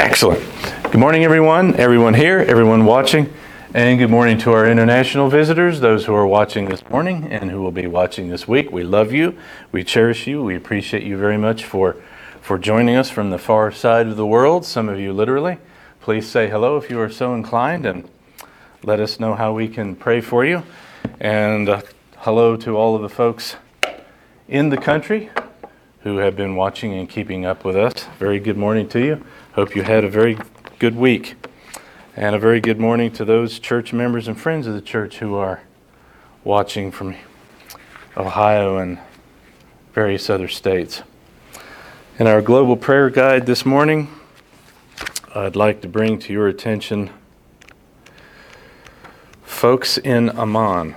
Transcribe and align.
Excellent. 0.00 0.44
Good 0.82 0.98
morning, 0.98 1.24
everyone, 1.24 1.76
everyone 1.76 2.14
here, 2.14 2.38
everyone 2.40 2.84
watching, 2.84 3.32
and 3.72 3.98
good 3.98 4.10
morning 4.10 4.38
to 4.38 4.52
our 4.52 4.66
international 4.68 5.30
visitors, 5.30 5.80
those 5.80 6.04
who 6.04 6.14
are 6.14 6.26
watching 6.26 6.66
this 6.66 6.88
morning 6.88 7.28
and 7.30 7.50
who 7.50 7.62
will 7.62 7.72
be 7.72 7.86
watching 7.86 8.28
this 8.28 8.46
week. 8.48 8.70
We 8.70 8.82
love 8.82 9.12
you, 9.12 9.38
we 9.72 9.84
cherish 9.84 10.26
you, 10.26 10.42
we 10.42 10.56
appreciate 10.56 11.04
you 11.04 11.16
very 11.16 11.38
much 11.38 11.64
for, 11.64 11.96
for 12.40 12.58
joining 12.58 12.96
us 12.96 13.08
from 13.08 13.30
the 13.30 13.38
far 13.38 13.70
side 13.70 14.06
of 14.08 14.16
the 14.16 14.26
world, 14.26 14.64
some 14.64 14.88
of 14.88 14.98
you 14.98 15.12
literally. 15.12 15.58
Please 16.00 16.28
say 16.28 16.48
hello 16.48 16.76
if 16.76 16.90
you 16.90 17.00
are 17.00 17.10
so 17.10 17.34
inclined 17.34 17.86
and 17.86 18.08
let 18.82 19.00
us 19.00 19.20
know 19.20 19.34
how 19.34 19.52
we 19.52 19.68
can 19.68 19.96
pray 19.96 20.20
for 20.20 20.44
you. 20.44 20.62
And 21.20 21.68
uh, 21.68 21.82
hello 22.18 22.56
to 22.56 22.76
all 22.76 22.96
of 22.96 23.02
the 23.02 23.08
folks 23.08 23.56
in 24.48 24.68
the 24.68 24.76
country 24.76 25.30
who 26.00 26.18
have 26.18 26.36
been 26.36 26.54
watching 26.54 26.92
and 26.92 27.08
keeping 27.08 27.46
up 27.46 27.64
with 27.64 27.76
us. 27.76 28.04
Very 28.18 28.38
good 28.38 28.58
morning 28.58 28.88
to 28.90 29.00
you. 29.00 29.24
Hope 29.54 29.76
you 29.76 29.84
had 29.84 30.02
a 30.02 30.08
very 30.08 30.36
good 30.80 30.96
week. 30.96 31.36
And 32.16 32.34
a 32.34 32.40
very 32.40 32.60
good 32.60 32.80
morning 32.80 33.12
to 33.12 33.24
those 33.24 33.60
church 33.60 33.92
members 33.92 34.26
and 34.26 34.36
friends 34.36 34.66
of 34.66 34.74
the 34.74 34.80
church 34.80 35.18
who 35.18 35.36
are 35.36 35.62
watching 36.42 36.90
from 36.90 37.14
Ohio 38.16 38.78
and 38.78 38.98
various 39.92 40.28
other 40.28 40.48
states. 40.48 41.04
In 42.18 42.26
our 42.26 42.42
global 42.42 42.76
prayer 42.76 43.08
guide 43.10 43.46
this 43.46 43.64
morning, 43.64 44.08
I'd 45.36 45.54
like 45.54 45.82
to 45.82 45.88
bring 45.88 46.18
to 46.18 46.32
your 46.32 46.48
attention 46.48 47.10
folks 49.44 49.98
in 49.98 50.36
Oman. 50.36 50.96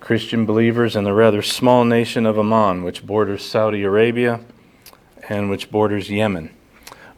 Christian 0.00 0.46
believers 0.46 0.96
in 0.96 1.04
the 1.04 1.12
rather 1.12 1.42
small 1.42 1.84
nation 1.84 2.24
of 2.24 2.38
Oman, 2.38 2.84
which 2.84 3.06
borders 3.06 3.44
Saudi 3.44 3.82
Arabia 3.82 4.40
and 5.28 5.50
which 5.50 5.70
borders 5.70 6.10
Yemen. 6.10 6.54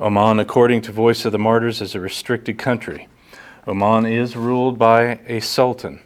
Oman, 0.00 0.40
according 0.40 0.80
to 0.82 0.92
Voice 0.92 1.26
of 1.26 1.32
the 1.32 1.38
Martyrs, 1.38 1.82
is 1.82 1.94
a 1.94 2.00
restricted 2.00 2.56
country. 2.56 3.06
Oman 3.66 4.06
is 4.06 4.34
ruled 4.34 4.78
by 4.78 5.20
a 5.26 5.40
sultan 5.40 6.00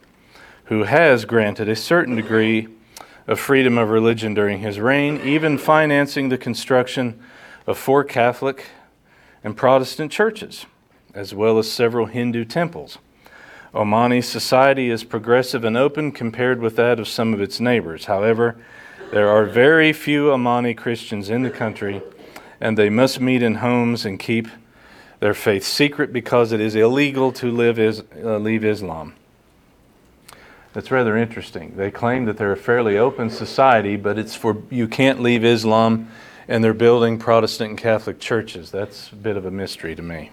who 0.64 0.82
has 0.82 1.24
granted 1.24 1.68
a 1.68 1.76
certain 1.76 2.16
degree 2.16 2.66
of 3.28 3.38
freedom 3.38 3.78
of 3.78 3.90
religion 3.90 4.34
during 4.34 4.58
his 4.58 4.80
reign, 4.80 5.20
even 5.22 5.56
financing 5.56 6.28
the 6.28 6.36
construction 6.36 7.20
of 7.68 7.78
four 7.78 8.02
Catholic 8.02 8.66
and 9.44 9.56
Protestant 9.56 10.10
churches, 10.10 10.66
as 11.14 11.32
well 11.32 11.56
as 11.56 11.70
several 11.70 12.06
Hindu 12.06 12.46
temples. 12.46 12.98
Omani 13.72 14.24
society 14.24 14.90
is 14.90 15.04
progressive 15.04 15.62
and 15.62 15.76
open 15.76 16.10
compared 16.10 16.60
with 16.60 16.74
that 16.74 16.98
of 16.98 17.06
some 17.06 17.32
of 17.32 17.40
its 17.40 17.60
neighbors. 17.60 18.06
However, 18.06 18.56
there 19.12 19.28
are 19.28 19.44
very 19.44 19.92
few 19.92 20.30
Omani 20.30 20.76
Christians 20.76 21.30
in 21.30 21.44
the 21.44 21.50
country, 21.50 22.02
and 22.60 22.78
they 22.78 22.90
must 22.90 23.20
meet 23.20 23.42
in 23.42 23.56
homes 23.56 24.04
and 24.04 24.18
keep 24.18 24.48
their 25.20 25.34
faith 25.34 25.64
secret 25.64 26.12
because 26.12 26.52
it 26.52 26.60
is 26.60 26.74
illegal 26.74 27.32
to 27.32 27.50
live 27.50 27.78
is, 27.78 28.02
uh, 28.22 28.36
leave 28.38 28.64
Islam. 28.64 29.14
That's 30.74 30.90
rather 30.90 31.16
interesting. 31.16 31.74
They 31.76 31.90
claim 31.90 32.24
that 32.24 32.36
they're 32.36 32.52
a 32.52 32.56
fairly 32.56 32.98
open 32.98 33.30
society, 33.30 33.96
but 33.96 34.18
it's 34.18 34.34
for 34.34 34.60
you 34.70 34.88
can't 34.88 35.22
leave 35.22 35.44
Islam, 35.44 36.10
and 36.48 36.64
they're 36.64 36.74
building 36.74 37.16
Protestant 37.16 37.70
and 37.70 37.78
Catholic 37.78 38.18
churches. 38.18 38.70
That's 38.70 39.12
a 39.12 39.14
bit 39.14 39.36
of 39.36 39.46
a 39.46 39.50
mystery 39.52 39.94
to 39.94 40.02
me. 40.02 40.30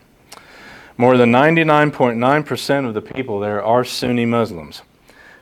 More 0.97 1.15
than 1.15 1.31
99.9% 1.31 2.87
of 2.87 2.93
the 2.93 3.01
people 3.01 3.39
there 3.39 3.63
are 3.63 3.83
Sunni 3.83 4.25
Muslims. 4.25 4.81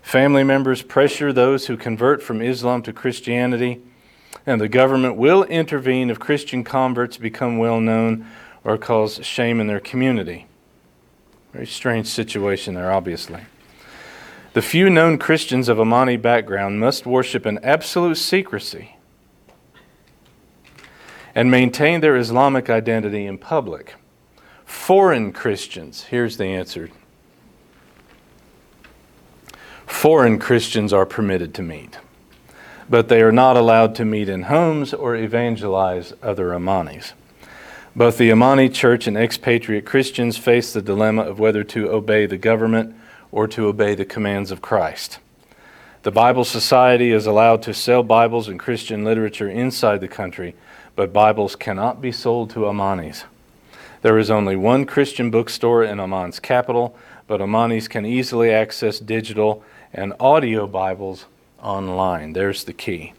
Family 0.02 0.44
members 0.44 0.82
pressure 0.82 1.32
those 1.34 1.68
who 1.68 1.78
convert 1.78 2.22
from 2.22 2.42
Islam 2.42 2.82
to 2.84 2.94
Christianity, 2.94 3.82
and 4.46 4.60
the 4.60 4.70
government 4.70 5.16
will 5.16 5.44
intervene 5.44 6.10
if 6.10 6.20
Christian 6.20 6.64
converts 6.64 7.18
become 7.18 7.58
well 7.58 7.80
known 7.80 8.28
or 8.64 8.78
cause 8.78 9.26
shame 9.26 9.60
in 9.60 9.68
their 9.68 9.80
community. 9.80 10.48
Very 11.54 11.68
strange 11.68 12.08
situation 12.08 12.76
there, 12.76 12.92
obviously. 12.92 13.42
The 14.54 14.62
few 14.62 14.90
known 14.90 15.18
Christians 15.18 15.70
of 15.70 15.78
Omani 15.78 16.22
background 16.22 16.80
must 16.80 17.06
worship 17.06 17.46
in 17.46 17.60
absolute 17.60 18.16
secrecy 18.16 18.96
and 21.36 21.52
maintain 21.52 22.02
their 22.02 22.18
Islamic 22.18 22.70
identity 22.70 23.26
in 23.26 23.38
public 23.38 23.96
foreign 24.66 25.32
Christians? 25.34 26.04
Here's 26.04 26.38
the 26.38 26.46
answer 26.46 26.90
foreign 29.86 30.40
Christians 30.40 30.94
are 30.94 31.06
permitted 31.06 31.54
to 31.56 31.62
meet, 31.62 31.98
but 32.90 33.08
they 33.08 33.22
are 33.22 33.32
not 33.32 33.56
allowed 33.56 33.94
to 33.96 34.06
meet 34.06 34.28
in 34.28 34.44
homes 34.44 34.94
or 34.94 35.16
evangelize 35.16 36.14
other 36.24 36.50
Omanis. 36.50 37.14
Both 37.96 38.18
the 38.18 38.30
Omani 38.30 38.74
church 38.74 39.08
and 39.08 39.18
expatriate 39.18 39.86
Christians 39.86 40.38
face 40.38 40.74
the 40.74 40.82
dilemma 40.82 41.24
of 41.24 41.40
whether 41.40 41.64
to 41.66 41.92
obey 41.92 42.26
the 42.26 42.38
government 42.38 42.96
or 43.32 43.48
to 43.48 43.68
obey 43.68 43.94
the 43.94 44.06
commands 44.06 44.52
of 44.52 44.62
Christ. 44.62 45.20
The 46.04 46.12
Bible 46.12 46.46
Society 46.46 47.12
is 47.12 47.26
allowed 47.26 47.62
to 47.64 47.74
sell 47.74 48.04
Bibles 48.04 48.48
and 48.48 48.60
Christian 48.60 49.04
literature 49.04 49.50
inside 49.50 50.02
the 50.02 50.08
country, 50.08 50.56
but 50.96 51.14
Bibles 51.14 51.56
cannot 51.56 52.02
be 52.02 52.12
sold 52.12 52.50
to 52.52 52.62
Omanis. 52.62 53.26
There 54.02 54.18
is 54.18 54.32
only 54.32 54.56
one 54.56 54.86
Christian 54.86 55.30
bookstore 55.30 55.84
in 55.84 56.00
Oman's 56.00 56.40
capital, 56.40 56.96
but 57.28 57.42
Omanis 57.42 57.90
can 57.90 58.06
easily 58.06 58.50
access 58.50 58.98
digital 59.00 59.64
and 59.94 60.14
audio 60.20 60.66
Bibles 60.66 61.26
online. 61.62 62.34
There's 62.34 62.64
the 62.64 62.74
key. 62.74 63.14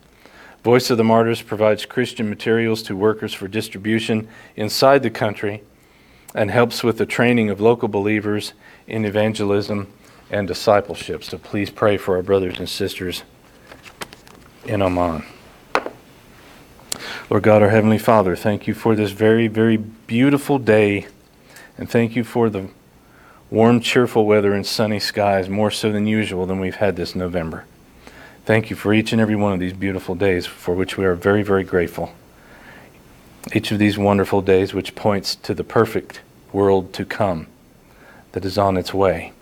Voice 0.62 0.90
of 0.90 0.98
the 0.98 1.04
Martyrs 1.04 1.40
provides 1.40 1.86
Christian 1.86 2.28
materials 2.28 2.82
to 2.82 2.96
workers 2.96 3.32
for 3.32 3.48
distribution 3.48 4.28
inside 4.56 5.02
the 5.02 5.10
country 5.10 5.62
and 6.34 6.50
helps 6.50 6.84
with 6.84 6.98
the 6.98 7.06
training 7.06 7.48
of 7.50 7.60
local 7.60 7.88
believers 7.88 8.52
in 8.86 9.04
evangelism 9.04 9.92
and 10.30 10.46
discipleship. 10.46 11.24
So 11.24 11.38
please 11.38 11.70
pray 11.70 11.96
for 11.96 12.16
our 12.16 12.22
brothers 12.22 12.58
and 12.58 12.68
sisters 12.68 13.22
in 14.64 14.82
Oman. 14.82 15.24
Lord 17.30 17.42
God, 17.42 17.62
our 17.62 17.70
Heavenly 17.70 17.98
Father, 17.98 18.36
thank 18.36 18.66
you 18.66 18.74
for 18.74 18.94
this 18.94 19.12
very, 19.12 19.46
very 19.48 19.76
beautiful 19.76 20.58
day. 20.58 21.06
And 21.78 21.88
thank 21.88 22.14
you 22.14 22.24
for 22.24 22.50
the 22.50 22.68
warm, 23.50 23.80
cheerful 23.80 24.26
weather 24.26 24.52
and 24.52 24.66
sunny 24.66 25.00
skies, 25.00 25.48
more 25.48 25.70
so 25.70 25.90
than 25.90 26.06
usual 26.06 26.44
than 26.44 26.60
we've 26.60 26.76
had 26.76 26.96
this 26.96 27.14
November. 27.14 27.64
Thank 28.50 28.68
you 28.68 28.74
for 28.74 28.92
each 28.92 29.12
and 29.12 29.20
every 29.20 29.36
one 29.36 29.52
of 29.52 29.60
these 29.60 29.74
beautiful 29.74 30.16
days, 30.16 30.44
for 30.44 30.74
which 30.74 30.96
we 30.96 31.04
are 31.04 31.14
very, 31.14 31.44
very 31.44 31.62
grateful. 31.62 32.12
Each 33.54 33.70
of 33.70 33.78
these 33.78 33.96
wonderful 33.96 34.42
days, 34.42 34.74
which 34.74 34.96
points 34.96 35.36
to 35.36 35.54
the 35.54 35.62
perfect 35.62 36.20
world 36.52 36.92
to 36.94 37.04
come 37.04 37.46
that 38.32 38.44
is 38.44 38.58
on 38.58 38.76
its 38.76 38.92
way, 38.92 39.32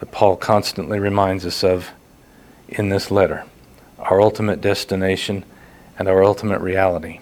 that 0.00 0.10
Paul 0.10 0.34
constantly 0.34 0.98
reminds 0.98 1.46
us 1.46 1.62
of 1.62 1.90
in 2.68 2.88
this 2.88 3.12
letter. 3.12 3.44
Our 4.00 4.20
ultimate 4.20 4.60
destination 4.60 5.44
and 5.96 6.08
our 6.08 6.24
ultimate 6.24 6.60
reality. 6.60 7.20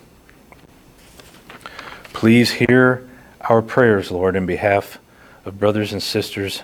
Please 2.15 2.53
hear 2.53 3.07
our 3.43 3.61
prayers, 3.61 4.11
Lord, 4.11 4.37
in 4.37 4.47
behalf 4.47 4.99
of 5.45 5.61
brothers 5.61 5.93
and 5.93 6.03
sisters, 6.03 6.63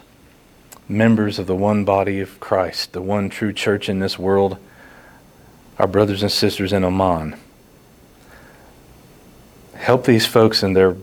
members 0.88 1.38
of 1.38 1.46
the 1.46 1.54
one 1.54 1.84
body 1.84 2.20
of 2.20 2.38
Christ, 2.40 2.92
the 2.92 3.02
one 3.02 3.28
true 3.28 3.52
church 3.52 3.88
in 3.88 3.98
this 3.98 4.18
world, 4.18 4.56
our 5.78 5.86
brothers 5.86 6.22
and 6.22 6.30
sisters 6.30 6.72
in 6.72 6.84
Oman. 6.84 7.36
Help 9.74 10.04
these 10.04 10.26
folks 10.26 10.62
in 10.62 10.72
their 10.72 10.96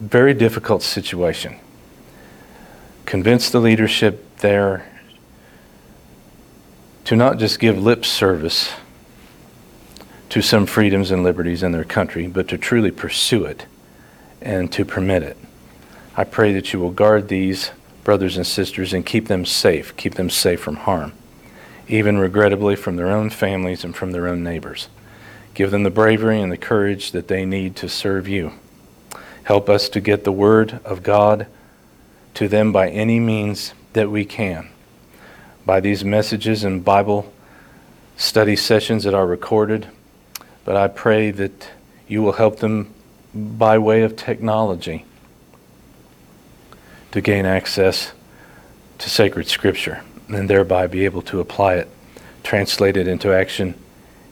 very 0.00 0.34
difficult 0.34 0.82
situation. 0.82 1.56
Convince 3.04 3.50
the 3.50 3.60
leadership 3.60 4.38
there 4.38 4.86
to 7.04 7.16
not 7.16 7.38
just 7.38 7.58
give 7.58 7.78
lip 7.78 8.04
service 8.04 8.72
to 10.28 10.42
some 10.42 10.66
freedoms 10.66 11.10
and 11.10 11.22
liberties 11.22 11.62
in 11.62 11.72
their 11.72 11.84
country, 11.84 12.26
but 12.26 12.48
to 12.48 12.58
truly 12.58 12.90
pursue 12.90 13.44
it 13.44 13.66
and 14.42 14.72
to 14.72 14.84
permit 14.84 15.22
it. 15.22 15.36
I 16.16 16.24
pray 16.24 16.52
that 16.52 16.72
you 16.72 16.80
will 16.80 16.90
guard 16.90 17.28
these 17.28 17.70
brothers 18.06 18.36
and 18.36 18.46
sisters 18.46 18.92
and 18.92 19.04
keep 19.04 19.26
them 19.26 19.44
safe, 19.44 19.96
keep 19.96 20.14
them 20.14 20.30
safe 20.30 20.60
from 20.60 20.76
harm, 20.76 21.12
even 21.88 22.16
regrettably 22.16 22.76
from 22.76 22.94
their 22.94 23.08
own 23.08 23.28
families 23.28 23.82
and 23.82 23.96
from 23.96 24.12
their 24.12 24.28
own 24.28 24.44
neighbors. 24.44 24.88
Give 25.54 25.72
them 25.72 25.82
the 25.82 25.90
bravery 25.90 26.40
and 26.40 26.52
the 26.52 26.56
courage 26.56 27.10
that 27.10 27.26
they 27.26 27.44
need 27.44 27.74
to 27.76 27.88
serve 27.88 28.28
you. 28.28 28.52
Help 29.42 29.68
us 29.68 29.88
to 29.88 30.00
get 30.00 30.22
the 30.22 30.30
word 30.30 30.78
of 30.84 31.02
God 31.02 31.48
to 32.34 32.46
them 32.46 32.70
by 32.70 32.88
any 32.90 33.18
means 33.18 33.74
that 33.94 34.08
we 34.08 34.24
can. 34.24 34.68
By 35.64 35.80
these 35.80 36.04
messages 36.04 36.62
and 36.62 36.84
Bible 36.84 37.32
study 38.16 38.54
sessions 38.54 39.02
that 39.02 39.14
are 39.14 39.26
recorded, 39.26 39.88
but 40.64 40.76
I 40.76 40.86
pray 40.86 41.32
that 41.32 41.70
you 42.06 42.22
will 42.22 42.34
help 42.34 42.60
them 42.60 42.94
by 43.34 43.78
way 43.78 44.02
of 44.02 44.14
technology 44.14 45.04
to 47.12 47.20
gain 47.20 47.46
access 47.46 48.12
to 48.98 49.10
sacred 49.10 49.46
scripture 49.46 50.02
and 50.28 50.50
thereby 50.50 50.86
be 50.86 51.04
able 51.04 51.22
to 51.22 51.40
apply 51.40 51.74
it, 51.74 51.88
translate 52.42 52.96
it 52.96 53.06
into 53.06 53.32
action 53.32 53.74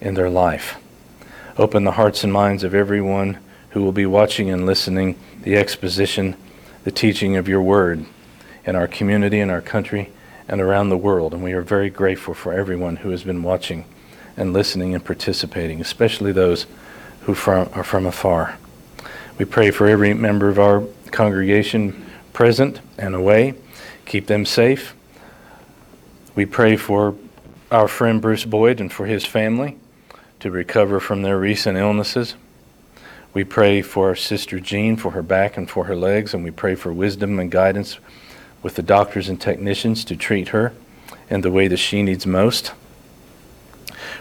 in 0.00 0.14
their 0.14 0.30
life. 0.30 0.76
Open 1.56 1.84
the 1.84 1.92
hearts 1.92 2.24
and 2.24 2.32
minds 2.32 2.64
of 2.64 2.74
everyone 2.74 3.38
who 3.70 3.82
will 3.82 3.92
be 3.92 4.06
watching 4.06 4.50
and 4.50 4.66
listening 4.66 5.18
the 5.42 5.56
exposition, 5.56 6.36
the 6.84 6.90
teaching 6.90 7.36
of 7.36 7.48
your 7.48 7.62
word 7.62 8.04
in 8.64 8.76
our 8.76 8.88
community, 8.88 9.40
in 9.40 9.50
our 9.50 9.60
country, 9.60 10.10
and 10.48 10.60
around 10.60 10.88
the 10.88 10.96
world. 10.96 11.32
And 11.32 11.42
we 11.42 11.52
are 11.52 11.62
very 11.62 11.90
grateful 11.90 12.34
for 12.34 12.52
everyone 12.52 12.96
who 12.96 13.10
has 13.10 13.24
been 13.24 13.42
watching 13.42 13.84
and 14.36 14.52
listening 14.52 14.94
and 14.94 15.04
participating, 15.04 15.80
especially 15.80 16.32
those 16.32 16.66
who 17.22 17.34
from, 17.34 17.68
are 17.72 17.84
from 17.84 18.06
afar. 18.06 18.58
We 19.38 19.44
pray 19.44 19.70
for 19.70 19.86
every 19.86 20.14
member 20.14 20.48
of 20.48 20.58
our 20.58 20.84
congregation 21.10 22.03
present 22.34 22.80
and 22.98 23.14
away. 23.14 23.54
Keep 24.04 24.26
them 24.26 24.44
safe. 24.44 24.94
We 26.34 26.44
pray 26.44 26.76
for 26.76 27.14
our 27.70 27.88
friend 27.88 28.20
Bruce 28.20 28.44
Boyd 28.44 28.80
and 28.80 28.92
for 28.92 29.06
his 29.06 29.24
family 29.24 29.78
to 30.40 30.50
recover 30.50 31.00
from 31.00 31.22
their 31.22 31.38
recent 31.38 31.78
illnesses. 31.78 32.34
We 33.32 33.44
pray 33.44 33.80
for 33.80 34.08
our 34.08 34.16
sister 34.16 34.60
Jean 34.60 34.96
for 34.96 35.12
her 35.12 35.22
back 35.22 35.56
and 35.56 35.70
for 35.70 35.84
her 35.84 35.96
legs, 35.96 36.34
and 36.34 36.44
we 36.44 36.50
pray 36.50 36.74
for 36.74 36.92
wisdom 36.92 37.38
and 37.38 37.50
guidance 37.50 37.98
with 38.62 38.74
the 38.74 38.82
doctors 38.82 39.28
and 39.28 39.40
technicians 39.40 40.04
to 40.04 40.16
treat 40.16 40.48
her 40.48 40.72
in 41.30 41.40
the 41.40 41.50
way 41.50 41.68
that 41.68 41.78
she 41.78 42.02
needs 42.02 42.26
most. 42.26 42.72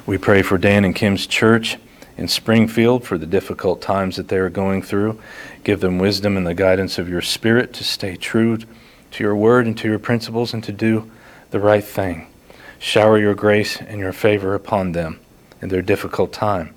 We 0.05 0.17
pray 0.17 0.41
for 0.41 0.57
Dan 0.57 0.85
and 0.85 0.95
Kim's 0.95 1.27
church 1.27 1.77
in 2.17 2.27
Springfield 2.27 3.05
for 3.05 3.17
the 3.17 3.25
difficult 3.25 3.81
times 3.81 4.15
that 4.17 4.27
they 4.27 4.37
are 4.37 4.49
going 4.49 4.81
through. 4.81 5.19
Give 5.63 5.79
them 5.79 5.97
wisdom 5.97 6.35
and 6.35 6.45
the 6.45 6.53
guidance 6.53 6.97
of 6.97 7.07
your 7.07 7.21
Spirit 7.21 7.73
to 7.73 7.83
stay 7.83 8.15
true 8.15 8.57
to 8.57 9.23
your 9.23 9.35
word 9.35 9.65
and 9.65 9.77
to 9.77 9.87
your 9.87 9.99
principles 9.99 10.53
and 10.53 10.63
to 10.63 10.71
do 10.71 11.09
the 11.51 11.59
right 11.59 11.83
thing. 11.83 12.27
Shower 12.79 13.17
your 13.17 13.35
grace 13.35 13.77
and 13.79 13.99
your 13.99 14.11
favor 14.11 14.55
upon 14.55 14.91
them 14.91 15.19
in 15.61 15.69
their 15.69 15.81
difficult 15.81 16.33
time. 16.33 16.75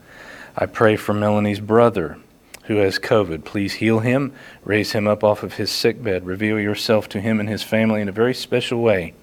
I 0.57 0.67
pray 0.67 0.97
for 0.97 1.13
Melanie's 1.13 1.61
brother 1.61 2.19
who 2.65 2.77
has 2.77 2.99
COVID. 2.99 3.45
Please 3.45 3.75
heal 3.75 4.01
him, 4.01 4.33
raise 4.65 4.93
him 4.93 5.07
up 5.07 5.25
off 5.25 5.43
of 5.43 5.55
his 5.55 5.71
sick 5.71 6.03
bed, 6.03 6.27
reveal 6.27 6.61
yourself 6.61 7.09
to 7.11 7.21
him 7.21 7.41
and 7.41 7.49
his 7.49 7.63
family 7.63 8.01
in 8.01 8.09
a 8.09 8.13
very 8.13 8.35
special 8.35 8.81
way, 8.83 9.15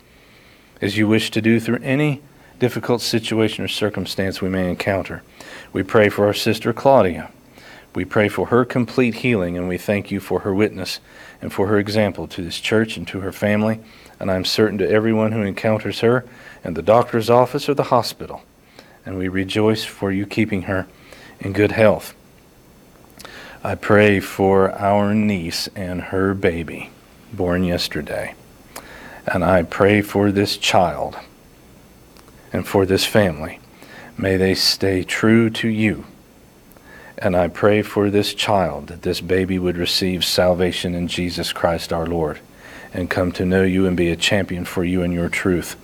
as 0.81 0.97
you 0.97 1.07
wish 1.07 1.31
to 1.31 1.41
do 1.41 1.59
through 1.59 1.79
any 1.81 2.21
difficult 2.59 3.01
situation 3.01 3.63
or 3.63 3.67
circumstance 3.67 4.41
we 4.41 4.49
may 4.49 4.69
encounter. 4.69 5.23
We 5.71 5.83
pray 5.83 6.09
for 6.09 6.25
our 6.25 6.33
sister 6.33 6.73
Claudia. 6.73 7.31
We 7.95 8.05
pray 8.05 8.27
for 8.27 8.47
her 8.47 8.65
complete 8.65 9.15
healing, 9.15 9.57
and 9.57 9.67
we 9.67 9.77
thank 9.77 10.09
you 10.09 10.19
for 10.19 10.39
her 10.39 10.53
witness 10.53 10.99
and 11.41 11.53
for 11.53 11.67
her 11.67 11.77
example 11.77 12.27
to 12.27 12.43
this 12.43 12.59
church 12.59 12.97
and 12.97 13.07
to 13.09 13.19
her 13.19 13.31
family. 13.31 13.79
And 14.19 14.31
I'm 14.31 14.45
certain 14.45 14.77
to 14.79 14.89
everyone 14.89 15.31
who 15.31 15.41
encounters 15.41 15.99
her 15.99 16.25
in 16.63 16.73
the 16.73 16.81
doctor's 16.81 17.29
office 17.29 17.69
or 17.69 17.75
the 17.75 17.83
hospital. 17.83 18.41
And 19.05 19.17
we 19.17 19.27
rejoice 19.27 19.83
for 19.83 20.11
you 20.11 20.25
keeping 20.25 20.63
her 20.63 20.87
in 21.39 21.53
good 21.53 21.73
health. 21.73 22.15
I 23.63 23.75
pray 23.75 24.19
for 24.19 24.71
our 24.71 25.13
niece 25.13 25.69
and 25.75 26.01
her 26.01 26.33
baby, 26.33 26.89
born 27.31 27.63
yesterday. 27.63 28.33
And 29.27 29.43
I 29.43 29.63
pray 29.63 30.01
for 30.01 30.31
this 30.31 30.57
child 30.57 31.17
and 32.51 32.67
for 32.67 32.85
this 32.85 33.05
family. 33.05 33.59
May 34.17 34.37
they 34.37 34.55
stay 34.55 35.03
true 35.03 35.49
to 35.51 35.67
you. 35.67 36.05
And 37.23 37.37
I 37.37 37.47
pray 37.47 37.83
for 37.83 38.09
this 38.09 38.33
child 38.33 38.87
that 38.87 39.03
this 39.03 39.21
baby 39.21 39.57
would 39.57 39.77
receive 39.77 40.25
salvation 40.25 40.93
in 40.93 41.07
Jesus 41.07 41.53
Christ 41.53 41.93
our 41.93 42.05
Lord 42.05 42.39
and 42.93 43.09
come 43.09 43.31
to 43.31 43.45
know 43.45 43.63
you 43.63 43.87
and 43.87 43.95
be 43.95 44.09
a 44.09 44.17
champion 44.17 44.65
for 44.65 44.83
you 44.83 45.03
and 45.03 45.13
your 45.13 45.29
truth 45.29 45.77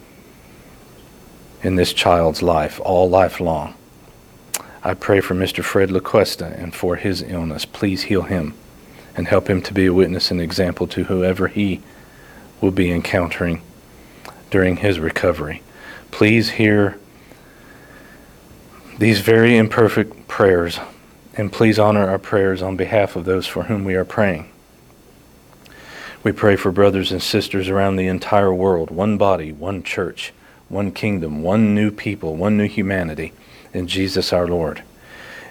in 1.63 1.75
this 1.75 1.94
child's 1.94 2.41
life, 2.41 2.81
all 2.83 3.09
life 3.09 3.39
long. 3.39 3.74
I 4.83 4.94
pray 4.94 5.21
for 5.21 5.33
Mr. 5.33 5.63
Fred 5.63 5.91
LaCuesta 5.91 6.62
and 6.62 6.75
for 6.75 6.97
his 6.97 7.21
illness. 7.21 7.63
Please 7.63 8.03
heal 8.03 8.24
him 8.24 8.53
and 9.15 9.30
help 9.30 9.50
him 9.50 9.62
to 9.62 9.74
be 9.74 9.86
a 9.86 9.94
witness 9.94 10.31
and 10.31 10.41
example 10.41 10.88
to 10.88 11.06
whoever 11.06 11.47
he 11.47 11.81
will 12.59 12.71
be 12.71 12.91
encountering 12.91 13.62
during 14.51 14.75
his 14.75 15.00
recovery. 15.00 15.63
Please 16.12 16.50
hear 16.51 17.00
these 18.97 19.21
very 19.21 19.56
imperfect 19.56 20.27
prayers 20.27 20.81
and 21.35 21.51
please 21.51 21.79
honor 21.79 22.09
our 22.09 22.19
prayers 22.19 22.61
on 22.61 22.75
behalf 22.75 23.15
of 23.15 23.25
those 23.25 23.45
for 23.45 23.63
whom 23.63 23.83
we 23.83 23.95
are 23.95 24.05
praying. 24.05 24.49
We 26.21 26.31
pray 26.31 26.55
for 26.55 26.71
brothers 26.71 27.11
and 27.11 27.23
sisters 27.23 27.69
around 27.69 27.95
the 27.95 28.07
entire 28.07 28.53
world, 28.53 28.91
one 28.91 29.17
body, 29.17 29.53
one 29.53 29.83
church, 29.83 30.33
one 30.67 30.91
kingdom, 30.91 31.43
one 31.43 31.73
new 31.73 31.91
people, 31.91 32.35
one 32.35 32.57
new 32.57 32.67
humanity 32.67 33.31
in 33.73 33.87
Jesus 33.87 34.33
our 34.33 34.47
Lord. 34.47 34.83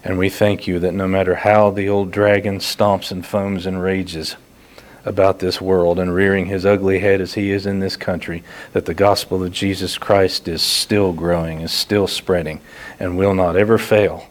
And 0.05 0.19
we 0.19 0.29
thank 0.29 0.67
you 0.67 0.79
that 0.81 0.95
no 0.95 1.09
matter 1.09 1.37
how 1.37 1.71
the 1.71 1.89
old 1.89 2.11
dragon 2.11 2.59
stomps 2.59 3.11
and 3.11 3.25
foams 3.25 3.67
and 3.67 3.83
rages 3.83 4.37
about 5.05 5.39
this 5.39 5.61
world 5.61 5.99
and 5.99 6.15
rearing 6.15 6.47
his 6.47 6.67
ugly 6.67 6.99
head 6.99 7.21
as 7.21 7.35
he 7.35 7.51
is 7.51 7.65
in 7.65 7.81
this 7.81 7.97
country, 7.97 8.43
that 8.73 8.85
the 8.85 8.95
gospel 8.95 9.43
of 9.43 9.53
Jesus 9.53 9.97
Christ 9.97 10.49
is 10.49 10.61
still 10.61 11.13
growing, 11.13 11.63
is 11.63 11.73
still 11.73 12.07
spreading, 12.07 12.61
and 13.01 13.17
will 13.17 13.35
not 13.35 13.57
ever 13.57 13.79
fail 13.79 14.29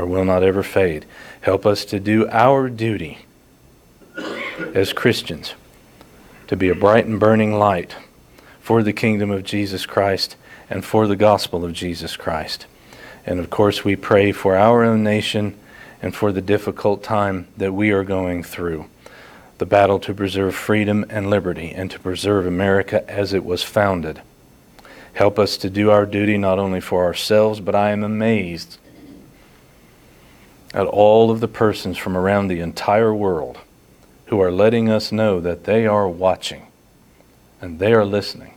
or 0.00 0.06
will 0.06 0.24
not 0.24 0.42
ever 0.42 0.62
fade. 0.62 1.04
Help 1.42 1.66
us 1.66 1.84
to 1.84 2.00
do 2.00 2.26
our 2.30 2.70
duty 2.70 3.18
as 4.74 4.94
Christians, 4.94 5.54
to 6.46 6.56
be 6.56 6.70
a 6.70 6.74
bright 6.74 7.04
and 7.04 7.20
burning 7.20 7.52
light 7.58 7.96
for 8.60 8.82
the 8.82 8.94
kingdom 8.94 9.30
of 9.30 9.44
Jesus 9.44 9.84
Christ 9.84 10.36
and 10.70 10.84
for 10.84 11.06
the 11.06 11.16
gospel 11.16 11.66
of 11.66 11.74
Jesus 11.74 12.16
Christ. 12.16 12.64
And 13.26 13.38
of 13.38 13.50
course, 13.50 13.84
we 13.84 13.94
pray 13.94 14.32
for 14.32 14.56
our 14.56 14.82
own 14.82 15.04
nation 15.04 15.54
and 16.00 16.16
for 16.16 16.32
the 16.32 16.40
difficult 16.40 17.02
time 17.02 17.48
that 17.58 17.74
we 17.74 17.90
are 17.90 18.04
going 18.04 18.42
through 18.42 18.86
the 19.58 19.66
battle 19.66 19.98
to 19.98 20.14
preserve 20.14 20.54
freedom 20.54 21.04
and 21.10 21.28
liberty 21.28 21.72
and 21.72 21.90
to 21.90 22.00
preserve 22.00 22.46
America 22.46 23.08
as 23.10 23.34
it 23.34 23.44
was 23.44 23.62
founded. 23.62 24.22
Help 25.12 25.38
us 25.38 25.58
to 25.58 25.68
do 25.68 25.90
our 25.90 26.06
duty 26.06 26.38
not 26.38 26.58
only 26.58 26.80
for 26.80 27.04
ourselves, 27.04 27.60
but 27.60 27.74
I 27.74 27.90
am 27.90 28.02
amazed 28.02 28.78
at 30.72 30.86
all 30.86 31.30
of 31.30 31.40
the 31.40 31.48
persons 31.48 31.98
from 31.98 32.16
around 32.16 32.48
the 32.48 32.60
entire 32.60 33.14
world 33.14 33.58
who 34.26 34.40
are 34.40 34.52
letting 34.52 34.88
us 34.88 35.10
know 35.10 35.40
that 35.40 35.64
they 35.64 35.86
are 35.86 36.08
watching 36.08 36.66
and 37.60 37.78
they 37.78 37.92
are 37.92 38.04
listening 38.04 38.54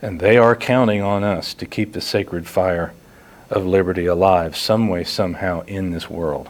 and 0.00 0.18
they 0.18 0.36
are 0.36 0.56
counting 0.56 1.00
on 1.00 1.22
us 1.22 1.54
to 1.54 1.64
keep 1.64 1.92
the 1.92 2.00
sacred 2.00 2.48
fire 2.48 2.92
of 3.48 3.64
liberty 3.64 4.06
alive 4.06 4.56
some 4.56 4.88
way, 4.88 5.04
somehow 5.04 5.60
in 5.62 5.90
this 5.90 6.10
world. 6.10 6.48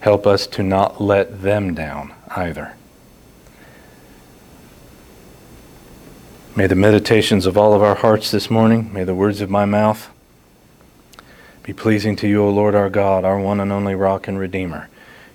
Help 0.00 0.26
us 0.26 0.46
to 0.46 0.62
not 0.62 1.00
let 1.00 1.42
them 1.42 1.74
down 1.74 2.14
either. 2.36 2.76
May 6.54 6.66
the 6.66 6.76
meditations 6.76 7.46
of 7.46 7.56
all 7.56 7.74
of 7.74 7.82
our 7.82 7.94
hearts 7.96 8.30
this 8.30 8.50
morning, 8.50 8.92
may 8.92 9.04
the 9.04 9.14
words 9.14 9.40
of 9.40 9.50
my 9.50 9.64
mouth 9.64 10.11
be 11.62 11.72
pleasing 11.72 12.16
to 12.16 12.28
you, 12.28 12.42
O 12.42 12.50
Lord 12.50 12.74
our 12.74 12.90
God, 12.90 13.24
our 13.24 13.38
one 13.38 13.60
and 13.60 13.70
only 13.70 13.94
rock 13.94 14.26
and 14.26 14.38
redeemer. 14.38 14.88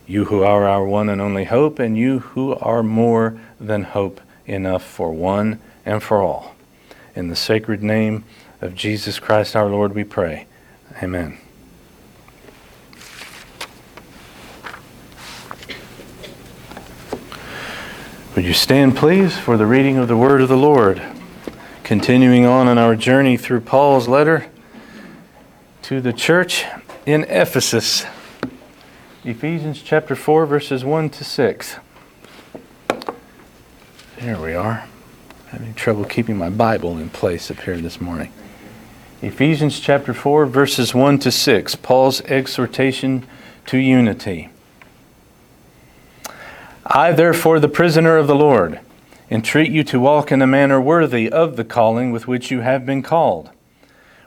You 0.05 0.25
who 0.25 0.43
are 0.43 0.67
our 0.67 0.86
one 0.86 1.10
and 1.10 1.22
only 1.22 1.46
hope, 1.46 1.79
and 1.79 1.98
you 1.98 2.19
who 2.19 2.55
are 2.55 2.84
more 2.84 3.39
than 3.60 3.84
hope 3.84 4.19
enough 4.46 4.84
for 4.84 5.12
one 5.13 5.60
and 5.86 6.03
for 6.03 6.22
all. 6.22 6.55
In 7.15 7.29
the 7.29 7.36
sacred 7.36 7.81
name 7.81 8.25
of 8.62 8.75
Jesus 8.75 9.19
Christ 9.19 9.55
our 9.55 9.69
Lord, 9.69 9.96
we 9.96 10.03
pray. 10.03 10.48
Amen. 11.01 11.38
Would 18.36 18.46
you 18.46 18.53
stand, 18.53 18.96
please, 18.96 19.38
for 19.38 19.57
the 19.57 19.65
reading 19.65 19.98
of 19.98 20.07
the 20.07 20.17
word 20.17 20.41
of 20.41 20.50
the 20.50 20.57
Lord? 20.57 21.01
Continuing 21.84 22.46
on 22.46 22.67
in 22.67 22.77
our 22.77 22.96
journey 22.96 23.38
through 23.38 23.62
Paul's 23.62 24.07
letter 24.07 24.51
to 25.88 26.01
the 26.01 26.12
church 26.12 26.65
in 27.06 27.24
Ephesus. 27.29 28.06
Ephesians 29.24 29.82
chapter 29.82 30.17
4, 30.17 30.46
verses 30.46 30.84
1 30.84 31.10
to 31.12 31.24
6. 31.24 31.77
There 34.20 34.38
we 34.38 34.53
are. 34.53 34.84
Having 35.48 35.75
trouble 35.75 36.03
keeping 36.03 36.36
my 36.36 36.50
Bible 36.50 36.98
in 36.98 37.10
place 37.10 37.50
up 37.50 37.62
here 37.62 37.77
this 37.77 38.01
morning. 38.01 38.34
Ephesians 39.22 39.79
chapter 39.79 40.13
4, 40.13 40.46
verses 40.48 40.94
1 40.94 41.20
to 41.20 41.32
6, 41.32 41.75
Paul's 41.75 42.20
exhortation 42.24 43.25
to 43.67 43.77
unity. 43.77 44.50
I, 46.86 47.13
therefore, 47.13 47.62
the 47.62 47.70
prisoner 47.70 48.17
of 48.17 48.27
the 48.27 48.36
Lord, 48.36 48.82
entreat 49.32 49.72
you 49.72 49.86
to 49.86 50.01
walk 50.01 50.34
in 50.34 50.41
a 50.41 50.48
manner 50.48 50.82
worthy 50.82 51.32
of 51.32 51.56
the 51.56 51.63
calling 51.63 52.12
with 52.12 52.27
which 52.27 52.51
you 52.51 52.60
have 52.60 52.86
been 52.86 53.01
called, 53.01 53.51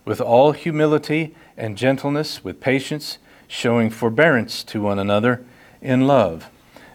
with 0.07 0.23
all 0.23 0.53
humility 0.53 1.35
and 1.61 1.77
gentleness, 1.77 2.43
with 2.43 2.59
patience, 2.59 3.19
showing 3.47 3.91
forbearance 3.91 4.65
to 4.65 4.81
one 4.81 4.99
another 4.99 5.45
in 5.83 6.07
love, 6.07 6.49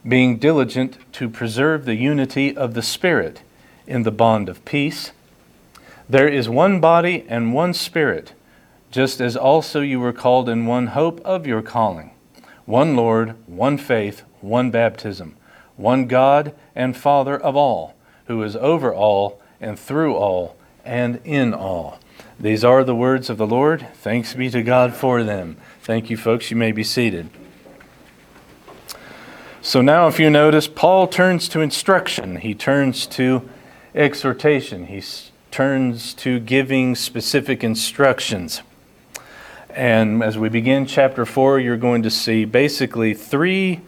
being 0.08 0.38
diligent 0.38 0.98
to 1.14 1.30
preserve 1.30 1.86
the 1.86 1.96
unity 1.96 2.56
of 2.58 2.74
the 2.74 2.82
Spirit 2.82 3.44
in 3.86 4.04
the 4.04 4.12
bond 4.12 4.50
of 4.50 4.66
peace. 4.66 5.12
There 6.10 6.28
is 6.28 6.50
one 6.50 6.80
body 6.80 7.26
and 7.30 7.54
one 7.54 7.74
Spirit, 7.74 8.34
just 8.90 9.22
as 9.22 9.38
also 9.38 9.82
you 9.82 10.00
were 10.00 10.14
called 10.14 10.50
in 10.50 10.66
one 10.66 10.88
hope 10.88 11.20
of 11.22 11.46
your 11.46 11.62
calling, 11.62 12.12
one 12.66 12.96
Lord, 12.96 13.36
one 13.48 13.78
faith, 13.78 14.24
one 14.42 14.72
baptism, 14.72 15.36
one 15.76 16.08
God 16.08 16.56
and 16.74 16.98
Father 16.98 17.38
of 17.38 17.56
all, 17.56 17.96
who 18.26 18.42
is 18.42 18.56
over 18.56 18.94
all 18.94 19.40
and 19.62 19.78
through 19.78 20.16
all 20.16 20.58
and 20.84 21.20
in 21.24 21.54
all. 21.54 22.00
These 22.40 22.66
are 22.66 22.84
the 22.84 22.96
words 22.96 23.30
of 23.30 23.38
the 23.38 23.48
Lord. 23.48 23.88
Thanks 23.96 24.34
be 24.34 24.50
to 24.50 24.62
God 24.62 24.94
for 24.94 25.24
them. 25.24 25.58
Thank 25.82 26.10
you, 26.10 26.18
folks. 26.18 26.52
You 26.52 26.58
may 26.58 26.74
be 26.74 26.84
seated. 26.84 27.30
So 29.62 29.82
now, 29.82 30.08
if 30.08 30.20
you 30.20 30.30
notice, 30.30 30.68
Paul 30.68 31.08
turns 31.08 31.48
to 31.50 31.62
instruction, 31.62 32.36
he 32.38 32.54
turns 32.54 33.08
to 33.08 33.50
exhortation, 33.96 34.88
he 34.88 35.02
turns 35.50 36.14
to 36.16 36.40
giving 36.40 36.94
specific 36.94 37.64
instructions. 37.64 38.62
And 39.70 40.22
as 40.22 40.38
we 40.38 40.50
begin 40.50 40.86
chapter 40.86 41.26
4, 41.26 41.60
you're 41.60 41.78
going 41.78 42.04
to 42.04 42.12
see 42.12 42.46
basically 42.46 43.14
three 43.14 43.82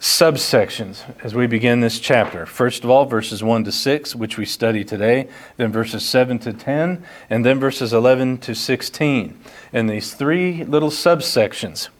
subsections 0.00 1.02
as 1.22 1.34
we 1.34 1.46
begin 1.46 1.80
this 1.80 2.00
chapter. 2.00 2.46
First 2.46 2.84
of 2.84 2.90
all, 2.90 3.04
verses 3.04 3.42
1 3.42 3.64
to 3.64 3.72
6, 3.72 4.16
which 4.16 4.38
we 4.38 4.46
study 4.46 4.82
today, 4.82 5.28
then 5.58 5.70
verses 5.70 6.06
7 6.06 6.38
to 6.38 6.54
10, 6.54 7.04
and 7.28 7.44
then 7.44 7.60
verses 7.60 7.92
11 7.92 8.38
to 8.38 8.54
16. 8.54 9.38
And 9.74 9.90
these 9.90 10.14
three 10.14 10.64
little 10.64 10.88
subsections 10.88 11.90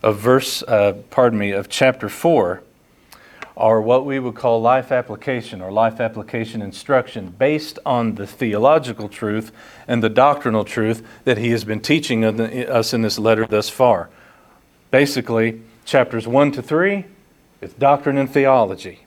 of 0.00 0.18
verse, 0.18 0.62
uh, 0.62 0.92
pardon 1.10 1.40
me, 1.40 1.50
of 1.50 1.68
chapter 1.68 2.08
4 2.08 2.62
are 3.56 3.80
what 3.80 4.06
we 4.06 4.20
would 4.20 4.36
call 4.36 4.60
life 4.60 4.92
application 4.92 5.60
or 5.60 5.72
life 5.72 6.00
application 6.00 6.62
instruction 6.62 7.34
based 7.36 7.80
on 7.84 8.14
the 8.14 8.26
theological 8.28 9.08
truth 9.08 9.50
and 9.88 10.04
the 10.04 10.08
doctrinal 10.08 10.64
truth 10.64 11.04
that 11.24 11.38
he 11.38 11.50
has 11.50 11.64
been 11.64 11.80
teaching 11.80 12.24
us 12.24 12.94
in 12.94 13.02
this 13.02 13.18
letter 13.18 13.44
thus 13.44 13.68
far. 13.68 14.08
Basically, 14.92 15.60
chapters 15.84 16.26
1 16.26 16.52
to 16.52 16.62
3 16.62 17.04
is 17.60 17.72
doctrine 17.74 18.16
and 18.16 18.30
theology. 18.30 19.06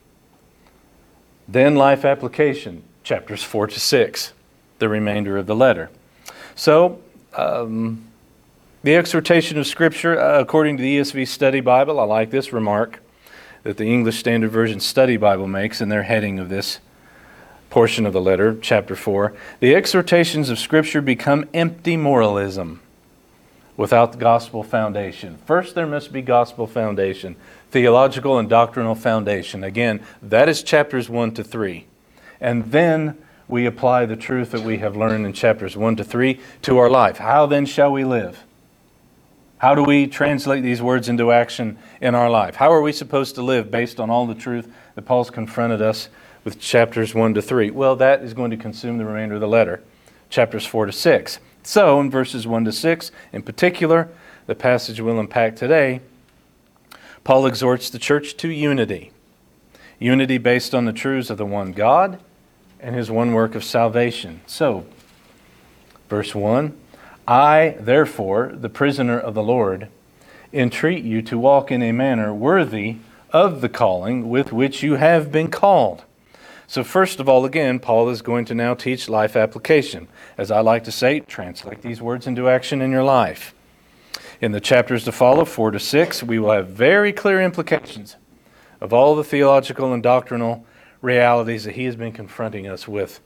Then 1.46 1.76
life 1.76 2.04
application, 2.04 2.82
chapters 3.02 3.42
4 3.42 3.68
to 3.68 3.80
6, 3.80 4.32
the 4.78 4.88
remainder 4.88 5.36
of 5.36 5.46
the 5.46 5.56
letter. 5.56 5.90
So, 6.54 7.00
um, 7.36 8.04
the 8.82 8.96
exhortation 8.96 9.58
of 9.58 9.66
Scripture, 9.66 10.18
uh, 10.18 10.40
according 10.40 10.76
to 10.76 10.82
the 10.82 10.98
ESV 10.98 11.26
Study 11.26 11.60
Bible, 11.60 11.98
I 11.98 12.04
like 12.04 12.30
this 12.30 12.52
remark 12.52 13.00
that 13.64 13.76
the 13.76 13.86
English 13.86 14.18
Standard 14.18 14.50
Version 14.50 14.80
Study 14.80 15.16
Bible 15.16 15.48
makes 15.48 15.80
in 15.80 15.88
their 15.88 16.04
heading 16.04 16.38
of 16.38 16.48
this 16.48 16.78
portion 17.70 18.06
of 18.06 18.12
the 18.12 18.20
letter, 18.20 18.56
chapter 18.60 18.94
4. 18.94 19.34
The 19.60 19.74
exhortations 19.74 20.48
of 20.48 20.58
Scripture 20.58 21.02
become 21.02 21.46
empty 21.52 21.96
moralism 21.96 22.80
without 23.78 24.10
the 24.10 24.18
gospel 24.18 24.62
foundation. 24.62 25.38
First, 25.46 25.76
there 25.76 25.86
must 25.86 26.12
be 26.12 26.20
gospel 26.20 26.66
foundation, 26.66 27.36
theological 27.70 28.36
and 28.36 28.50
doctrinal 28.50 28.96
foundation. 28.96 29.62
Again, 29.64 30.00
that 30.20 30.48
is 30.48 30.62
chapters 30.64 31.08
1 31.08 31.32
to 31.34 31.44
3. 31.44 31.86
And 32.40 32.72
then 32.72 33.16
we 33.46 33.66
apply 33.66 34.04
the 34.04 34.16
truth 34.16 34.50
that 34.50 34.62
we 34.62 34.78
have 34.78 34.96
learned 34.96 35.24
in 35.24 35.32
chapters 35.32 35.76
1 35.76 35.94
to 35.96 36.04
3 36.04 36.40
to 36.62 36.76
our 36.76 36.90
life. 36.90 37.18
How 37.18 37.46
then 37.46 37.64
shall 37.64 37.92
we 37.92 38.04
live? 38.04 38.44
How 39.58 39.76
do 39.76 39.84
we 39.84 40.08
translate 40.08 40.64
these 40.64 40.82
words 40.82 41.08
into 41.08 41.30
action 41.30 41.78
in 42.00 42.16
our 42.16 42.28
life? 42.28 42.56
How 42.56 42.72
are 42.72 42.82
we 42.82 42.92
supposed 42.92 43.36
to 43.36 43.42
live 43.42 43.70
based 43.70 44.00
on 44.00 44.10
all 44.10 44.26
the 44.26 44.34
truth 44.34 44.70
that 44.96 45.02
Paul's 45.02 45.30
confronted 45.30 45.80
us 45.80 46.08
with 46.42 46.60
chapters 46.60 47.14
1 47.14 47.34
to 47.34 47.42
3? 47.42 47.70
Well, 47.70 47.94
that 47.96 48.22
is 48.22 48.34
going 48.34 48.50
to 48.50 48.56
consume 48.56 48.98
the 48.98 49.04
remainder 49.04 49.36
of 49.36 49.40
the 49.40 49.48
letter, 49.48 49.84
chapters 50.30 50.66
4 50.66 50.86
to 50.86 50.92
6. 50.92 51.38
So, 51.68 52.00
in 52.00 52.10
verses 52.10 52.46
1 52.46 52.64
to 52.64 52.72
6, 52.72 53.12
in 53.30 53.42
particular, 53.42 54.08
the 54.46 54.54
passage 54.54 55.02
we'll 55.02 55.20
unpack 55.20 55.54
today, 55.54 56.00
Paul 57.24 57.44
exhorts 57.44 57.90
the 57.90 57.98
church 57.98 58.38
to 58.38 58.48
unity. 58.48 59.12
Unity 59.98 60.38
based 60.38 60.74
on 60.74 60.86
the 60.86 60.94
truths 60.94 61.28
of 61.28 61.36
the 61.36 61.44
one 61.44 61.72
God 61.72 62.20
and 62.80 62.96
his 62.96 63.10
one 63.10 63.34
work 63.34 63.54
of 63.54 63.64
salvation. 63.64 64.40
So, 64.46 64.86
verse 66.08 66.34
1 66.34 66.74
I, 67.28 67.76
therefore, 67.78 68.50
the 68.54 68.70
prisoner 68.70 69.18
of 69.18 69.34
the 69.34 69.42
Lord, 69.42 69.88
entreat 70.54 71.04
you 71.04 71.20
to 71.20 71.38
walk 71.38 71.70
in 71.70 71.82
a 71.82 71.92
manner 71.92 72.32
worthy 72.32 72.96
of 73.30 73.60
the 73.60 73.68
calling 73.68 74.30
with 74.30 74.54
which 74.54 74.82
you 74.82 74.94
have 74.94 75.30
been 75.30 75.50
called. 75.50 76.04
So, 76.70 76.84
first 76.84 77.18
of 77.18 77.30
all, 77.30 77.46
again, 77.46 77.78
Paul 77.78 78.10
is 78.10 78.20
going 78.20 78.44
to 78.44 78.54
now 78.54 78.74
teach 78.74 79.08
life 79.08 79.36
application. 79.36 80.06
As 80.36 80.50
I 80.50 80.60
like 80.60 80.84
to 80.84 80.92
say, 80.92 81.20
translate 81.20 81.80
these 81.80 82.02
words 82.02 82.26
into 82.26 82.46
action 82.46 82.82
in 82.82 82.90
your 82.90 83.02
life. 83.02 83.54
In 84.42 84.52
the 84.52 84.60
chapters 84.60 85.02
to 85.04 85.12
follow, 85.12 85.46
4 85.46 85.70
to 85.70 85.80
6, 85.80 86.22
we 86.22 86.38
will 86.38 86.52
have 86.52 86.68
very 86.68 87.10
clear 87.10 87.40
implications 87.40 88.16
of 88.82 88.92
all 88.92 89.16
the 89.16 89.24
theological 89.24 89.94
and 89.94 90.02
doctrinal 90.02 90.66
realities 91.00 91.64
that 91.64 91.74
he 91.74 91.84
has 91.84 91.96
been 91.96 92.12
confronting 92.12 92.68
us 92.68 92.86
with 92.86 93.20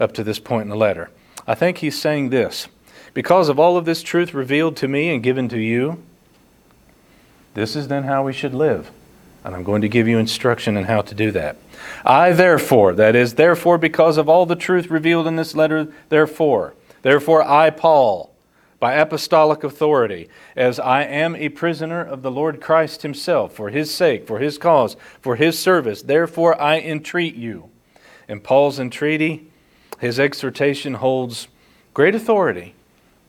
up 0.00 0.12
to 0.12 0.24
this 0.24 0.38
point 0.38 0.62
in 0.62 0.70
the 0.70 0.76
letter. 0.76 1.10
I 1.46 1.54
think 1.54 1.78
he's 1.78 2.00
saying 2.00 2.30
this 2.30 2.66
because 3.12 3.50
of 3.50 3.58
all 3.58 3.76
of 3.76 3.84
this 3.84 4.02
truth 4.02 4.32
revealed 4.32 4.74
to 4.78 4.88
me 4.88 5.14
and 5.14 5.22
given 5.22 5.50
to 5.50 5.58
you, 5.58 6.02
this 7.52 7.76
is 7.76 7.88
then 7.88 8.04
how 8.04 8.24
we 8.24 8.32
should 8.32 8.54
live. 8.54 8.90
And 9.46 9.54
I'm 9.54 9.62
going 9.62 9.82
to 9.82 9.88
give 9.88 10.08
you 10.08 10.18
instruction 10.18 10.76
on 10.76 10.84
how 10.84 11.02
to 11.02 11.14
do 11.14 11.30
that. 11.30 11.56
I, 12.04 12.32
therefore, 12.32 12.94
that 12.94 13.14
is, 13.14 13.34
therefore, 13.34 13.78
because 13.78 14.16
of 14.16 14.28
all 14.28 14.44
the 14.44 14.56
truth 14.56 14.90
revealed 14.90 15.28
in 15.28 15.36
this 15.36 15.54
letter, 15.54 15.86
therefore, 16.08 16.74
therefore, 17.02 17.44
I, 17.44 17.70
Paul, 17.70 18.34
by 18.80 18.94
apostolic 18.94 19.62
authority, 19.62 20.28
as 20.56 20.80
I 20.80 21.04
am 21.04 21.36
a 21.36 21.48
prisoner 21.50 22.00
of 22.04 22.22
the 22.22 22.30
Lord 22.30 22.60
Christ 22.60 23.02
Himself, 23.02 23.54
for 23.54 23.70
His 23.70 23.94
sake, 23.94 24.26
for 24.26 24.40
His 24.40 24.58
cause, 24.58 24.96
for 25.20 25.36
His 25.36 25.56
service, 25.56 26.02
therefore 26.02 26.60
I 26.60 26.80
entreat 26.80 27.36
you. 27.36 27.70
In 28.28 28.40
Paul's 28.40 28.80
entreaty, 28.80 29.46
his 30.00 30.18
exhortation 30.18 30.94
holds 30.94 31.46
great 31.94 32.16
authority 32.16 32.74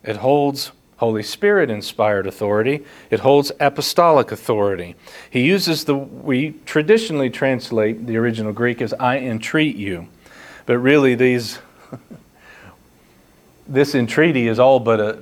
it 0.03 0.17
holds 0.17 0.71
Holy 0.97 1.23
Spirit 1.23 1.69
inspired 1.69 2.25
authority. 2.25 2.83
It 3.09 3.19
holds 3.19 3.51
apostolic 3.59 4.31
authority. 4.31 4.95
He 5.29 5.41
uses 5.41 5.85
the, 5.85 5.95
we 5.95 6.55
traditionally 6.65 7.29
translate 7.29 8.07
the 8.07 8.17
original 8.17 8.51
Greek 8.51 8.81
as 8.81 8.93
I 8.93 9.19
entreat 9.19 9.75
you. 9.75 10.07
But 10.65 10.79
really, 10.79 11.13
these, 11.15 11.59
this 13.67 13.93
entreaty 13.93 14.47
is 14.47 14.59
all 14.59 14.79
but, 14.79 14.99
a, 14.99 15.19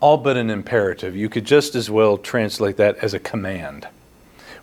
all 0.00 0.16
but 0.16 0.38
an 0.38 0.48
imperative. 0.48 1.14
You 1.14 1.28
could 1.28 1.44
just 1.44 1.74
as 1.74 1.90
well 1.90 2.16
translate 2.16 2.78
that 2.78 2.96
as 2.96 3.12
a 3.12 3.18
command. 3.18 3.88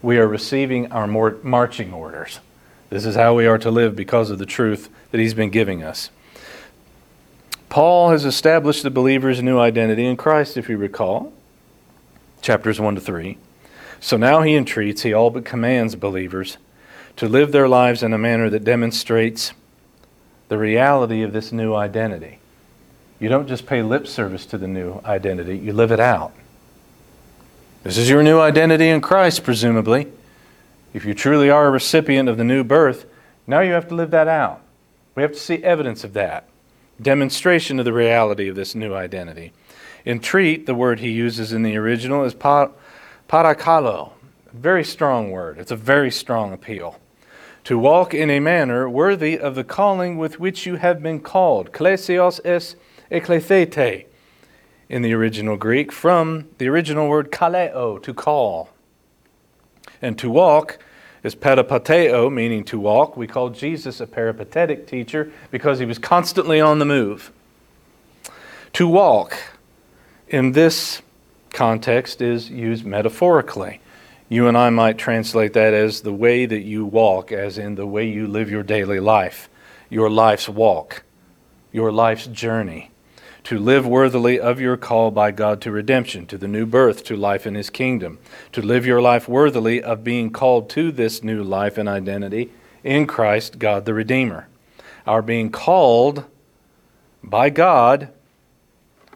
We 0.02 0.18
are 0.18 0.28
receiving 0.28 0.92
our 0.92 1.08
marching 1.08 1.94
orders. 1.94 2.40
This 2.90 3.06
is 3.06 3.16
how 3.16 3.36
we 3.36 3.46
are 3.46 3.58
to 3.60 3.70
live 3.70 3.96
because 3.96 4.32
of 4.32 4.40
the 4.40 4.46
truth 4.46 4.90
that 5.12 5.20
He's 5.20 5.34
been 5.34 5.50
giving 5.50 5.84
us. 5.84 6.10
Paul 7.78 8.10
has 8.10 8.26
established 8.26 8.82
the 8.82 8.90
believer's 8.90 9.44
new 9.44 9.60
identity 9.60 10.08
in 10.08 10.18
Christ, 10.18 10.58
if 10.58 10.68
you 10.68 10.78
recall, 10.78 11.32
chapters 12.42 12.80
1 12.80 12.96
to 12.96 13.02
3. 13.02 13.38
So 14.00 14.18
now 14.18 14.42
he 14.42 14.56
entreats, 14.56 15.04
he 15.04 15.14
all 15.14 15.30
but 15.30 15.46
commands 15.46 15.94
believers 15.94 16.58
to 17.18 17.30
live 17.30 17.52
their 17.52 17.70
lives 17.70 18.02
in 18.02 18.14
a 18.14 18.18
manner 18.18 18.50
that 18.50 18.64
demonstrates 18.64 19.54
the 20.50 20.58
reality 20.58 21.22
of 21.22 21.34
this 21.34 21.52
new 21.52 21.76
identity. 21.76 22.40
You 23.20 23.30
don't 23.30 23.48
just 23.48 23.68
pay 23.68 23.84
lip 23.84 24.08
service 24.08 24.48
to 24.48 24.58
the 24.58 24.68
new 24.68 25.00
identity, 25.06 25.56
you 25.56 25.72
live 25.72 25.92
it 25.92 26.00
out. 26.00 26.34
This 27.84 28.00
is 28.00 28.10
your 28.10 28.24
new 28.24 28.40
identity 28.40 28.90
in 28.90 29.02
Christ, 29.02 29.44
presumably. 29.44 30.08
If 30.96 31.06
you 31.06 31.14
truly 31.14 31.52
are 31.52 31.68
a 31.68 31.70
recipient 31.70 32.28
of 32.28 32.38
the 32.38 32.44
new 32.44 32.64
birth, 32.64 33.06
now 33.46 33.60
you 33.60 33.74
have 33.74 33.88
to 33.90 33.94
live 33.94 34.10
that 34.10 34.28
out. 34.28 34.62
We 35.14 35.22
have 35.22 35.34
to 35.34 35.40
see 35.40 35.64
evidence 35.64 36.04
of 36.04 36.14
that 36.14 36.50
demonstration 37.02 37.80
of 37.80 37.86
the 37.86 37.94
reality 37.94 38.48
of 38.48 38.56
this 38.56 38.76
new 38.76 38.94
identity. 38.94 39.54
Entreat, 40.06 40.66
the 40.66 40.76
word 40.76 41.00
he 41.00 41.10
uses 41.10 41.52
in 41.52 41.64
the 41.64 41.76
original, 41.76 42.24
is 42.24 42.34
par- 42.34 42.72
parakalo, 43.28 44.12
a 44.52 44.56
very 44.56 44.84
strong 44.84 45.32
word. 45.32 45.60
It's 45.60 45.72
a 45.72 45.76
very 45.76 46.12
strong 46.12 46.54
appeal. 46.54 47.00
To 47.66 47.78
walk 47.78 48.14
in 48.14 48.30
a 48.30 48.40
manner 48.40 48.90
worthy 48.90 49.38
of 49.38 49.56
the 49.56 49.64
calling 49.64 50.18
with 50.18 50.40
which 50.40 50.66
you 50.66 50.78
have 50.78 51.04
been 51.04 51.20
called. 51.20 51.74
Klesios 51.74 52.40
es 52.46 52.76
ekklethete 53.12 54.06
in 54.88 55.02
the 55.02 55.14
original 55.14 55.58
Greek, 55.58 55.92
from 55.92 56.48
the 56.58 56.70
original 56.70 57.10
word 57.10 57.30
kaleo, 57.32 58.02
to 58.02 58.14
call. 58.14 58.70
And 60.02 60.18
to 60.20 60.30
walk 60.30 60.80
is 61.28 61.36
peripateo, 61.36 62.34
meaning 62.34 62.64
to 62.64 62.80
walk. 62.80 63.16
We 63.16 63.28
call 63.28 63.50
Jesus 63.50 64.00
a 64.00 64.08
peripatetic 64.08 64.88
teacher 64.88 65.32
because 65.52 65.78
he 65.78 65.86
was 65.86 66.00
constantly 66.00 66.60
on 66.60 66.80
the 66.80 66.86
move. 66.86 67.32
To 68.74 68.88
walk 68.88 69.38
in 70.28 70.54
this 70.54 71.02
context 71.52 72.22
is 72.22 72.50
used 72.50 72.86
metaphorically. 72.86 73.82
You 74.30 74.48
and 74.48 74.58
I 74.58 74.70
might 74.70 74.98
translate 74.98 75.54
that 75.54 75.74
as 75.74 76.02
the 76.02 76.14
way 76.14 76.46
that 76.46 76.62
you 76.62 76.86
walk, 76.86 77.32
as 77.32 77.58
in 77.58 77.76
the 77.76 77.86
way 77.86 78.08
you 78.08 78.28
live 78.28 78.50
your 78.50 78.64
daily 78.64 79.00
life, 79.00 79.50
your 79.90 80.10
life's 80.10 80.50
walk, 80.50 81.04
your 81.72 81.92
life's 81.92 82.28
journey. 82.28 82.92
To 83.48 83.58
live 83.58 83.88
worthily 83.88 84.38
of 84.38 84.60
your 84.60 84.76
call 84.76 85.10
by 85.10 85.32
God 85.32 85.62
to 85.62 85.72
redemption, 85.72 86.26
to 86.26 86.38
the 86.38 86.50
new 86.50 86.66
birth, 86.66 87.06
to 87.06 87.16
life 87.16 87.48
in 87.48 87.56
His 87.56 87.70
kingdom, 87.70 88.20
to 88.52 88.62
live 88.62 88.86
your 88.86 89.02
life 89.02 89.30
worthily 89.30 89.82
of 89.82 90.04
being 90.04 90.32
called 90.32 90.70
to 90.72 90.92
this 90.92 91.24
new 91.24 91.42
life 91.42 91.78
and 91.78 91.88
identity 91.88 92.52
in 92.84 93.08
Christ, 93.08 93.58
God 93.58 93.86
the 93.86 93.94
Redeemer. 93.94 94.50
Our 95.06 95.22
being 95.22 95.50
called 95.50 96.26
by 97.24 97.50
God, 97.50 98.10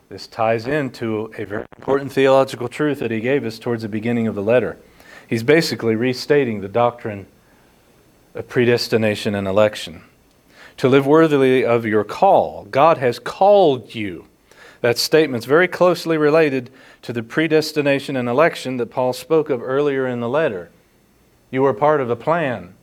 this 0.08 0.28
ties 0.28 0.66
into 0.66 1.34
a 1.38 1.44
very 1.44 1.66
important 1.76 2.14
theological 2.14 2.70
truth 2.70 3.00
that 3.00 3.12
He 3.12 3.20
gave 3.20 3.46
us 3.46 3.60
towards 3.60 3.82
the 3.82 3.90
beginning 3.90 4.28
of 4.28 4.36
the 4.36 4.42
letter. 4.42 4.78
He's 5.28 5.44
basically 5.44 5.96
restating 5.96 6.62
the 6.62 6.70
doctrine 6.70 7.28
of 8.34 8.48
predestination 8.48 9.36
and 9.36 9.46
election 9.46 10.04
to 10.82 10.90
live 10.90 11.06
worthily 11.06 11.64
of 11.64 11.86
your 11.86 12.04
call. 12.04 12.66
God 12.72 12.98
has 12.98 13.20
called 13.20 13.94
you. 13.94 14.26
That 14.80 14.98
statement's 14.98 15.46
very 15.46 15.68
closely 15.68 16.18
related 16.18 16.72
to 17.04 17.14
the 17.14 17.22
predestination 17.22 18.16
and 18.16 18.28
election 18.28 18.78
that 18.78 18.90
Paul 18.90 19.14
spoke 19.14 19.52
of 19.52 19.62
earlier 19.62 20.08
in 20.08 20.22
the 20.22 20.28
letter. 20.28 20.72
You 21.52 21.62
were 21.62 21.76
part 21.76 22.02
of 22.02 22.10
a 22.10 22.16
plan 22.16 22.74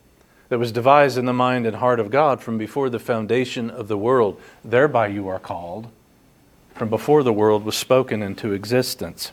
that 0.49 0.61
was 0.61 0.71
devised 0.71 1.19
in 1.19 1.25
the 1.25 1.33
mind 1.33 1.67
and 1.67 1.75
heart 1.75 1.99
of 1.99 2.13
God 2.13 2.41
from 2.41 2.57
before 2.57 2.89
the 2.89 3.01
foundation 3.01 3.69
of 3.69 3.89
the 3.89 3.99
world. 3.99 4.41
Thereby 4.65 5.09
you 5.09 5.27
are 5.27 5.41
called, 5.41 5.89
from 6.77 6.91
before 6.91 7.25
the 7.25 7.33
world 7.33 7.65
was 7.65 7.77
spoken 7.77 8.23
into 8.23 8.53
existence. 8.53 9.33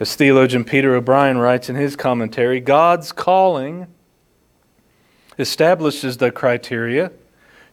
As 0.00 0.16
theologian 0.16 0.64
Peter 0.64 0.94
O'Brien 0.94 1.36
writes 1.36 1.68
in 1.68 1.76
his 1.76 1.96
commentary, 1.96 2.60
God's 2.60 3.12
calling 3.12 3.88
establishes 5.38 6.16
the 6.16 6.30
criteria 6.30 7.12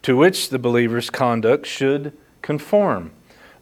to 0.03 0.17
which 0.17 0.50
the 0.50 0.60
believer's 0.60 1.10
conduct 1.10 1.65
should 1.65 2.13
conform. 2.41 3.12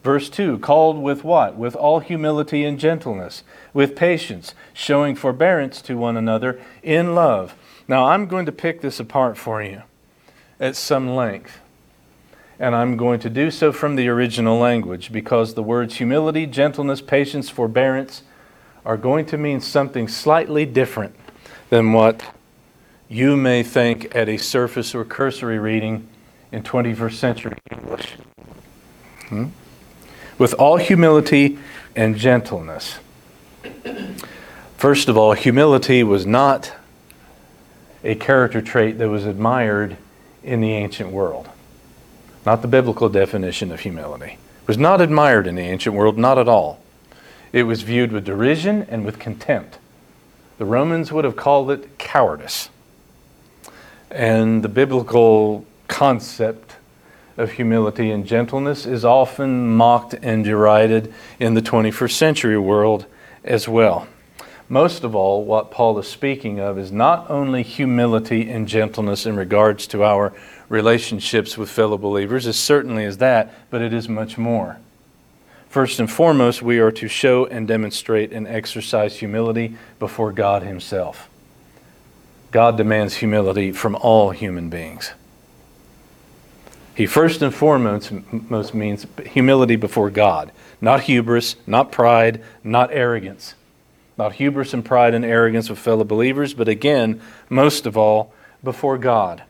Verse 0.03 0.29
2 0.29 0.59
called 0.59 1.01
with 1.01 1.23
what? 1.23 1.55
With 1.55 1.75
all 1.75 1.99
humility 1.99 2.63
and 2.63 2.79
gentleness, 2.79 3.43
with 3.73 3.95
patience, 3.95 4.53
showing 4.73 5.15
forbearance 5.15 5.81
to 5.83 5.97
one 5.97 6.15
another 6.15 6.59
in 6.81 7.15
love. 7.15 7.55
Now, 7.87 8.05
I'm 8.05 8.27
going 8.27 8.45
to 8.45 8.51
pick 8.51 8.81
this 8.81 8.99
apart 8.99 9.37
for 9.37 9.61
you 9.61 9.83
at 10.59 10.75
some 10.75 11.15
length. 11.15 11.59
And 12.59 12.75
I'm 12.75 12.97
going 12.97 13.21
to 13.21 13.29
do 13.29 13.51
so 13.51 13.71
from 13.71 13.95
the 13.95 14.09
original 14.09 14.59
language 14.59 15.13
because 15.13 15.53
the 15.53 15.63
words 15.63 15.95
humility, 15.95 16.45
gentleness, 16.45 16.99
patience, 16.99 17.49
forbearance 17.49 18.23
are 18.85 18.97
going 18.97 19.25
to 19.27 19.37
mean 19.37 19.61
something 19.61 20.09
slightly 20.09 20.65
different 20.65 21.15
than 21.69 21.93
what 21.93 22.21
you 23.07 23.37
may 23.37 23.63
think 23.63 24.13
at 24.13 24.27
a 24.27 24.37
surface 24.37 24.93
or 24.93 25.05
cursory 25.05 25.57
reading 25.57 26.08
in 26.51 26.63
21st 26.63 27.13
century 27.13 27.57
English. 27.71 28.15
Hmm? 29.27 29.47
With 30.37 30.53
all 30.53 30.77
humility 30.77 31.59
and 31.95 32.15
gentleness. 32.15 32.99
First 34.77 35.09
of 35.09 35.17
all, 35.17 35.33
humility 35.33 36.03
was 36.03 36.25
not 36.25 36.73
a 38.03 38.15
character 38.15 38.61
trait 38.61 38.97
that 38.97 39.09
was 39.09 39.25
admired 39.25 39.97
in 40.43 40.61
the 40.61 40.71
ancient 40.71 41.11
world. 41.11 41.49
Not 42.45 42.61
the 42.61 42.67
biblical 42.67 43.09
definition 43.09 43.71
of 43.71 43.81
humility. 43.81 44.37
It 44.61 44.67
was 44.67 44.77
not 44.77 45.01
admired 45.01 45.47
in 45.47 45.55
the 45.55 45.63
ancient 45.63 45.95
world, 45.95 46.17
not 46.17 46.37
at 46.37 46.47
all. 46.47 46.79
It 47.51 47.63
was 47.63 47.81
viewed 47.81 48.11
with 48.11 48.25
derision 48.25 48.83
and 48.83 49.05
with 49.05 49.19
contempt. 49.19 49.79
The 50.57 50.65
Romans 50.65 51.11
would 51.11 51.25
have 51.25 51.35
called 51.35 51.71
it 51.71 51.97
cowardice. 51.97 52.69
And 54.09 54.63
the 54.63 54.69
biblical 54.69 55.65
concept 55.89 56.77
of 57.35 57.51
humility 57.51 58.11
and 58.11 58.25
gentleness 58.25 58.85
is 58.85 59.03
often 59.03 59.69
mocked 59.75 60.13
and 60.21 60.43
derided 60.43 61.13
in 61.39 61.53
the 61.53 61.61
21st 61.61 62.11
century 62.11 62.57
world 62.57 63.05
as 63.43 63.67
well. 63.67 64.07
Most 64.67 65.03
of 65.03 65.15
all, 65.15 65.43
what 65.43 65.71
Paul 65.71 65.97
is 65.97 66.07
speaking 66.07 66.59
of 66.59 66.77
is 66.77 66.91
not 66.91 67.29
only 67.29 67.63
humility 67.63 68.49
and 68.49 68.67
gentleness 68.67 69.25
in 69.25 69.35
regards 69.35 69.87
to 69.87 70.03
our 70.03 70.31
relationships 70.69 71.57
with 71.57 71.69
fellow 71.69 71.97
believers, 71.97 72.45
as 72.45 72.57
certainly 72.57 73.03
as 73.03 73.17
that, 73.17 73.51
but 73.71 73.81
it 73.81 73.93
is 73.93 74.07
much 74.07 74.37
more. 74.37 74.77
First 75.69 75.99
and 75.99 76.11
foremost, 76.11 76.61
we 76.61 76.79
are 76.79 76.91
to 76.91 77.07
show 77.07 77.45
and 77.45 77.67
demonstrate 77.67 78.31
and 78.31 78.47
exercise 78.47 79.17
humility 79.17 79.75
before 79.97 80.31
God 80.31 80.61
Himself. 80.61 81.29
God 82.51 82.77
demands 82.77 83.15
humility 83.15 83.71
from 83.71 83.95
all 83.95 84.31
human 84.31 84.69
beings. 84.69 85.11
He 86.99 87.05
first 87.05 87.41
and 87.41 87.55
foremost 87.55 88.11
most 88.49 88.73
means 88.73 89.07
humility 89.25 89.77
before 89.77 90.09
God, 90.09 90.51
not 90.81 91.03
hubris, 91.03 91.55
not 91.65 91.93
pride, 91.93 92.43
not 92.61 92.91
arrogance. 92.91 93.55
Not 94.17 94.33
hubris 94.33 94.73
and 94.73 94.83
pride 94.83 95.13
and 95.13 95.23
arrogance 95.23 95.69
with 95.69 95.79
fellow 95.79 96.03
believers, 96.03 96.53
but 96.53 96.67
again, 96.67 97.21
most 97.47 97.85
of 97.85 97.95
all, 97.95 98.33
before 98.65 98.97
God. 98.97 99.43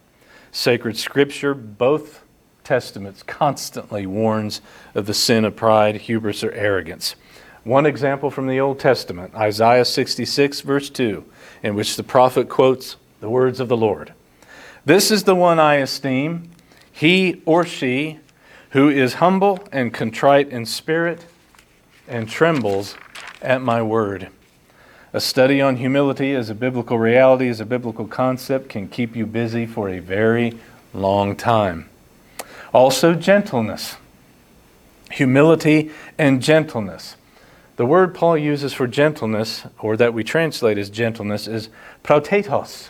Sacred 0.52 0.96
Scripture, 0.96 1.56
both 1.56 2.24
Testaments, 2.64 3.24
constantly 3.24 4.06
warns 4.06 4.62
of 4.94 5.08
the 5.08 5.16
sin 5.16 5.44
of 5.44 5.56
pride, 5.56 6.02
hubris, 6.02 6.44
or 6.44 6.52
arrogance. 6.52 7.16
One 7.64 7.88
example 7.88 8.30
from 8.30 8.46
the 8.46 8.60
Old 8.60 8.80
Testament, 8.80 9.34
Isaiah 9.34 9.86
66, 9.86 10.62
verse 10.62 10.92
2, 10.92 11.26
in 11.64 11.74
which 11.74 11.96
the 11.96 12.04
prophet 12.04 12.48
quotes 12.48 12.98
the 13.22 13.30
words 13.32 13.60
of 13.60 13.70
the 13.70 13.76
Lord 13.76 14.14
This 14.86 15.10
is 15.10 15.24
the 15.24 15.34
one 15.34 15.58
I 15.58 15.78
esteem 15.78 16.52
he 17.00 17.42
or 17.46 17.64
she 17.64 18.20
who 18.72 18.90
is 18.90 19.16
humble 19.16 19.66
and 19.72 19.94
contrite 19.94 20.50
in 20.50 20.66
spirit 20.66 21.26
and 22.10 22.28
trembles 22.28 22.96
at 23.42 23.62
my 23.62 23.82
word. 23.82 24.28
A 25.14 25.22
study 25.22 25.62
on 25.62 25.78
humility 25.78 26.36
as 26.36 26.50
a 26.50 26.54
biblical 26.54 27.00
reality, 27.00 27.48
as 27.48 27.62
a 27.62 27.66
biblical 27.66 28.06
concept, 28.06 28.68
can 28.68 28.90
keep 28.90 29.16
you 29.16 29.26
busy 29.26 29.66
for 29.66 29.88
a 29.88 30.00
very 30.00 30.60
long 30.94 31.38
time. 31.38 31.88
Also, 32.74 33.14
gentleness. 33.14 33.96
Humility 35.12 35.92
and 36.18 36.42
gentleness. 36.42 37.16
The 37.78 37.86
word 37.86 38.14
Paul 38.14 38.38
uses 38.38 38.74
for 38.74 38.88
gentleness, 38.88 39.64
or 39.80 39.96
that 39.96 40.14
we 40.14 40.26
translate 40.26 40.78
as 40.78 40.90
gentleness, 40.90 41.48
is 41.48 41.70
protetos. 42.04 42.90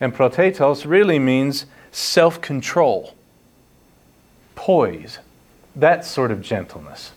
And 0.00 0.12
protetos 0.12 0.84
really 0.84 1.20
means 1.20 1.66
self 1.92 2.40
control 2.40 3.14
poise, 4.64 5.18
that 5.76 6.06
sort 6.06 6.30
of 6.30 6.40
gentleness. 6.40 7.12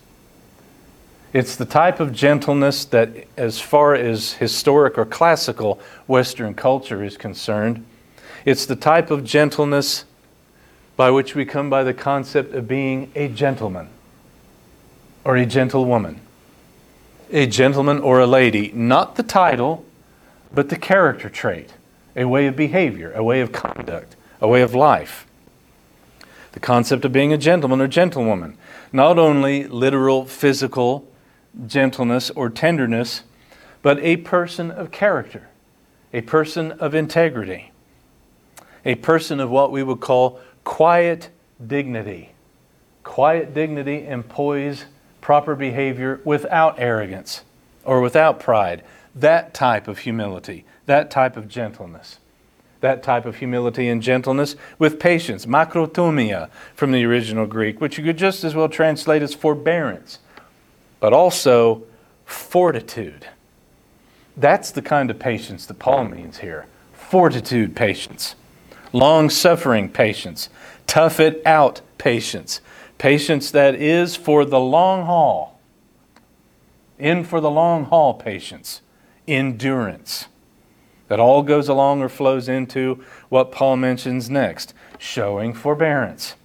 It's 1.31 1.55
the 1.55 1.63
type 1.63 2.01
of 2.01 2.11
gentleness 2.11 2.83
that, 2.83 3.25
as 3.37 3.61
far 3.61 3.95
as 3.95 4.33
historic 4.33 4.97
or 4.97 5.05
classical 5.05 5.79
Western 6.07 6.53
culture 6.55 7.01
is 7.01 7.15
concerned, 7.15 7.85
it's 8.43 8.65
the 8.65 8.75
type 8.75 9.09
of 9.11 9.23
gentleness 9.23 10.03
by 10.97 11.09
which 11.09 11.35
we 11.35 11.45
come 11.45 11.69
by 11.69 11.85
the 11.85 11.93
concept 11.93 12.53
of 12.53 12.67
being 12.67 13.13
a 13.15 13.29
gentleman 13.29 13.87
or 15.23 15.37
a 15.37 15.45
gentlewoman. 15.45 16.19
A 17.31 17.47
gentleman 17.47 17.99
or 17.99 18.19
a 18.19 18.27
lady, 18.27 18.73
not 18.73 19.15
the 19.15 19.23
title, 19.23 19.85
but 20.53 20.67
the 20.67 20.75
character 20.75 21.29
trait, 21.29 21.75
a 22.13 22.25
way 22.25 22.45
of 22.47 22.57
behavior, 22.57 23.13
a 23.13 23.23
way 23.23 23.39
of 23.39 23.53
conduct, 23.53 24.17
a 24.41 24.49
way 24.49 24.61
of 24.61 24.75
life 24.75 25.26
the 26.57 26.65
concept 26.65 27.05
of 27.05 27.11
being 27.11 27.31
a 27.31 27.37
gentleman 27.37 27.79
or 27.79 27.87
gentlewoman. 27.87 28.57
Not 28.91 29.19
only 29.19 29.67
literal 29.67 30.25
physical 30.25 31.07
gentleness 31.67 32.31
or 32.31 32.49
tenderness, 32.49 33.21
but 33.83 33.99
a 33.99 34.17
person 34.17 34.71
of 34.71 34.89
character, 34.89 35.49
a 36.11 36.21
person 36.21 36.71
of 36.71 36.95
integrity, 36.95 37.71
a 38.83 38.95
person 38.95 39.39
of 39.39 39.51
what 39.51 39.71
we 39.71 39.83
would 39.83 39.99
call 39.99 40.39
quiet 40.63 41.29
dignity. 41.63 42.31
Quiet 43.03 43.53
dignity 43.53 44.07
poise, 44.27 44.85
proper 45.21 45.55
behavior 45.55 46.21
without 46.23 46.79
arrogance 46.79 47.43
or 47.83 48.01
without 48.01 48.39
pride. 48.39 48.83
That 49.13 49.53
type 49.53 49.87
of 49.87 49.99
humility, 49.99 50.65
that 50.87 51.11
type 51.11 51.37
of 51.37 51.47
gentleness 51.47 52.17
that 52.81 53.03
type 53.03 53.25
of 53.25 53.37
humility 53.37 53.87
and 53.87 54.01
gentleness 54.01 54.55
with 54.77 54.99
patience, 54.99 55.45
makrothumia 55.45 56.49
from 56.75 56.91
the 56.91 57.03
original 57.05 57.45
Greek, 57.45 57.81
which 57.81 57.97
you 57.97 58.03
could 58.03 58.17
just 58.17 58.43
as 58.43 58.55
well 58.55 58.69
translate 58.69 59.21
as 59.21 59.33
forbearance, 59.33 60.19
but 60.99 61.13
also 61.13 61.83
fortitude. 62.25 63.27
That's 64.35 64.71
the 64.71 64.81
kind 64.81 65.09
of 65.09 65.17
patience 65.17 65.65
that 65.65 65.79
Paul 65.79 66.05
means 66.05 66.39
here 66.39 66.67
fortitude 66.93 67.75
patience, 67.75 68.35
long 68.91 69.29
suffering 69.29 69.89
patience, 69.89 70.49
tough 70.85 71.19
it 71.19 71.41
out 71.45 71.81
patience, 71.97 72.59
patience 72.97 73.49
that 73.51 73.75
is 73.75 74.15
for 74.15 74.43
the 74.43 74.59
long 74.59 75.05
haul, 75.05 75.59
in 76.99 77.23
for 77.23 77.39
the 77.39 77.49
long 77.49 77.85
haul 77.85 78.13
patience, 78.13 78.81
endurance 79.27 80.27
that 81.07 81.19
all 81.19 81.41
goes 81.41 81.69
along 81.69 82.01
or 82.01 82.09
flows 82.09 82.49
into 82.49 83.03
what 83.29 83.51
Paul 83.51 83.77
mentions 83.77 84.29
next 84.29 84.73
showing 84.97 85.53
forbearance. 85.53 86.35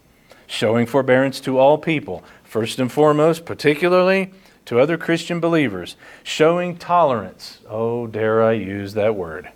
Showing 0.47 0.87
forbearance 0.87 1.41
to 1.41 1.59
all 1.59 1.79
people. 1.79 2.23
first 2.45 2.79
and 2.79 2.93
foremost, 2.93 3.47
particularly 3.47 4.31
to 4.67 4.79
other 4.79 4.99
Christian 4.99 5.41
believers, 5.41 5.97
showing 6.23 6.77
tolerance. 6.77 7.61
Oh, 7.67 8.07
dare 8.07 8.43
I 8.43 8.53
use 8.53 8.93
that 8.93 9.17
word? 9.17 9.49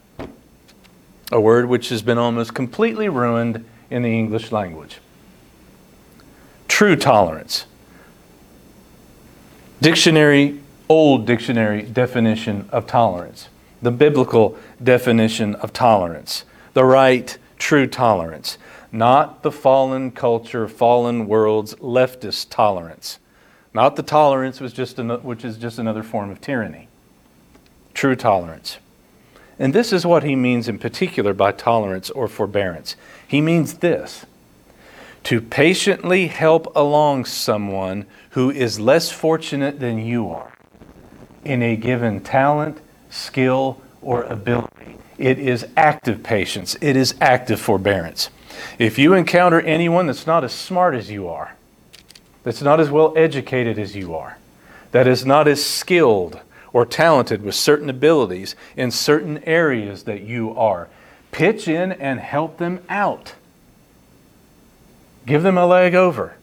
A 1.31 1.38
word 1.38 1.66
which 1.66 1.90
has 1.90 2.01
been 2.01 2.16
almost 2.16 2.55
completely 2.55 3.11
ruined 3.11 3.66
in 3.90 4.03
the 4.03 4.19
English 4.19 4.51
language. 4.51 4.99
True 6.69 6.97
tolerance. 6.97 7.66
Dictionary, 9.83 10.61
old 10.88 11.27
dictionary 11.27 11.83
definition 11.83 12.66
of 12.73 12.87
tolerance. 12.87 13.49
The 13.82 13.90
biblical 13.90 14.56
definition 14.82 15.54
of 15.56 15.72
tolerance. 15.72 16.44
The 16.74 16.84
right, 16.84 17.36
true 17.58 17.86
tolerance. 17.86 18.58
Not 18.92 19.42
the 19.42 19.52
fallen 19.52 20.10
culture, 20.10 20.68
fallen 20.68 21.26
world's 21.26 21.74
leftist 21.76 22.48
tolerance 22.50 23.18
not 23.76 23.96
the 23.96 24.02
tolerance, 24.02 24.58
was 24.58 24.72
just 24.72 24.98
an, 24.98 25.10
which 25.22 25.44
is 25.44 25.58
just 25.58 25.78
another 25.78 26.02
form 26.02 26.30
of 26.30 26.40
tyranny. 26.40 26.88
True 27.92 28.16
tolerance. 28.16 28.78
And 29.58 29.74
this 29.74 29.92
is 29.92 30.06
what 30.06 30.22
he 30.22 30.34
means 30.34 30.66
in 30.66 30.78
particular 30.78 31.34
by 31.34 31.52
tolerance 31.52 32.08
or 32.08 32.26
forbearance. 32.26 32.96
He 33.28 33.42
means 33.42 33.74
this 33.74 34.24
to 35.24 35.42
patiently 35.42 36.28
help 36.28 36.74
along 36.74 37.26
someone 37.26 38.06
who 38.30 38.50
is 38.50 38.80
less 38.80 39.10
fortunate 39.10 39.78
than 39.78 39.98
you 39.98 40.30
are 40.30 40.54
in 41.44 41.62
a 41.62 41.76
given 41.76 42.20
talent, 42.20 42.80
skill, 43.11 43.81
or 44.03 44.23
ability. 44.25 44.97
It 45.19 45.38
is 45.38 45.66
active 45.77 46.23
patience, 46.23 46.77
it 46.81 46.97
is 46.97 47.14
active 47.21 47.61
forbearance. 47.61 48.31
If 48.79 48.99
you 48.99 49.14
encounter 49.14 49.61
anyone 49.61 50.07
that's 50.07 50.27
not 50.27 50.45
as 50.45 50.53
smart 50.53 50.95
as 50.95 51.11
you 51.11 51.29
are, 51.29 51.57
that's 52.42 52.62
not 52.62 52.81
as 52.81 52.90
well 52.90 53.12
educated 53.16 53.79
as 53.79 53.97
you 53.97 54.14
are, 54.14 54.38
that 54.92 55.07
is 55.07 55.27
not 55.27 55.49
as 55.49 55.64
skilled 55.64 56.40
or 56.73 56.87
talented 56.87 57.42
with 57.42 57.55
certain 57.55 57.88
abilities 57.88 58.55
in 58.77 58.90
certain 58.90 59.42
areas 59.45 60.05
that 60.05 60.23
you 60.23 60.55
are. 60.57 60.88
Pitch 61.33 61.66
in 61.69 61.92
and 61.92 62.21
help 62.21 62.59
them 62.59 62.81
out. 62.88 63.35
Give 65.27 65.42
them 65.42 65.59
a 65.59 65.66
leg 65.66 65.95
over, 65.95 66.37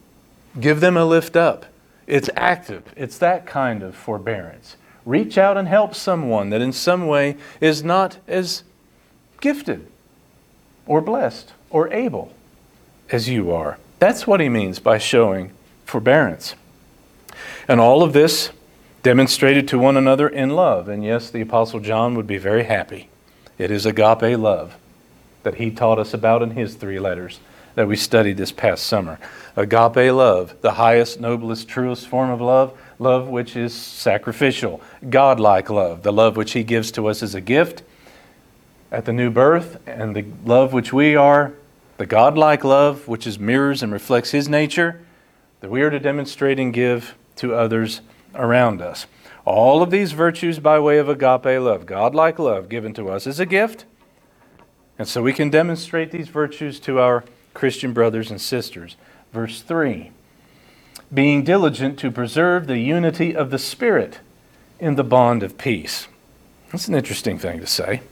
give 0.60 0.80
them 0.80 0.96
a 0.96 1.04
lift 1.04 1.36
up. 1.36 1.66
It's 2.06 2.28
active, 2.36 2.92
it's 2.96 3.16
that 3.18 3.46
kind 3.46 3.82
of 3.82 3.94
forbearance. 3.94 4.76
Reach 5.04 5.36
out 5.36 5.56
and 5.56 5.68
help 5.68 5.94
someone 5.94 6.50
that 6.50 6.62
in 6.62 6.72
some 6.72 7.06
way 7.06 7.36
is 7.60 7.84
not 7.84 8.18
as 8.26 8.62
gifted 9.40 9.86
or 10.86 11.00
blessed 11.00 11.52
or 11.70 11.92
able 11.92 12.32
as 13.10 13.28
you 13.28 13.52
are. 13.52 13.78
That's 13.98 14.26
what 14.26 14.40
he 14.40 14.48
means 14.48 14.78
by 14.78 14.98
showing 14.98 15.52
forbearance. 15.84 16.54
And 17.68 17.80
all 17.80 18.02
of 18.02 18.12
this 18.12 18.50
demonstrated 19.02 19.68
to 19.68 19.78
one 19.78 19.96
another 19.96 20.28
in 20.28 20.50
love. 20.50 20.88
And 20.88 21.04
yes, 21.04 21.30
the 21.30 21.42
Apostle 21.42 21.80
John 21.80 22.14
would 22.14 22.26
be 22.26 22.38
very 22.38 22.64
happy. 22.64 23.08
It 23.58 23.70
is 23.70 23.86
agape 23.86 24.38
love 24.38 24.76
that 25.42 25.56
he 25.56 25.70
taught 25.70 25.98
us 25.98 26.14
about 26.14 26.42
in 26.42 26.52
his 26.52 26.74
three 26.74 26.98
letters 26.98 27.38
that 27.74 27.86
we 27.88 27.96
studied 27.96 28.36
this 28.36 28.52
past 28.52 28.84
summer. 28.84 29.18
Agape 29.56 30.12
love, 30.12 30.54
the 30.62 30.72
highest, 30.72 31.20
noblest, 31.20 31.68
truest 31.68 32.06
form 32.06 32.30
of 32.30 32.40
love, 32.40 32.76
love 32.98 33.28
which 33.28 33.56
is 33.56 33.74
sacrificial, 33.74 34.80
godlike 35.08 35.70
love, 35.70 36.02
the 36.02 36.12
love 36.12 36.36
which 36.36 36.52
he 36.52 36.62
gives 36.62 36.90
to 36.92 37.06
us 37.06 37.22
as 37.22 37.34
a 37.34 37.40
gift 37.40 37.82
at 38.90 39.04
the 39.04 39.12
new 39.12 39.30
birth, 39.30 39.80
and 39.88 40.14
the 40.14 40.24
love 40.44 40.72
which 40.72 40.92
we 40.92 41.16
are, 41.16 41.52
the 41.96 42.06
godlike 42.06 42.62
love 42.62 43.08
which 43.08 43.26
is 43.26 43.38
mirrors 43.38 43.82
and 43.82 43.92
reflects 43.92 44.30
his 44.30 44.48
nature 44.48 45.00
that 45.60 45.70
we 45.70 45.82
are 45.82 45.90
to 45.90 45.98
demonstrate 45.98 46.60
and 46.60 46.72
give 46.72 47.16
to 47.36 47.54
others 47.54 48.02
around 48.34 48.80
us. 48.80 49.06
All 49.44 49.82
of 49.82 49.90
these 49.90 50.12
virtues 50.12 50.58
by 50.58 50.78
way 50.78 50.98
of 50.98 51.08
agape 51.08 51.60
love, 51.60 51.86
godlike 51.86 52.38
love, 52.38 52.68
given 52.68 52.94
to 52.94 53.08
us 53.08 53.26
as 53.26 53.40
a 53.40 53.46
gift. 53.46 53.84
And 54.98 55.08
so 55.08 55.22
we 55.22 55.32
can 55.32 55.50
demonstrate 55.50 56.12
these 56.12 56.28
virtues 56.28 56.78
to 56.80 57.00
our 57.00 57.24
Christian 57.52 57.92
brothers 57.92 58.30
and 58.30 58.40
sisters. 58.40 58.96
Verse 59.32 59.60
3 59.60 60.12
Being 61.14 61.44
diligent 61.44 61.98
to 62.00 62.10
preserve 62.10 62.66
the 62.66 62.78
unity 62.78 63.34
of 63.34 63.50
the 63.50 63.58
Spirit 63.58 64.18
in 64.80 64.96
the 64.96 65.04
bond 65.04 65.44
of 65.44 65.56
peace. 65.56 66.08
That's 66.72 66.88
an 66.88 66.94
interesting 66.94 67.38
thing 67.38 67.60
to 67.60 67.66
say. 67.66 68.02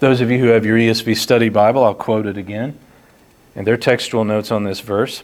Those 0.00 0.20
of 0.20 0.30
you 0.30 0.38
who 0.38 0.48
have 0.48 0.66
your 0.66 0.76
ESV 0.76 1.16
study 1.16 1.48
Bible, 1.48 1.84
I'll 1.84 1.94
quote 1.94 2.26
it 2.26 2.36
again 2.36 2.76
in 3.54 3.64
their 3.64 3.76
textual 3.76 4.24
notes 4.24 4.50
on 4.50 4.64
this 4.64 4.80
verse. 4.80 5.22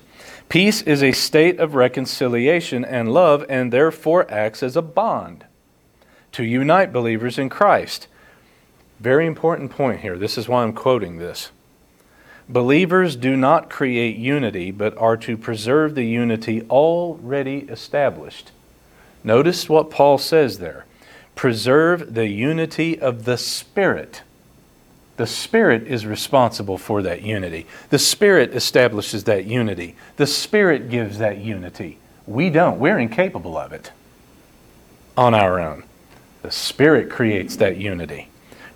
Peace 0.49 0.83
is 0.83 1.03
a 1.03 1.13
state 1.13 1.59
of 1.59 1.75
reconciliation 1.75 2.85
and 2.85 3.13
love, 3.13 3.45
and 3.49 3.73
therefore 3.73 4.31
acts 4.31 4.63
as 4.63 4.77
a 4.77 4.83
bond 4.83 5.45
to 6.33 6.45
unite 6.45 6.93
believers 6.93 7.39
in 7.39 7.49
Christ. 7.49 8.07
Very 9.01 9.27
important 9.27 9.71
point 9.71 10.01
here. 10.01 10.17
This 10.17 10.39
is 10.39 10.49
why 10.49 10.63
I'm 10.63 10.73
quoting 10.73 11.19
this. 11.19 11.51
Believers 12.53 13.17
do 13.17 13.37
not 13.37 13.71
create 13.71 14.17
unity, 14.17 14.71
but 14.71 14.97
are 14.99 15.17
to 15.19 15.37
preserve 15.37 15.95
the 15.95 16.05
unity 16.05 16.63
already 16.69 17.61
established. 17.61 18.51
Notice 19.23 19.69
what 19.69 19.91
Paul 19.91 20.19
says 20.19 20.59
there 20.59 20.85
preserve 21.35 22.15
the 22.15 22.27
unity 22.27 22.99
of 22.99 23.25
the 23.25 23.39
Spirit 23.39 24.23
the 25.21 25.27
Spirit 25.27 25.87
is 25.87 26.07
responsible 26.07 26.79
for 26.79 27.03
that 27.03 27.21
unity. 27.21 27.67
The 27.91 27.99
Spirit 27.99 28.55
establishes 28.55 29.25
that 29.25 29.45
unity. 29.45 29.95
The 30.17 30.27
Spirit 30.27 30.89
gives 30.89 31.19
that 31.19 31.37
unity. 31.37 31.99
We 32.27 32.49
don't. 32.49 32.79
We're 32.79 32.99
incapable 32.99 33.59
of 33.59 33.71
it 33.75 33.93
on 35.19 35.35
our 35.35 35.61
own. 35.61 35.85
The 36.41 36.51
Spirit 36.51 37.11
creates 37.11 37.57
that 37.57 37.77
unity. 37.77 38.29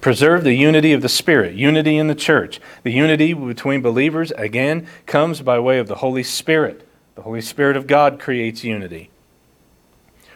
Preserve 0.04 0.44
the 0.44 0.52
unity 0.52 0.92
of 0.92 1.00
the 1.00 1.08
Spirit, 1.08 1.54
unity 1.54 1.96
in 1.96 2.08
the 2.08 2.14
church. 2.14 2.60
The 2.82 2.92
unity 2.92 3.32
between 3.32 3.80
believers, 3.80 4.32
again, 4.32 4.86
comes 5.06 5.40
by 5.40 5.58
way 5.58 5.78
of 5.78 5.88
the 5.88 5.94
Holy 5.94 6.22
Spirit. 6.22 6.86
The 7.14 7.22
Holy 7.22 7.40
Spirit 7.40 7.74
of 7.74 7.86
God 7.86 8.20
creates 8.20 8.62
unity. 8.62 9.08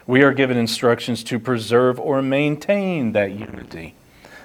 We 0.07 0.23
are 0.23 0.33
given 0.33 0.57
instructions 0.57 1.23
to 1.25 1.37
preserve 1.37 1.99
or 1.99 2.19
maintain 2.23 3.11
that 3.11 3.31
unity 3.31 3.93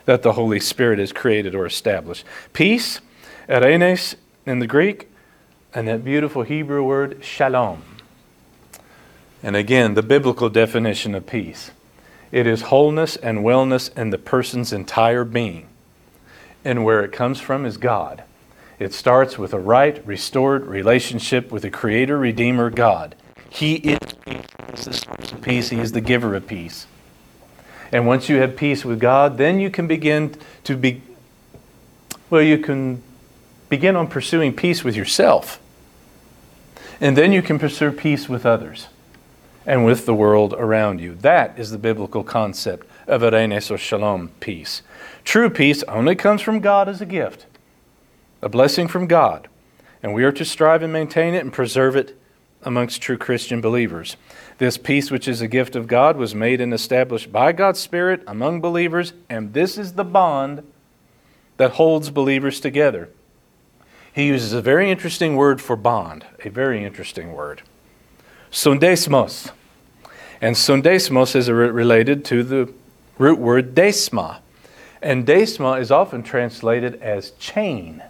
that 0.04 0.20
the 0.20 0.34
Holy 0.34 0.60
Spirit 0.60 0.98
has 0.98 1.10
created 1.10 1.54
or 1.54 1.64
established. 1.64 2.26
Peace, 2.52 3.00
erenes 3.48 4.16
in 4.44 4.58
the 4.58 4.66
Greek, 4.66 5.08
and 5.72 5.88
that 5.88 6.04
beautiful 6.04 6.42
Hebrew 6.42 6.82
word 6.82 7.24
shalom. 7.24 7.82
And 9.42 9.56
again, 9.56 9.94
the 9.94 10.02
biblical 10.02 10.50
definition 10.50 11.14
of 11.14 11.26
peace 11.26 11.70
it 12.34 12.48
is 12.48 12.62
wholeness 12.62 13.14
and 13.14 13.38
wellness 13.38 13.96
in 13.96 14.10
the 14.10 14.18
person's 14.18 14.72
entire 14.72 15.22
being. 15.22 15.68
And 16.64 16.84
where 16.84 17.04
it 17.04 17.12
comes 17.12 17.38
from 17.38 17.64
is 17.64 17.76
God. 17.76 18.24
It 18.80 18.92
starts 18.92 19.38
with 19.38 19.52
a 19.52 19.60
right, 19.60 20.04
restored 20.04 20.66
relationship 20.66 21.52
with 21.52 21.62
the 21.62 21.70
Creator, 21.70 22.18
Redeemer, 22.18 22.70
God. 22.70 23.14
He 23.48 23.76
is 23.76 24.00
the 24.24 24.92
source 24.92 25.30
of 25.30 25.42
peace, 25.42 25.68
He 25.68 25.78
is 25.78 25.92
the 25.92 26.00
giver 26.00 26.34
of 26.34 26.48
peace. 26.48 26.88
And 27.92 28.04
once 28.04 28.28
you 28.28 28.38
have 28.38 28.56
peace 28.56 28.84
with 28.84 28.98
God, 28.98 29.38
then 29.38 29.60
you 29.60 29.70
can 29.70 29.86
begin 29.86 30.34
to 30.64 30.76
be, 30.76 31.02
well, 32.30 32.42
you 32.42 32.58
can 32.58 33.00
begin 33.68 33.94
on 33.94 34.08
pursuing 34.08 34.52
peace 34.56 34.82
with 34.82 34.96
yourself. 34.96 35.60
And 37.00 37.16
then 37.16 37.30
you 37.30 37.42
can 37.42 37.60
pursue 37.60 37.92
peace 37.92 38.28
with 38.28 38.44
others 38.44 38.88
and 39.66 39.84
with 39.84 40.06
the 40.06 40.14
world 40.14 40.54
around 40.54 41.00
you. 41.00 41.14
That 41.14 41.58
is 41.58 41.70
the 41.70 41.78
biblical 41.78 42.24
concept 42.24 42.86
of 43.06 43.22
erenes 43.22 43.70
or 43.70 43.78
shalom, 43.78 44.28
peace. 44.40 44.82
True 45.24 45.50
peace 45.50 45.82
only 45.84 46.14
comes 46.14 46.42
from 46.42 46.60
God 46.60 46.88
as 46.88 47.00
a 47.00 47.06
gift, 47.06 47.46
a 48.42 48.48
blessing 48.48 48.88
from 48.88 49.06
God. 49.06 49.48
And 50.02 50.12
we 50.12 50.24
are 50.24 50.32
to 50.32 50.44
strive 50.44 50.82
and 50.82 50.92
maintain 50.92 51.34
it 51.34 51.42
and 51.42 51.52
preserve 51.52 51.96
it 51.96 52.18
amongst 52.62 53.00
true 53.00 53.16
Christian 53.16 53.60
believers. 53.60 54.16
This 54.58 54.78
peace, 54.78 55.10
which 55.10 55.26
is 55.26 55.40
a 55.40 55.48
gift 55.48 55.74
of 55.74 55.86
God, 55.86 56.16
was 56.16 56.34
made 56.34 56.60
and 56.60 56.72
established 56.72 57.32
by 57.32 57.52
God's 57.52 57.80
Spirit 57.80 58.22
among 58.26 58.60
believers, 58.60 59.12
and 59.28 59.52
this 59.52 59.78
is 59.78 59.94
the 59.94 60.04
bond 60.04 60.62
that 61.56 61.72
holds 61.72 62.10
believers 62.10 62.60
together. 62.60 63.10
He 64.12 64.26
uses 64.26 64.52
a 64.52 64.62
very 64.62 64.90
interesting 64.90 65.36
word 65.36 65.60
for 65.60 65.76
bond, 65.76 66.24
a 66.44 66.50
very 66.50 66.84
interesting 66.84 67.32
word. 67.32 67.62
Sundesmos. 68.54 69.50
And 70.40 70.54
sundesmos 70.54 71.34
is 71.34 71.50
related 71.50 72.24
to 72.26 72.44
the 72.44 72.72
root 73.18 73.40
word 73.40 73.74
desma. 73.74 74.38
And 75.02 75.26
desma 75.26 75.80
is 75.80 75.90
often 75.90 76.22
translated 76.22 76.94
as 77.02 77.32
chain. 77.32 78.04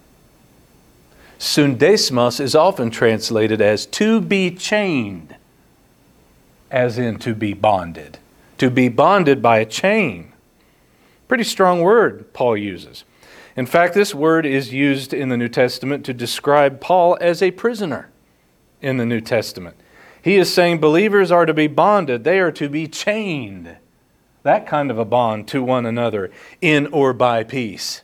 Sundesmos 1.39 2.41
is 2.41 2.55
often 2.55 2.91
translated 2.91 3.63
as 3.63 3.87
to 3.87 4.21
be 4.21 4.51
chained 4.51 5.35
as 6.71 6.99
in 6.99 7.19
to 7.21 7.35
be 7.35 7.55
bonded. 7.55 8.19
To 8.59 8.71
be 8.71 8.91
bonded 8.91 9.41
by 9.41 9.61
a 9.61 9.67
chain. 9.67 10.33
Pretty 11.27 11.45
strong 11.45 11.81
word 11.81 12.35
Paul 12.35 12.59
uses. 12.59 13.05
In 13.57 13.65
fact, 13.65 13.95
this 13.95 14.15
word 14.15 14.45
is 14.45 14.75
used 14.75 15.15
in 15.15 15.31
the 15.31 15.39
New 15.39 15.49
Testament 15.49 16.05
to 16.05 16.13
describe 16.13 16.83
Paul 16.83 17.17
as 17.21 17.43
a 17.43 17.51
prisoner 17.53 18.11
in 18.83 18.99
the 18.99 19.07
New 19.07 19.23
Testament. 19.23 19.77
He 20.25 20.37
is 20.37 20.51
saying 20.51 20.79
believers 20.79 21.31
are 21.31 21.45
to 21.45 21.53
be 21.53 21.67
bonded, 21.67 22.25
they 22.25 22.41
are 22.41 22.53
to 22.53 22.71
be 22.71 22.89
chained. 22.89 23.77
That 24.43 24.67
kind 24.67 24.91
of 24.91 24.99
a 24.99 25.05
bond 25.05 25.47
to 25.49 25.63
one 25.63 25.85
another 25.85 26.31
in 26.63 26.87
or 26.87 27.13
by 27.13 27.45
peace 27.45 28.01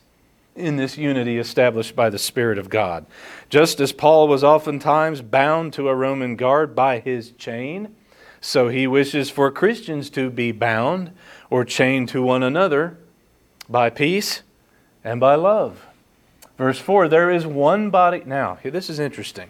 in 0.55 0.75
this 0.75 0.99
unity 0.99 1.39
established 1.39 1.95
by 1.95 2.11
the 2.11 2.19
Spirit 2.19 2.59
of 2.59 2.69
God. 2.69 3.07
Just 3.49 3.79
as 3.79 3.91
Paul 3.91 4.27
was 4.27 4.43
oftentimes 4.43 5.23
bound 5.23 5.73
to 5.73 5.89
a 5.89 5.95
Roman 5.95 6.35
guard 6.35 6.75
by 6.75 6.99
his 6.99 7.31
chain, 7.31 7.95
so 8.39 8.69
he 8.69 8.85
wishes 8.85 9.31
for 9.31 9.49
Christians 9.49 10.11
to 10.11 10.29
be 10.29 10.51
bound 10.51 11.13
or 11.49 11.65
chained 11.65 12.09
to 12.09 12.21
one 12.21 12.43
another 12.43 12.99
by 13.67 13.89
peace 13.89 14.43
and 15.03 15.19
by 15.19 15.33
love. 15.33 15.87
Verse 16.55 16.77
4 16.77 17.07
There 17.07 17.31
is 17.31 17.47
one 17.47 17.89
body. 17.89 18.21
Now, 18.27 18.59
this 18.63 18.91
is 18.91 18.99
interesting. 18.99 19.49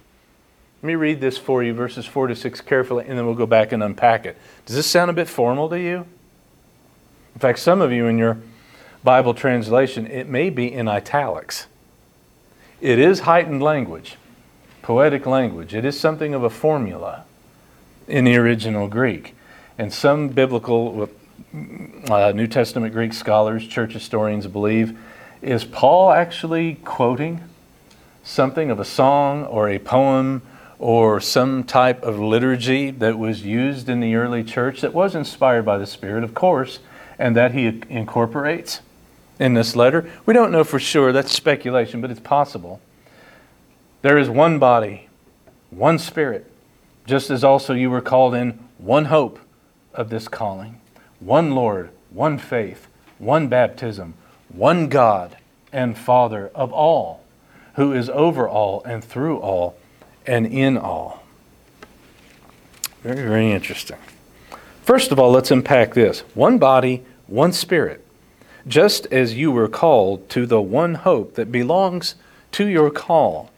Let 0.82 0.88
me 0.88 0.96
read 0.96 1.22
this 1.22 1.38
for 1.38 1.62
you, 1.62 1.76
verses 1.76 2.08
4 2.08 2.28
to 2.28 2.36
6 2.36 2.62
carefully, 2.62 3.06
and 3.08 3.16
then 3.16 3.28
we'll 3.28 3.36
go 3.36 3.46
back 3.46 3.72
and 3.72 3.84
unpack 3.84 4.26
it. 4.26 4.36
Does 4.66 4.76
this 4.76 4.88
sound 4.88 5.12
a 5.12 5.14
bit 5.14 5.30
formal 5.30 5.70
to 5.70 5.80
you? 5.80 6.08
In 7.36 7.40
fact, 7.40 7.60
some 7.60 7.82
of 7.82 7.92
you 7.92 8.08
in 8.08 8.18
your 8.18 8.40
Bible 9.04 9.36
translation, 9.36 10.08
it 10.08 10.28
may 10.28 10.50
be 10.50 10.74
in 10.74 10.88
italics. 10.88 11.68
It 12.82 12.98
is 12.98 13.22
heightened 13.22 13.62
language, 13.62 14.18
poetic 14.82 15.28
language. 15.28 15.76
It 15.76 15.86
is 15.86 16.00
something 16.00 16.34
of 16.34 16.44
a 16.44 16.50
formula 16.50 17.26
in 18.08 18.26
the 18.26 18.36
original 18.38 18.88
Greek. 18.88 19.36
And 19.78 19.94
some 19.94 20.30
biblical, 20.30 21.10
uh, 22.10 22.32
New 22.32 22.48
Testament 22.48 22.92
Greek 22.92 23.14
scholars, 23.14 23.68
church 23.68 23.94
historians 23.94 24.48
believe, 24.48 24.98
is 25.44 25.64
Paul 25.64 26.12
actually 26.12 26.80
quoting 26.84 27.44
something 28.24 28.72
of 28.72 28.80
a 28.80 28.86
song 28.86 29.46
or 29.46 29.70
a 29.70 29.78
poem 29.78 30.42
or 30.82 31.22
some 31.22 31.64
type 31.64 32.04
of 32.04 32.20
liturgy 32.20 32.92
that 32.92 33.18
was 33.18 33.46
used 33.46 33.88
in 33.88 34.02
the 34.02 34.16
early 34.16 34.44
church 34.44 34.82
that 34.82 34.94
was 34.94 35.16
inspired 35.16 35.64
by 35.64 35.78
the 35.78 35.86
Spirit, 35.86 36.24
of 36.24 36.34
course, 36.34 36.80
and 37.18 37.36
that 37.36 37.54
he 37.54 37.82
incorporates? 37.90 38.82
in 39.42 39.56
this 39.56 39.76
letter. 39.76 40.08
We 40.28 40.36
don't 40.36 40.52
know 40.52 40.64
for 40.64 40.80
sure, 40.80 41.12
that's 41.12 41.32
speculation, 41.32 42.00
but 42.00 42.12
it's 42.12 42.20
possible. 42.20 42.80
There 44.04 44.20
is 44.20 44.30
one 44.30 44.60
body, 44.60 45.10
one 45.72 45.98
spirit, 45.98 46.50
just 47.08 47.32
as 47.32 47.44
also 47.44 47.74
you 47.74 47.90
were 47.90 48.02
called 48.02 48.36
in 48.36 48.60
one 48.78 49.06
hope 49.06 49.40
of 49.96 50.12
this 50.12 50.28
calling, 50.28 50.80
one 51.20 51.56
Lord, 51.56 51.90
one 52.12 52.38
faith, 52.38 52.88
one 53.18 53.48
baptism, 53.48 54.14
one 54.50 54.90
God 54.90 55.38
and 55.74 55.98
Father 55.98 56.52
of 56.54 56.72
all, 56.72 57.24
who 57.76 57.94
is 57.94 58.12
over 58.12 58.48
all 58.48 58.84
and 58.84 59.04
through 59.04 59.40
all 59.40 59.76
and 60.26 60.46
in 60.46 60.78
all. 60.78 61.24
Very, 63.04 63.24
very 63.28 63.52
interesting. 63.52 63.98
First 64.84 65.12
of 65.12 65.20
all, 65.20 65.32
let's 65.32 65.52
unpack 65.52 65.94
this 65.94 66.22
one 66.34 66.58
body, 66.58 67.04
one 67.28 67.54
spirit 67.54 68.06
just 68.68 69.08
as 69.08 69.36
you 69.36 69.52
were 69.52 69.68
called 69.68 70.30
to 70.30 70.46
the 70.46 70.62
one 70.62 70.96
hope 70.96 71.36
that 71.36 71.52
belongs 71.52 72.16
to 72.52 72.68
your 72.68 72.92
call. 72.92 73.50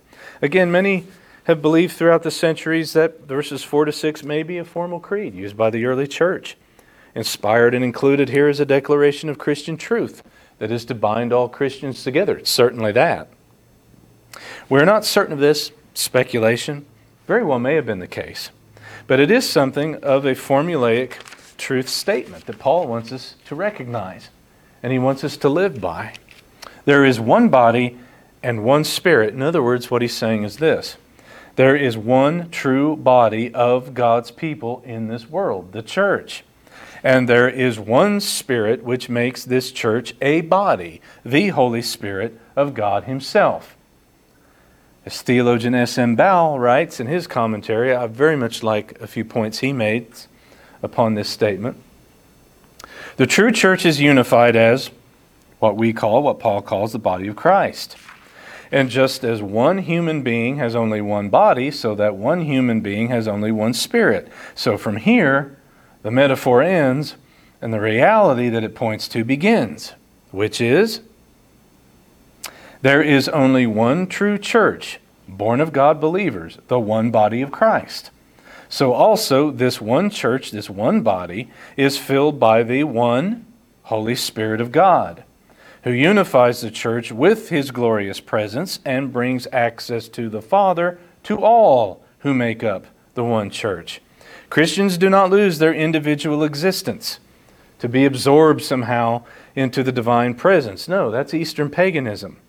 Again, 0.41 0.71
many 0.71 1.05
have 1.45 1.61
believed 1.61 1.93
throughout 1.93 2.23
the 2.23 2.31
centuries 2.31 2.93
that 2.93 3.21
verses 3.21 3.63
4 3.63 3.85
to 3.85 3.91
6 3.91 4.23
may 4.23 4.43
be 4.43 4.57
a 4.57 4.65
formal 4.65 4.99
creed 4.99 5.33
used 5.33 5.57
by 5.57 5.69
the 5.69 5.85
early 5.85 6.07
church. 6.07 6.55
Inspired 7.15 7.75
and 7.75 7.83
included 7.83 8.29
here 8.29 8.49
is 8.49 8.59
a 8.59 8.65
declaration 8.65 9.29
of 9.29 9.37
Christian 9.37 9.77
truth 9.77 10.23
that 10.59 10.71
is 10.71 10.85
to 10.85 10.95
bind 10.95 11.33
all 11.33 11.49
Christians 11.49 12.03
together. 12.03 12.37
It's 12.37 12.49
certainly 12.49 12.91
that. 12.93 13.29
We're 14.69 14.85
not 14.85 15.05
certain 15.05 15.33
of 15.33 15.39
this 15.39 15.71
speculation. 15.93 16.85
Very 17.27 17.43
well 17.43 17.59
may 17.59 17.75
have 17.75 17.85
been 17.85 17.99
the 17.99 18.07
case. 18.07 18.49
But 19.07 19.19
it 19.19 19.31
is 19.31 19.47
something 19.49 19.95
of 20.03 20.25
a 20.25 20.33
formulaic 20.33 21.13
truth 21.57 21.89
statement 21.89 22.45
that 22.45 22.59
Paul 22.59 22.87
wants 22.87 23.11
us 23.11 23.35
to 23.45 23.55
recognize 23.55 24.29
and 24.81 24.91
He 24.91 24.99
wants 24.99 25.23
us 25.23 25.37
to 25.37 25.49
live 25.49 25.79
by. 25.79 26.13
There 26.85 27.05
is 27.05 27.19
one 27.19 27.49
body 27.49 27.97
and 28.41 28.63
one 28.63 28.83
spirit. 28.83 29.33
In 29.33 29.41
other 29.41 29.63
words, 29.63 29.89
what 29.89 30.01
He's 30.01 30.15
saying 30.15 30.43
is 30.43 30.57
this 30.57 30.97
there 31.55 31.75
is 31.75 31.95
one 31.95 32.49
true 32.49 32.95
body 32.95 33.53
of 33.53 33.93
God's 33.93 34.31
people 34.31 34.81
in 34.85 35.07
this 35.07 35.29
world, 35.29 35.71
the 35.71 35.83
church. 35.83 36.43
And 37.03 37.27
there 37.29 37.49
is 37.49 37.77
one 37.77 38.21
Spirit 38.21 38.83
which 38.83 39.09
makes 39.09 39.43
this 39.43 39.71
church 39.71 40.15
a 40.21 40.41
body, 40.41 41.01
the 41.23 41.49
Holy 41.49 41.81
Spirit 41.81 42.39
of 42.55 42.73
God 42.73 43.03
Himself. 43.03 43.75
As 45.05 45.21
theologian 45.21 45.75
S.M. 45.75 46.15
Baugh 46.15 46.55
writes 46.57 46.99
in 47.01 47.07
his 47.07 47.27
commentary, 47.27 47.93
I 47.93 48.07
very 48.07 48.37
much 48.37 48.63
like 48.63 48.99
a 49.01 49.07
few 49.07 49.25
points 49.25 49.59
he 49.59 49.73
made 49.73 50.07
upon 50.81 51.15
this 51.15 51.29
statement. 51.29 51.77
The 53.17 53.27
true 53.27 53.51
church 53.51 53.85
is 53.85 53.99
unified 53.99 54.55
as 54.55 54.91
what 55.59 55.75
we 55.75 55.91
call, 55.91 56.23
what 56.23 56.39
Paul 56.39 56.61
calls 56.61 56.93
the 56.93 56.99
body 56.99 57.27
of 57.27 57.35
Christ. 57.35 57.97
And 58.71 58.89
just 58.89 59.23
as 59.23 59.41
one 59.41 59.79
human 59.79 60.23
being 60.23 60.55
has 60.57 60.73
only 60.73 61.01
one 61.01 61.29
body, 61.29 61.69
so 61.69 61.93
that 61.95 62.15
one 62.15 62.41
human 62.41 62.79
being 62.79 63.09
has 63.09 63.27
only 63.27 63.51
one 63.51 63.73
spirit. 63.73 64.29
So 64.55 64.77
from 64.77 64.97
here, 64.97 65.57
the 66.01 66.11
metaphor 66.11 66.63
ends 66.63 67.15
and 67.61 67.73
the 67.73 67.79
reality 67.79 68.49
that 68.49 68.63
it 68.63 68.73
points 68.73 69.07
to 69.09 69.23
begins, 69.23 69.93
which 70.31 70.59
is 70.59 71.01
there 72.83 73.01
is 73.01 73.29
only 73.29 73.65
one 73.65 74.07
true 74.07 74.37
church, 74.37 74.99
born 75.25 75.61
of 75.61 75.71
God 75.71 76.01
believers, 76.01 76.57
the 76.67 76.81
one 76.81 77.11
body 77.11 77.41
of 77.41 77.49
Christ. 77.49 78.11
So 78.67 78.91
also, 78.91 79.51
this 79.51 79.79
one 79.79 80.09
church, 80.09 80.51
this 80.51 80.69
one 80.69 80.99
body, 80.99 81.49
is 81.77 81.97
filled 81.97 82.41
by 82.41 82.61
the 82.61 82.83
one 82.83 83.45
Holy 83.83 84.15
Spirit 84.15 84.59
of 84.59 84.73
God, 84.73 85.23
who 85.83 85.91
unifies 85.91 86.59
the 86.59 86.69
church 86.69 87.09
with 87.09 87.47
his 87.47 87.71
glorious 87.71 88.19
presence 88.19 88.81
and 88.83 89.13
brings 89.13 89.47
access 89.53 90.09
to 90.09 90.27
the 90.27 90.41
Father 90.41 90.99
to 91.23 91.37
all 91.41 92.03
who 92.19 92.33
make 92.33 92.65
up 92.65 92.85
the 93.13 93.23
one 93.23 93.49
church. 93.49 94.01
Christians 94.49 94.97
do 94.97 95.09
not 95.09 95.29
lose 95.29 95.59
their 95.59 95.73
individual 95.73 96.43
existence 96.43 97.21
to 97.79 97.87
be 97.87 98.03
absorbed 98.03 98.61
somehow 98.61 99.23
into 99.55 99.83
the 99.83 99.91
divine 99.93 100.33
presence. 100.33 100.89
No, 100.89 101.09
that's 101.09 101.33
Eastern 101.33 101.69
paganism. 101.69 102.39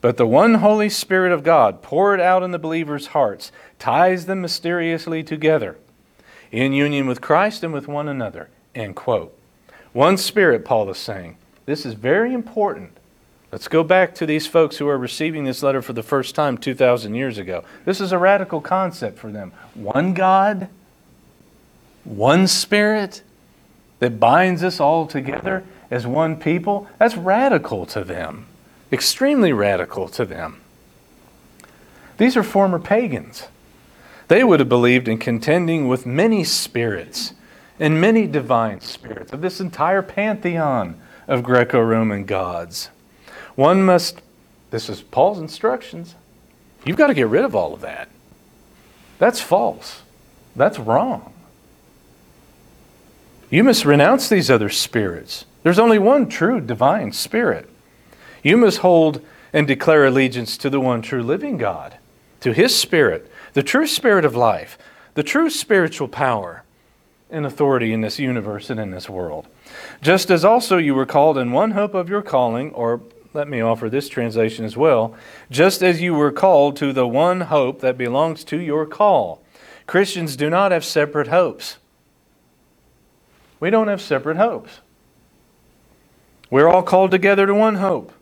But 0.00 0.16
the 0.16 0.26
one 0.26 0.54
Holy 0.54 0.88
Spirit 0.88 1.32
of 1.32 1.42
God, 1.42 1.82
poured 1.82 2.20
out 2.20 2.42
in 2.42 2.52
the 2.52 2.58
believers' 2.58 3.08
hearts, 3.08 3.50
ties 3.78 4.26
them 4.26 4.40
mysteriously 4.40 5.22
together 5.22 5.76
in 6.52 6.72
union 6.72 7.06
with 7.06 7.20
Christ 7.20 7.64
and 7.64 7.72
with 7.72 7.88
one 7.88 8.08
another. 8.08 8.48
End 8.74 8.94
quote. 8.94 9.36
One 9.92 10.16
Spirit, 10.16 10.64
Paul 10.64 10.88
is 10.90 10.98
saying. 10.98 11.36
This 11.66 11.84
is 11.84 11.94
very 11.94 12.32
important. 12.32 12.92
Let's 13.50 13.68
go 13.68 13.82
back 13.82 14.14
to 14.16 14.26
these 14.26 14.46
folks 14.46 14.76
who 14.76 14.88
are 14.88 14.98
receiving 14.98 15.44
this 15.44 15.62
letter 15.62 15.82
for 15.82 15.94
the 15.94 16.02
first 16.02 16.34
time 16.34 16.58
2,000 16.58 17.14
years 17.14 17.38
ago. 17.38 17.64
This 17.84 18.00
is 18.00 18.12
a 18.12 18.18
radical 18.18 18.60
concept 18.60 19.18
for 19.18 19.32
them. 19.32 19.52
One 19.74 20.14
God, 20.14 20.68
one 22.04 22.46
Spirit 22.46 23.22
that 23.98 24.20
binds 24.20 24.62
us 24.62 24.80
all 24.80 25.06
together 25.06 25.64
as 25.90 26.06
one 26.06 26.36
people. 26.36 26.86
That's 26.98 27.16
radical 27.16 27.86
to 27.86 28.04
them 28.04 28.46
extremely 28.92 29.52
radical 29.52 30.08
to 30.08 30.24
them. 30.24 30.60
These 32.16 32.36
are 32.36 32.42
former 32.42 32.78
pagans. 32.78 33.48
They 34.28 34.44
would 34.44 34.60
have 34.60 34.68
believed 34.68 35.08
in 35.08 35.18
contending 35.18 35.88
with 35.88 36.04
many 36.04 36.44
spirits 36.44 37.32
and 37.80 38.00
many 38.00 38.26
divine 38.26 38.80
spirits 38.80 39.32
of 39.32 39.40
this 39.40 39.60
entire 39.60 40.02
pantheon 40.02 41.00
of 41.26 41.42
Greco 41.42 41.80
Roman 41.80 42.24
gods. 42.24 42.90
One 43.54 43.82
must, 43.82 44.20
this 44.70 44.88
is 44.88 45.02
Paul's 45.02 45.38
instructions, 45.38 46.14
you've 46.84 46.96
got 46.96 47.06
to 47.06 47.14
get 47.14 47.28
rid 47.28 47.44
of 47.44 47.54
all 47.54 47.74
of 47.74 47.80
that. 47.82 48.08
That's 49.18 49.40
false. 49.40 50.02
That's 50.54 50.78
wrong. 50.78 51.32
You 53.50 53.64
must 53.64 53.84
renounce 53.84 54.28
these 54.28 54.50
other 54.50 54.68
spirits. 54.68 55.44
There's 55.62 55.78
only 55.78 55.98
one 55.98 56.28
true 56.28 56.60
divine 56.60 57.12
spirit. 57.12 57.68
You 58.42 58.56
must 58.56 58.78
hold 58.78 59.24
and 59.52 59.66
declare 59.66 60.06
allegiance 60.06 60.56
to 60.58 60.70
the 60.70 60.80
one 60.80 61.02
true 61.02 61.22
living 61.22 61.56
God, 61.56 61.98
to 62.40 62.52
His 62.52 62.74
Spirit, 62.74 63.30
the 63.54 63.62
true 63.62 63.86
Spirit 63.86 64.24
of 64.24 64.36
life, 64.36 64.78
the 65.14 65.22
true 65.22 65.50
spiritual 65.50 66.08
power 66.08 66.62
and 67.30 67.44
authority 67.44 67.92
in 67.92 68.00
this 68.00 68.18
universe 68.18 68.70
and 68.70 68.80
in 68.80 68.90
this 68.90 69.08
world. 69.08 69.46
Just 70.00 70.30
as 70.30 70.44
also 70.44 70.76
you 70.76 70.94
were 70.94 71.06
called 71.06 71.36
in 71.36 71.52
one 71.52 71.72
hope 71.72 71.94
of 71.94 72.08
your 72.08 72.22
calling, 72.22 72.72
or 72.72 73.00
let 73.34 73.48
me 73.48 73.60
offer 73.60 73.90
this 73.90 74.08
translation 74.08 74.64
as 74.64 74.76
well, 74.76 75.14
just 75.50 75.82
as 75.82 76.00
you 76.00 76.14
were 76.14 76.32
called 76.32 76.76
to 76.76 76.92
the 76.92 77.06
one 77.06 77.42
hope 77.42 77.80
that 77.80 77.98
belongs 77.98 78.44
to 78.44 78.58
your 78.58 78.86
call. 78.86 79.42
Christians 79.86 80.36
do 80.36 80.48
not 80.50 80.72
have 80.72 80.84
separate 80.84 81.28
hopes. 81.28 81.78
We 83.60 83.70
don't 83.70 83.88
have 83.88 84.00
separate 84.00 84.36
hopes. 84.36 84.80
We're 86.50 86.68
all 86.68 86.82
called 86.82 87.10
together 87.10 87.46
to 87.46 87.54
one 87.54 87.76
hope. 87.76 88.12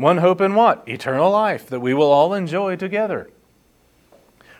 One 0.00 0.16
hope 0.16 0.40
in 0.40 0.54
what? 0.54 0.82
Eternal 0.88 1.30
life 1.30 1.66
that 1.66 1.80
we 1.80 1.92
will 1.92 2.10
all 2.10 2.32
enjoy 2.32 2.76
together. 2.76 3.28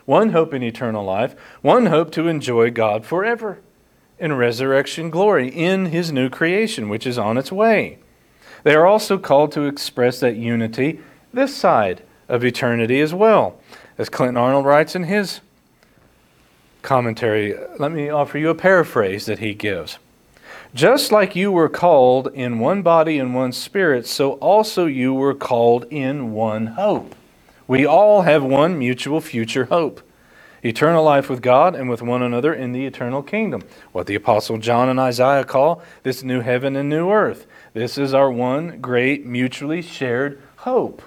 one 0.05 0.29
hope 0.29 0.53
in 0.53 0.61
eternal 0.61 1.03
life, 1.03 1.35
one 1.63 1.87
hope 1.87 2.11
to 2.11 2.27
enjoy 2.27 2.69
God 2.69 3.05
forever 3.05 3.59
in 4.19 4.33
resurrection 4.33 5.09
glory 5.09 5.47
in 5.47 5.87
his 5.87 6.11
new 6.11 6.29
creation, 6.29 6.89
which 6.89 7.07
is 7.07 7.17
on 7.17 7.39
its 7.39 7.51
way. 7.51 7.97
They 8.61 8.75
are 8.75 8.85
also 8.85 9.17
called 9.17 9.51
to 9.53 9.65
express 9.65 10.19
that 10.19 10.35
unity 10.35 10.99
this 11.33 11.55
side 11.55 12.03
of 12.29 12.45
eternity 12.45 13.01
as 13.01 13.11
well. 13.11 13.59
As 13.97 14.09
Clinton 14.09 14.37
Arnold 14.37 14.67
writes 14.67 14.95
in 14.95 15.05
his 15.05 15.41
commentary, 16.83 17.55
let 17.79 17.91
me 17.91 18.09
offer 18.09 18.37
you 18.37 18.49
a 18.49 18.55
paraphrase 18.55 19.25
that 19.25 19.39
he 19.39 19.55
gives. 19.55 19.97
Just 20.73 21.11
like 21.11 21.35
you 21.35 21.51
were 21.51 21.67
called 21.67 22.27
in 22.33 22.59
one 22.59 22.81
body 22.81 23.19
and 23.19 23.35
one 23.35 23.51
spirit, 23.51 24.07
so 24.07 24.33
also 24.33 24.85
you 24.85 25.13
were 25.13 25.33
called 25.33 25.85
in 25.89 26.31
one 26.31 26.67
hope. 26.67 27.13
We 27.67 27.85
all 27.85 28.21
have 28.21 28.43
one 28.43 28.79
mutual 28.79 29.19
future 29.21 29.65
hope 29.65 30.01
eternal 30.63 31.03
life 31.03 31.27
with 31.27 31.41
God 31.41 31.75
and 31.75 31.89
with 31.89 32.03
one 32.03 32.21
another 32.21 32.53
in 32.53 32.71
the 32.71 32.85
eternal 32.85 33.23
kingdom. 33.23 33.63
What 33.91 34.05
the 34.05 34.15
Apostle 34.15 34.59
John 34.59 34.89
and 34.89 34.99
Isaiah 34.99 35.43
call 35.43 35.81
this 36.03 36.21
new 36.21 36.41
heaven 36.41 36.75
and 36.75 36.87
new 36.87 37.09
earth. 37.09 37.47
This 37.73 37.97
is 37.97 38.13
our 38.13 38.31
one 38.31 38.79
great 38.79 39.25
mutually 39.25 39.81
shared 39.81 40.39
hope. 40.57 41.01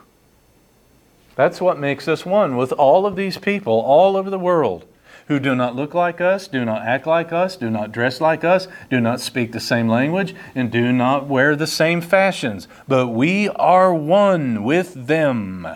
That's 1.37 1.61
what 1.61 1.79
makes 1.79 2.09
us 2.09 2.27
one 2.27 2.57
with 2.57 2.73
all 2.73 3.07
of 3.07 3.17
these 3.17 3.39
people 3.39 3.75
all 3.81 4.17
over 4.17 4.29
the 4.29 4.39
world 4.39 4.85
who 5.29 5.39
do 5.39 5.55
not 5.55 5.75
look 5.75 5.95
like 5.95 6.21
us, 6.21 6.47
do 6.47 6.65
not 6.65 6.83
act 6.83 7.07
like 7.07 7.33
us, 7.33 7.57
do 7.57 7.71
not 7.71 7.93
dress 7.93 8.21
like 8.21 8.45
us, 8.45 8.69
do 8.91 9.01
not 9.01 9.21
speak 9.21 9.53
the 9.53 9.61
same 9.61 9.89
language, 9.89 10.35
and 10.55 10.71
do 10.71 10.93
not 10.93 11.27
wear 11.27 11.57
the 11.57 11.67
same 11.67 12.01
fashions. 12.01 12.69
But 12.87 13.09
we 13.09 13.49
are 13.51 13.95
one 13.95 14.65
with 14.65 15.07
them 15.07 15.67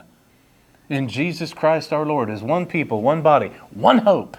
in 0.89 1.09
Jesus 1.09 1.53
Christ 1.53 1.93
our 1.93 2.05
Lord 2.05 2.31
as 2.31 2.43
one 2.43 2.67
people, 2.67 3.03
one 3.03 3.23
body, 3.23 3.53
one 3.71 3.99
hope 3.99 4.37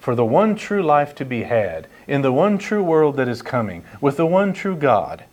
for 0.00 0.14
the 0.14 0.24
one 0.24 0.56
true 0.56 0.82
life 0.82 1.14
to 1.14 1.24
be 1.24 1.42
had 1.42 1.86
in 2.08 2.22
the 2.22 2.32
one 2.32 2.56
true 2.56 2.82
world 2.82 3.16
that 3.16 3.28
is 3.28 3.42
coming 3.42 3.84
with 4.00 4.16
the 4.16 4.26
one 4.26 4.52
true 4.52 4.74
God 4.74 5.24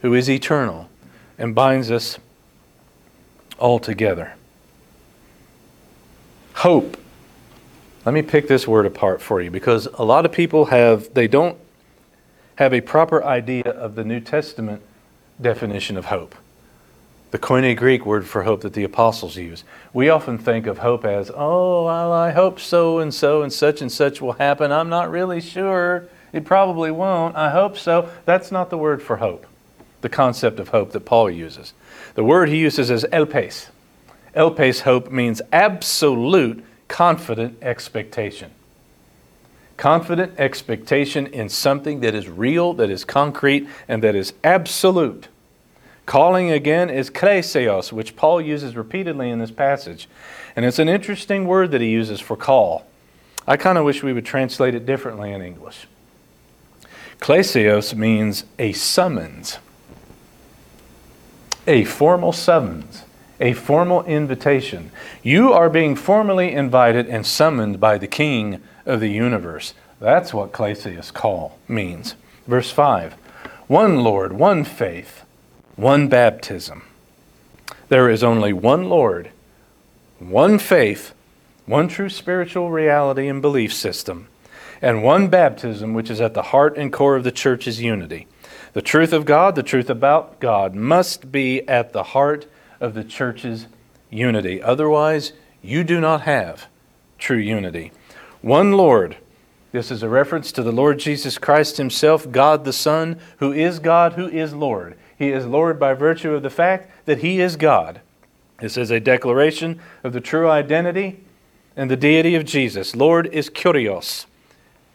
who 0.00 0.14
is 0.14 0.28
eternal 0.28 0.88
and 1.38 1.54
binds 1.54 1.90
us 1.90 2.18
all 3.58 3.78
together. 3.78 4.34
Hope. 6.54 6.96
Let 8.04 8.14
me 8.14 8.22
pick 8.22 8.48
this 8.48 8.66
word 8.66 8.86
apart 8.86 9.22
for 9.22 9.40
you 9.40 9.50
because 9.50 9.86
a 9.86 10.04
lot 10.04 10.24
of 10.24 10.32
people 10.32 10.66
have, 10.66 11.12
they 11.14 11.28
don't 11.28 11.56
have 12.56 12.74
a 12.74 12.80
proper 12.80 13.22
idea 13.24 13.64
of 13.64 13.94
the 13.94 14.04
New 14.04 14.20
Testament 14.20 14.82
definition 15.40 15.96
of 15.96 16.06
hope 16.06 16.34
the 17.32 17.38
Koine 17.38 17.74
Greek 17.74 18.04
word 18.04 18.26
for 18.26 18.42
hope 18.42 18.60
that 18.60 18.74
the 18.74 18.84
apostles 18.84 19.36
use. 19.36 19.64
We 19.94 20.10
often 20.10 20.36
think 20.36 20.66
of 20.66 20.78
hope 20.78 21.06
as, 21.06 21.30
oh, 21.34 21.86
well, 21.86 22.12
I 22.12 22.30
hope 22.30 22.60
so 22.60 22.98
and 22.98 23.12
so 23.12 23.40
and 23.40 23.50
such 23.50 23.80
and 23.80 23.90
such 23.90 24.20
will 24.20 24.34
happen. 24.34 24.70
I'm 24.70 24.90
not 24.90 25.10
really 25.10 25.40
sure. 25.40 26.08
It 26.34 26.44
probably 26.44 26.90
won't. 26.90 27.34
I 27.34 27.50
hope 27.50 27.78
so. 27.78 28.10
That's 28.26 28.52
not 28.52 28.68
the 28.68 28.76
word 28.76 29.02
for 29.02 29.16
hope, 29.16 29.46
the 30.02 30.10
concept 30.10 30.60
of 30.60 30.68
hope 30.68 30.92
that 30.92 31.06
Paul 31.06 31.30
uses. 31.30 31.72
The 32.16 32.24
word 32.24 32.50
he 32.50 32.58
uses 32.58 32.90
is 32.90 33.04
elpis. 33.04 33.70
Elpis 34.36 34.80
hope 34.80 35.10
means 35.10 35.40
absolute 35.52 36.62
confident 36.92 37.56
expectation. 37.62 38.50
Confident 39.78 40.38
expectation 40.38 41.26
in 41.26 41.48
something 41.48 42.00
that 42.00 42.14
is 42.14 42.28
real, 42.28 42.74
that 42.74 42.90
is 42.90 43.02
concrete, 43.02 43.66
and 43.88 44.04
that 44.04 44.14
is 44.14 44.34
absolute. 44.44 45.28
Calling 46.04 46.50
again 46.50 46.90
is 46.90 47.08
kleseos, 47.08 47.92
which 47.92 48.14
Paul 48.14 48.42
uses 48.42 48.76
repeatedly 48.76 49.30
in 49.30 49.38
this 49.38 49.50
passage. 49.50 50.06
And 50.54 50.66
it's 50.66 50.78
an 50.78 50.90
interesting 50.90 51.46
word 51.46 51.70
that 51.70 51.80
he 51.80 51.88
uses 51.88 52.20
for 52.20 52.36
call. 52.36 52.86
I 53.48 53.56
kind 53.56 53.78
of 53.78 53.86
wish 53.86 54.02
we 54.02 54.12
would 54.12 54.26
translate 54.26 54.74
it 54.74 54.84
differently 54.84 55.32
in 55.32 55.40
English. 55.40 55.86
Kleseos 57.20 57.94
means 57.94 58.44
a 58.58 58.72
summons, 58.74 59.58
a 61.66 61.84
formal 61.84 62.32
summons, 62.32 63.04
a 63.42 63.52
formal 63.52 64.02
invitation. 64.04 64.90
You 65.22 65.52
are 65.52 65.68
being 65.68 65.96
formally 65.96 66.52
invited 66.52 67.08
and 67.08 67.26
summoned 67.26 67.78
by 67.78 67.98
the 67.98 68.06
King 68.06 68.62
of 68.86 69.00
the 69.00 69.10
universe. 69.10 69.74
That's 70.00 70.32
what 70.32 70.52
kleseos 70.52 71.12
call 71.12 71.58
means. 71.68 72.14
Verse 72.46 72.70
5 72.70 73.12
One 73.66 74.02
Lord, 74.02 74.32
one 74.32 74.64
faith 74.64 75.22
one 75.76 76.08
baptism. 76.08 76.82
There 77.88 78.08
is 78.08 78.22
only 78.22 78.52
one 78.52 78.88
Lord, 78.88 79.30
one 80.18 80.58
faith, 80.58 81.14
one 81.66 81.88
true 81.88 82.08
spiritual 82.08 82.70
reality 82.70 83.26
and 83.26 83.40
belief 83.40 83.72
system, 83.72 84.28
and 84.80 85.02
one 85.02 85.28
baptism 85.28 85.94
which 85.94 86.10
is 86.10 86.20
at 86.20 86.34
the 86.34 86.42
heart 86.42 86.76
and 86.76 86.92
core 86.92 87.16
of 87.16 87.24
the 87.24 87.32
church's 87.32 87.80
unity. 87.80 88.26
The 88.74 88.82
truth 88.82 89.12
of 89.12 89.24
God, 89.24 89.54
the 89.54 89.62
truth 89.62 89.90
about 89.90 90.40
God, 90.40 90.74
must 90.74 91.32
be 91.32 91.66
at 91.68 91.92
the 91.92 92.02
heart 92.02 92.46
of 92.82 92.94
the 92.94 93.04
church's 93.04 93.68
unity. 94.10 94.60
Otherwise, 94.60 95.32
you 95.62 95.84
do 95.84 96.00
not 96.00 96.22
have 96.22 96.66
true 97.16 97.38
unity. 97.38 97.92
One 98.42 98.72
Lord. 98.72 99.16
This 99.70 99.90
is 99.90 100.02
a 100.02 100.08
reference 100.08 100.52
to 100.52 100.62
the 100.62 100.72
Lord 100.72 100.98
Jesus 100.98 101.38
Christ 101.38 101.78
Himself, 101.78 102.30
God 102.30 102.64
the 102.64 102.72
Son, 102.74 103.18
who 103.38 103.52
is 103.52 103.78
God, 103.78 104.14
who 104.14 104.28
is 104.28 104.52
Lord. 104.52 104.98
He 105.16 105.30
is 105.30 105.46
Lord 105.46 105.78
by 105.78 105.94
virtue 105.94 106.34
of 106.34 106.42
the 106.42 106.50
fact 106.50 107.06
that 107.06 107.18
He 107.18 107.40
is 107.40 107.56
God. 107.56 108.00
This 108.58 108.76
is 108.76 108.90
a 108.90 109.00
declaration 109.00 109.80
of 110.04 110.12
the 110.12 110.20
true 110.20 110.50
identity 110.50 111.20
and 111.74 111.90
the 111.90 111.96
deity 111.96 112.34
of 112.34 112.44
Jesus. 112.44 112.94
Lord 112.94 113.28
is 113.28 113.48
Kyrios 113.48 114.26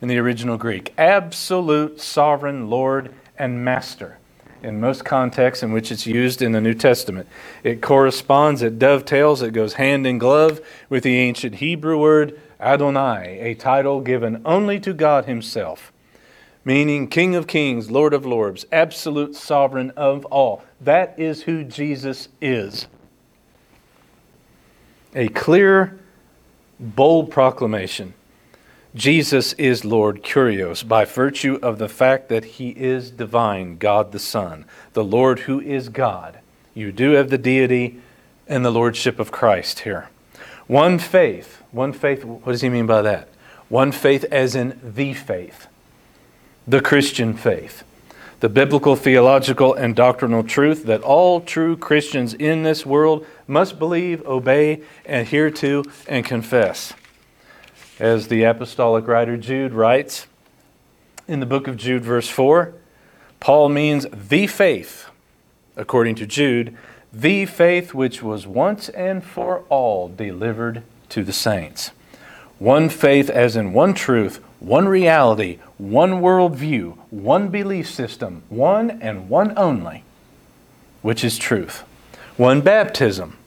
in 0.01 0.09
the 0.09 0.19
original 0.19 0.57
Greek, 0.57 0.93
absolute 0.97 1.99
sovereign 2.01 2.69
Lord 2.69 3.13
and 3.37 3.63
Master 3.65 4.19
in 4.67 4.79
most 4.79 5.03
contexts 5.03 5.63
in 5.63 5.71
which 5.71 5.91
it's 5.91 6.05
used 6.05 6.41
in 6.43 6.51
the 6.51 6.61
New 6.61 6.75
Testament. 6.75 7.27
It 7.63 7.81
corresponds, 7.81 8.61
it 8.61 8.77
dovetails, 8.77 9.41
it 9.41 9.53
goes 9.53 9.73
hand 9.73 10.05
in 10.05 10.19
glove 10.19 10.61
with 10.89 11.03
the 11.03 11.17
ancient 11.17 11.55
Hebrew 11.55 11.99
word 11.99 12.39
Adonai, 12.59 13.39
a 13.39 13.55
title 13.55 14.01
given 14.01 14.41
only 14.45 14.79
to 14.81 14.93
God 14.93 15.25
Himself 15.25 15.91
meaning 16.67 17.07
King 17.07 17.33
of 17.33 17.47
Kings, 17.47 17.89
Lord 17.89 18.13
of 18.13 18.25
Lords, 18.25 18.65
absolute 18.73 19.37
sovereign 19.37 19.91
of 19.91 20.25
all. 20.25 20.61
That 20.81 21.17
is 21.17 21.43
who 21.43 21.63
Jesus 21.63 22.27
is. 22.41 22.87
A 25.15 25.29
clear, 25.29 25.97
bold 26.77 27.31
proclamation. 27.31 28.13
Jesus 28.95 29.53
is 29.53 29.85
Lord 29.85 30.23
Kyrios 30.23 30.87
by 30.87 31.05
virtue 31.05 31.59
of 31.61 31.77
the 31.77 31.89
fact 31.89 32.29
that 32.29 32.45
he 32.45 32.69
is 32.69 33.11
divine, 33.11 33.77
God 33.77 34.11
the 34.11 34.19
Son, 34.19 34.65
the 34.93 35.03
Lord 35.03 35.39
who 35.41 35.59
is 35.59 35.89
God. 35.89 36.39
You 36.73 36.91
do 36.91 37.11
have 37.11 37.29
the 37.29 37.37
deity 37.37 37.99
and 38.47 38.63
the 38.63 38.71
lordship 38.71 39.19
of 39.19 39.31
Christ 39.31 39.79
here. 39.79 40.09
One 40.67 40.99
faith. 40.99 41.61
One 41.71 41.93
faith, 41.93 42.23
what 42.23 42.51
does 42.51 42.61
he 42.61 42.69
mean 42.69 42.87
by 42.87 43.01
that? 43.01 43.29
One 43.69 43.91
faith 43.91 44.23
as 44.31 44.55
in 44.55 44.79
the 44.83 45.13
faith 45.13 45.67
the 46.67 46.81
Christian 46.81 47.33
faith, 47.33 47.83
the 48.41 48.49
biblical, 48.49 48.97
theological, 48.97 49.73
and 49.73 49.95
doctrinal 49.95 50.43
truth 50.43 50.83
that 50.83 51.01
all 51.01 51.39
true 51.39 51.77
Christians 51.77 52.33
in 52.33 52.63
this 52.63 52.85
world 52.85 53.25
must 53.47 53.79
believe, 53.79 54.25
obey, 54.25 54.81
adhere 55.05 55.49
to, 55.49 55.85
and 56.09 56.25
confess. 56.25 56.93
As 57.99 58.27
the 58.27 58.43
apostolic 58.43 59.07
writer 59.07 59.37
Jude 59.37 59.73
writes 59.73 60.27
in 61.27 61.39
the 61.39 61.47
book 61.47 61.67
of 61.67 61.77
Jude, 61.77 62.03
verse 62.03 62.29
4, 62.29 62.73
Paul 63.39 63.69
means 63.69 64.05
the 64.11 64.45
faith, 64.45 65.09
according 65.75 66.13
to 66.15 66.27
Jude, 66.27 66.77
the 67.11 67.47
faith 67.47 67.95
which 67.95 68.21
was 68.21 68.45
once 68.45 68.89
and 68.89 69.23
for 69.23 69.63
all 69.69 70.09
delivered 70.09 70.83
to 71.09 71.23
the 71.23 71.33
saints. 71.33 71.89
One 72.59 72.89
faith, 72.89 73.31
as 73.31 73.55
in 73.55 73.73
one 73.73 73.95
truth, 73.95 74.43
one 74.59 74.87
reality, 74.87 75.57
one 75.79 76.21
worldview, 76.21 76.97
one 77.09 77.49
belief 77.49 77.89
system, 77.89 78.43
one 78.49 78.91
and 79.01 79.27
one 79.27 79.57
only, 79.57 80.03
which 81.01 81.23
is 81.23 81.37
truth. 81.39 81.83
One 82.35 82.61
baptism. 82.61 83.37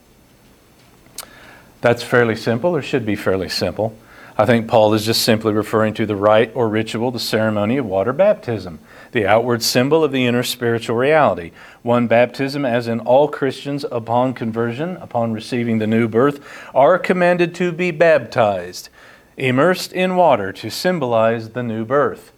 That's 1.79 2.03
fairly 2.03 2.35
simple, 2.35 2.75
or 2.75 2.81
should 2.81 3.05
be 3.05 3.15
fairly 3.15 3.49
simple. 3.49 3.95
I 4.41 4.47
think 4.47 4.67
Paul 4.67 4.95
is 4.95 5.05
just 5.05 5.21
simply 5.21 5.53
referring 5.53 5.93
to 5.93 6.07
the 6.07 6.15
rite 6.15 6.51
or 6.55 6.67
ritual, 6.67 7.11
the 7.11 7.19
ceremony 7.19 7.77
of 7.77 7.85
water 7.85 8.11
baptism, 8.11 8.79
the 9.11 9.27
outward 9.27 9.61
symbol 9.61 10.03
of 10.03 10.11
the 10.11 10.25
inner 10.25 10.41
spiritual 10.41 10.95
reality. 10.95 11.51
One 11.83 12.07
baptism, 12.07 12.65
as 12.65 12.87
in 12.87 13.01
all 13.01 13.27
Christians 13.27 13.85
upon 13.91 14.33
conversion, 14.33 14.97
upon 14.97 15.31
receiving 15.31 15.77
the 15.77 15.85
new 15.85 16.07
birth, 16.07 16.43
are 16.73 16.97
commanded 16.97 17.53
to 17.53 17.71
be 17.71 17.91
baptized 17.91 18.89
immersed 19.37 19.93
in 19.93 20.15
water 20.15 20.51
to 20.53 20.71
symbolize 20.71 21.49
the 21.49 21.61
new 21.61 21.85
birth. 21.85 22.31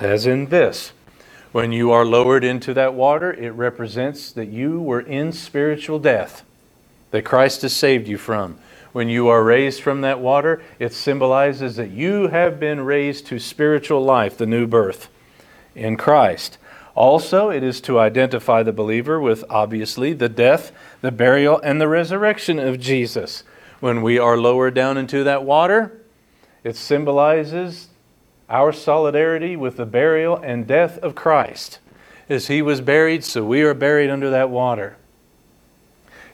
As 0.00 0.26
in 0.26 0.50
this 0.50 0.92
when 1.52 1.72
you 1.72 1.90
are 1.90 2.04
lowered 2.04 2.44
into 2.44 2.74
that 2.74 2.92
water, 2.92 3.32
it 3.32 3.52
represents 3.52 4.30
that 4.32 4.48
you 4.48 4.78
were 4.78 5.00
in 5.00 5.32
spiritual 5.32 5.98
death 5.98 6.44
that 7.12 7.24
Christ 7.24 7.62
has 7.62 7.74
saved 7.74 8.08
you 8.08 8.18
from. 8.18 8.58
When 8.94 9.08
you 9.08 9.26
are 9.26 9.42
raised 9.42 9.82
from 9.82 10.02
that 10.02 10.20
water, 10.20 10.62
it 10.78 10.92
symbolizes 10.92 11.74
that 11.74 11.90
you 11.90 12.28
have 12.28 12.60
been 12.60 12.82
raised 12.82 13.26
to 13.26 13.40
spiritual 13.40 14.04
life, 14.04 14.38
the 14.38 14.46
new 14.46 14.68
birth 14.68 15.08
in 15.74 15.96
Christ. 15.96 16.58
Also, 16.94 17.50
it 17.50 17.64
is 17.64 17.80
to 17.80 17.98
identify 17.98 18.62
the 18.62 18.72
believer 18.72 19.18
with 19.18 19.42
obviously 19.50 20.12
the 20.12 20.28
death, 20.28 20.70
the 21.00 21.10
burial, 21.10 21.60
and 21.64 21.80
the 21.80 21.88
resurrection 21.88 22.60
of 22.60 22.78
Jesus. 22.78 23.42
When 23.80 24.00
we 24.00 24.16
are 24.16 24.36
lowered 24.36 24.74
down 24.74 24.96
into 24.96 25.24
that 25.24 25.42
water, 25.42 26.00
it 26.62 26.76
symbolizes 26.76 27.88
our 28.48 28.70
solidarity 28.70 29.56
with 29.56 29.76
the 29.76 29.86
burial 29.86 30.36
and 30.36 30.68
death 30.68 30.98
of 30.98 31.16
Christ. 31.16 31.80
As 32.28 32.46
he 32.46 32.62
was 32.62 32.80
buried, 32.80 33.24
so 33.24 33.44
we 33.44 33.62
are 33.62 33.74
buried 33.74 34.08
under 34.08 34.30
that 34.30 34.50
water. 34.50 34.98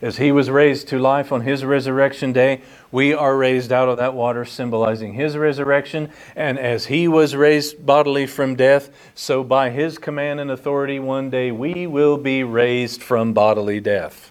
As 0.03 0.17
he 0.17 0.33
was 0.33 0.49
raised 0.49 0.89
to 0.89 0.99
life 0.99 1.31
on 1.31 1.43
his 1.43 1.63
resurrection 1.63 2.33
day, 2.33 2.63
we 2.91 3.13
are 3.13 3.37
raised 3.37 3.71
out 3.71 3.89
of 3.91 3.99
that 3.99 4.15
water, 4.15 4.47
symbolizing 4.47 5.13
his 5.13 5.37
resurrection. 5.37 6.11
And 6.35 6.59
as 6.59 6.87
he 6.87 7.07
was 7.07 7.37
raised 7.37 7.85
bodily 7.85 8.27
from 8.27 8.57
death, 8.57 8.89
so 9.15 9.45
by 9.45 9.69
his 9.69 9.99
command 9.99 10.41
and 10.41 10.51
authority, 10.51 10.99
one 10.99 11.29
day 11.29 11.51
we 11.51 11.87
will 11.87 12.17
be 12.17 12.43
raised 12.43 13.03
from 13.03 13.35
bodily 13.35 13.79
death. 13.79 14.31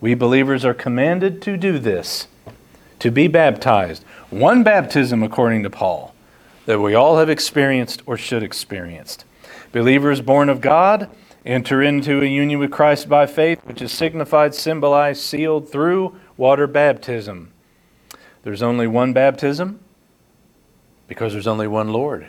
We 0.00 0.14
believers 0.14 0.64
are 0.64 0.72
commanded 0.72 1.42
to 1.42 1.58
do 1.58 1.78
this, 1.78 2.28
to 3.00 3.10
be 3.10 3.28
baptized. 3.28 4.04
One 4.30 4.62
baptism, 4.62 5.22
according 5.22 5.64
to 5.64 5.70
Paul, 5.70 6.14
that 6.64 6.80
we 6.80 6.94
all 6.94 7.18
have 7.18 7.28
experienced 7.28 8.02
or 8.06 8.16
should 8.16 8.42
experience. 8.42 9.18
Believers 9.72 10.22
born 10.22 10.48
of 10.48 10.62
God 10.62 11.10
enter 11.44 11.82
into 11.82 12.20
a 12.22 12.26
union 12.26 12.58
with 12.58 12.70
Christ 12.70 13.08
by 13.08 13.26
faith, 13.26 13.60
which 13.64 13.82
is 13.82 13.92
signified, 13.92 14.54
symbolized, 14.54 15.22
sealed 15.22 15.70
through 15.70 16.16
water 16.36 16.66
baptism. 16.66 17.52
There's 18.42 18.62
only 18.62 18.86
one 18.86 19.12
baptism 19.12 19.80
because 21.08 21.32
there's 21.32 21.46
only 21.46 21.66
one 21.66 21.92
Lord, 21.92 22.28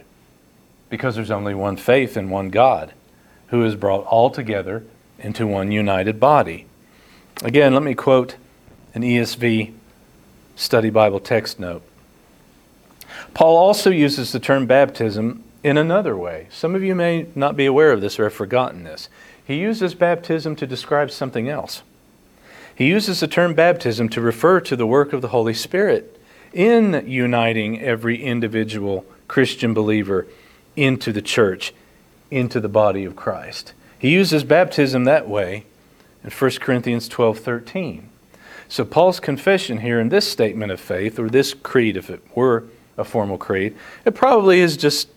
because 0.90 1.16
there's 1.16 1.32
only 1.32 1.54
one 1.54 1.78
faith 1.78 2.18
and 2.18 2.32
one 2.32 2.50
God 2.50 2.94
who 3.48 3.62
has 3.62 3.76
brought 3.76 4.06
all 4.06 4.30
together 4.30 4.84
into 5.20 5.46
one 5.46 5.72
united 5.72 6.20
body. 6.20 6.66
Again, 7.44 7.74
let 7.74 7.84
me 7.84 7.94
quote 7.94 8.36
an 8.94 9.04
ESV 9.04 9.74
study 10.56 10.90
Bible 10.90 11.20
text 11.20 11.60
note. 11.60 11.84
Paul 13.34 13.58
also 13.58 13.90
uses 13.90 14.32
the 14.32 14.40
term 14.40 14.66
baptism 14.66 15.44
in 15.64 15.78
another 15.78 16.18
way. 16.18 16.48
Some 16.50 16.76
of 16.76 16.84
you 16.84 16.96
may 16.96 17.28
not 17.36 17.56
be 17.56 17.66
aware 17.66 17.92
of 17.92 18.02
this 18.02 18.20
or 18.20 18.24
have 18.24 18.34
forgotten 18.34 18.84
this. 18.84 19.10
He 19.46 19.56
uses 19.56 19.94
baptism 19.94 20.56
to 20.58 20.68
describe 20.68 21.12
something 21.12 21.50
else. 21.50 21.84
He 22.74 22.88
uses 22.88 23.20
the 23.20 23.28
term 23.28 23.54
baptism 23.54 24.10
to 24.10 24.22
refer 24.22 24.60
to 24.62 24.76
the 24.76 24.88
work 24.88 25.14
of 25.14 25.22
the 25.22 25.30
Holy 25.30 25.54
Spirit 25.54 26.20
in 26.54 27.04
uniting 27.08 27.80
every 27.82 28.22
individual 28.22 29.06
Christian 29.28 29.74
believer 29.74 30.28
into 30.76 31.12
the 31.12 31.22
church, 31.22 31.74
into 32.30 32.60
the 32.60 32.70
body 32.70 33.04
of 33.06 33.16
Christ. 33.16 33.74
He 34.00 34.10
uses 34.10 34.44
baptism 34.44 35.04
that 35.04 35.28
way 35.30 35.66
in 36.24 36.32
1 36.32 36.52
Corinthians 36.60 37.08
12 37.08 37.40
13. 37.40 38.10
So, 38.68 38.86
Paul's 38.86 39.20
confession 39.20 39.80
here 39.80 40.00
in 40.00 40.10
this 40.10 40.30
statement 40.32 40.72
of 40.72 40.80
faith, 40.80 41.20
or 41.20 41.30
this 41.30 41.54
creed, 41.54 41.98
if 41.98 42.10
it 42.10 42.22
were 42.36 42.64
a 42.98 43.04
formal 43.04 43.38
creed, 43.38 43.76
it 44.06 44.16
probably 44.16 44.62
is 44.62 44.78
just 44.78 45.10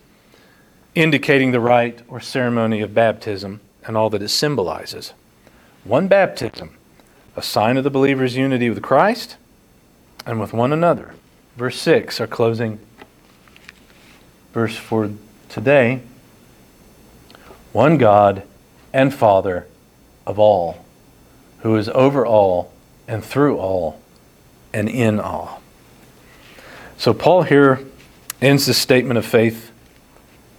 indicating 0.95 1.51
the 1.53 1.61
rite 1.61 2.01
or 2.09 2.21
ceremony 2.21 2.81
of 2.81 2.95
baptism 2.95 3.61
and 3.87 3.97
all 3.97 4.11
that 4.11 4.23
it 4.23 4.29
symbolizes. 4.29 5.13
One 5.85 6.09
baptism, 6.09 6.77
a 7.37 7.43
sign 7.43 7.77
of 7.77 7.85
the 7.85 7.91
believer's 7.91 8.37
unity 8.37 8.71
with 8.71 8.83
Christ 8.83 9.37
and 10.25 10.41
with 10.41 10.53
one 10.53 10.73
another. 10.73 11.15
Verse 11.57 11.79
6, 11.81 12.21
our 12.21 12.27
closing 12.27 12.79
verse 14.53 14.77
for 14.77 15.11
today. 15.49 16.01
One 17.73 17.99
God 17.99 18.45
and 18.93 19.13
Father 19.13 19.67
of 20.27 20.39
all, 20.39 20.85
who 21.61 21.77
is 21.77 21.89
over 21.91 22.25
all 22.25 22.73
and 23.09 23.23
through 23.25 23.59
all 23.59 24.01
and 24.73 24.89
in 24.89 25.19
all. 25.21 25.61
So, 26.97 27.13
Paul 27.13 27.43
here 27.43 27.81
ends 28.41 28.67
the 28.67 28.75
statement 28.75 29.19
of 29.19 29.27
faith 29.27 29.73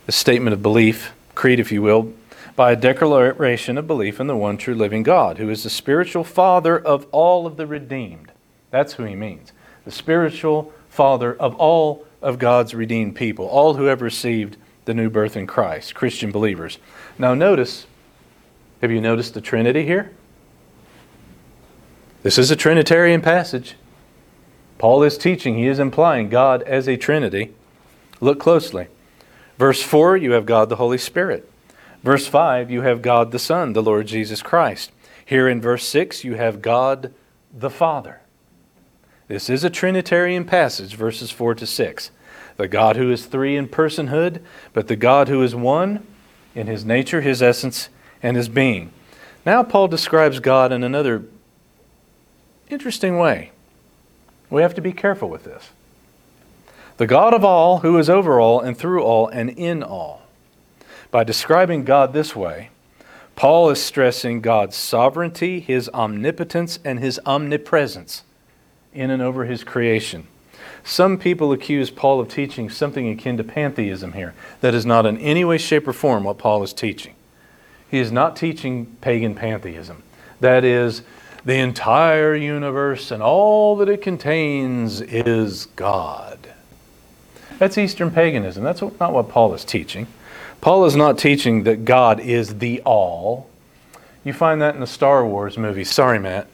the 0.06 0.12
statement 0.12 0.54
of 0.54 0.62
belief, 0.62 1.14
creed, 1.34 1.60
if 1.60 1.72
you 1.72 1.82
will, 1.82 2.14
by 2.56 2.72
a 2.72 2.76
declaration 2.76 3.78
of 3.78 3.88
belief 3.88 4.20
in 4.20 4.28
the 4.28 4.38
one 4.38 4.58
true 4.58 4.76
living 4.76 5.04
God, 5.04 5.38
who 5.38 5.50
is 5.50 5.64
the 5.64 5.70
spiritual 5.70 6.24
father 6.24 6.78
of 6.78 7.06
all 7.12 7.46
of 7.46 7.58
the 7.58 7.68
redeemed. 7.68 8.32
That's 8.72 8.94
who 8.94 9.04
he 9.04 9.16
means. 9.16 9.52
The 9.84 9.92
spiritual 9.92 10.74
father 10.90 11.34
of 11.36 11.56
all 11.56 12.06
of 12.22 12.40
God's 12.40 12.74
redeemed 12.74 13.16
people, 13.16 13.46
all 13.46 13.76
who 13.76 13.86
have 13.86 14.02
received 14.02 14.58
the 14.86 14.94
new 14.94 15.10
birth 15.10 15.36
in 15.36 15.48
Christ, 15.48 15.96
Christian 15.96 16.32
believers. 16.32 16.78
Now, 17.18 17.34
notice, 17.34 17.88
have 18.82 18.92
you 18.92 19.02
noticed 19.02 19.34
the 19.34 19.42
Trinity 19.42 19.86
here? 19.86 20.12
This 22.24 22.38
is 22.38 22.52
a 22.52 22.56
Trinitarian 22.56 23.22
passage. 23.22 23.76
Paul 24.78 25.04
is 25.04 25.18
teaching, 25.18 25.58
he 25.58 25.68
is 25.68 25.80
implying 25.80 26.30
God 26.30 26.62
as 26.64 26.88
a 26.88 26.98
Trinity. 26.98 27.54
Look 28.20 28.40
closely. 28.40 28.88
Verse 29.58 29.82
4, 29.82 30.18
you 30.18 30.34
have 30.34 30.46
God 30.46 30.70
the 30.70 30.76
Holy 30.76 30.98
Spirit. 30.98 31.50
Verse 32.04 32.28
5, 32.28 32.70
you 32.70 32.82
have 32.82 33.02
God 33.02 33.32
the 33.32 33.40
Son, 33.40 33.74
the 33.74 33.82
Lord 33.82 34.08
Jesus 34.08 34.42
Christ. 34.42 34.92
Here 35.26 35.48
in 35.48 35.62
verse 35.62 35.88
6, 35.88 36.24
you 36.24 36.36
have 36.36 36.62
God 36.62 37.14
the 37.54 37.70
Father. 37.70 38.22
This 39.28 39.50
is 39.50 39.64
a 39.64 39.70
Trinitarian 39.70 40.46
passage, 40.46 40.94
verses 40.96 41.32
4 41.32 41.56
to 41.56 41.66
6. 41.66 42.12
The 42.58 42.68
God 42.68 42.96
who 42.96 43.12
is 43.12 43.26
three 43.26 43.58
in 43.58 43.68
personhood, 43.68 44.42
but 44.72 44.88
the 44.88 44.96
God 44.96 45.30
who 45.30 45.42
is 45.42 45.56
one 45.56 46.06
in 46.54 46.68
his 46.68 46.86
nature, 46.86 47.22
his 47.22 47.42
essence, 47.42 47.90
and 48.22 48.38
his 48.38 48.50
being. 48.50 48.92
Now, 49.46 49.64
Paul 49.64 49.88
describes 49.88 50.40
God 50.40 50.72
in 50.72 50.84
another 50.84 51.24
interesting 52.70 53.18
way. 53.18 53.52
We 54.50 54.62
have 54.62 54.76
to 54.76 54.82
be 54.82 54.94
careful 54.94 55.30
with 55.30 55.44
this 55.44 55.70
the 56.98 57.08
God 57.08 57.34
of 57.34 57.44
all, 57.44 57.80
who 57.80 57.98
is 57.98 58.10
over 58.10 58.40
all 58.40 58.60
and 58.60 58.78
through 58.78 59.04
all 59.04 59.28
and 59.28 59.50
in 59.50 59.84
all. 59.84 60.22
By 61.12 61.24
describing 61.24 61.84
God 61.84 62.14
this 62.14 62.36
way, 62.36 62.70
Paul 63.36 63.70
is 63.70 63.82
stressing 63.82 64.42
God's 64.42 64.76
sovereignty, 64.76 65.60
his 65.60 65.90
omnipotence, 65.90 66.80
and 66.86 67.00
his 67.00 67.20
omnipresence 67.26 68.24
in 68.94 69.12
and 69.12 69.22
over 69.22 69.46
his 69.46 69.64
creation. 69.64 70.28
Some 70.84 71.18
people 71.18 71.52
accuse 71.52 71.90
Paul 71.90 72.20
of 72.20 72.30
teaching 72.30 72.70
something 72.70 73.10
akin 73.10 73.38
to 73.38 73.44
pantheism 73.44 74.14
here. 74.14 74.34
That 74.62 74.74
is 74.74 74.86
not 74.86 75.06
in 75.06 75.18
any 75.18 75.44
way, 75.44 75.58
shape, 75.58 75.88
or 75.88 75.94
form 75.94 76.24
what 76.24 76.38
Paul 76.38 76.64
is 76.64 76.74
teaching. 76.74 77.16
He 77.90 78.00
is 78.00 78.12
not 78.12 78.36
teaching 78.36 78.96
pagan 79.02 79.36
pantheism. 79.36 80.04
That 80.40 80.64
is, 80.64 81.02
the 81.44 81.56
entire 81.56 82.36
universe 82.36 83.12
and 83.12 83.22
all 83.22 83.76
that 83.78 83.90
it 83.90 84.02
contains 84.02 85.02
is 85.02 85.66
God. 85.68 86.45
That's 87.60 87.78
Eastern 87.78 88.12
paganism. 88.12 88.64
That's 88.64 88.82
not 88.82 89.14
what 89.14 89.30
Paul 89.30 89.54
is 89.54 89.64
teaching. 89.64 90.08
Paul 90.62 90.86
is 90.86 90.96
not 90.96 91.18
teaching 91.18 91.64
that 91.64 91.86
God 91.86 92.20
is 92.20 92.60
the 92.60 92.82
all. 92.82 93.50
You 94.24 94.34
find 94.34 94.62
that 94.62 94.74
in 94.74 94.82
the 94.82 94.88
Star 94.88 95.26
Wars 95.26 95.58
movies. 95.58 95.92
Sorry, 95.92 96.20
Matt. 96.20 96.48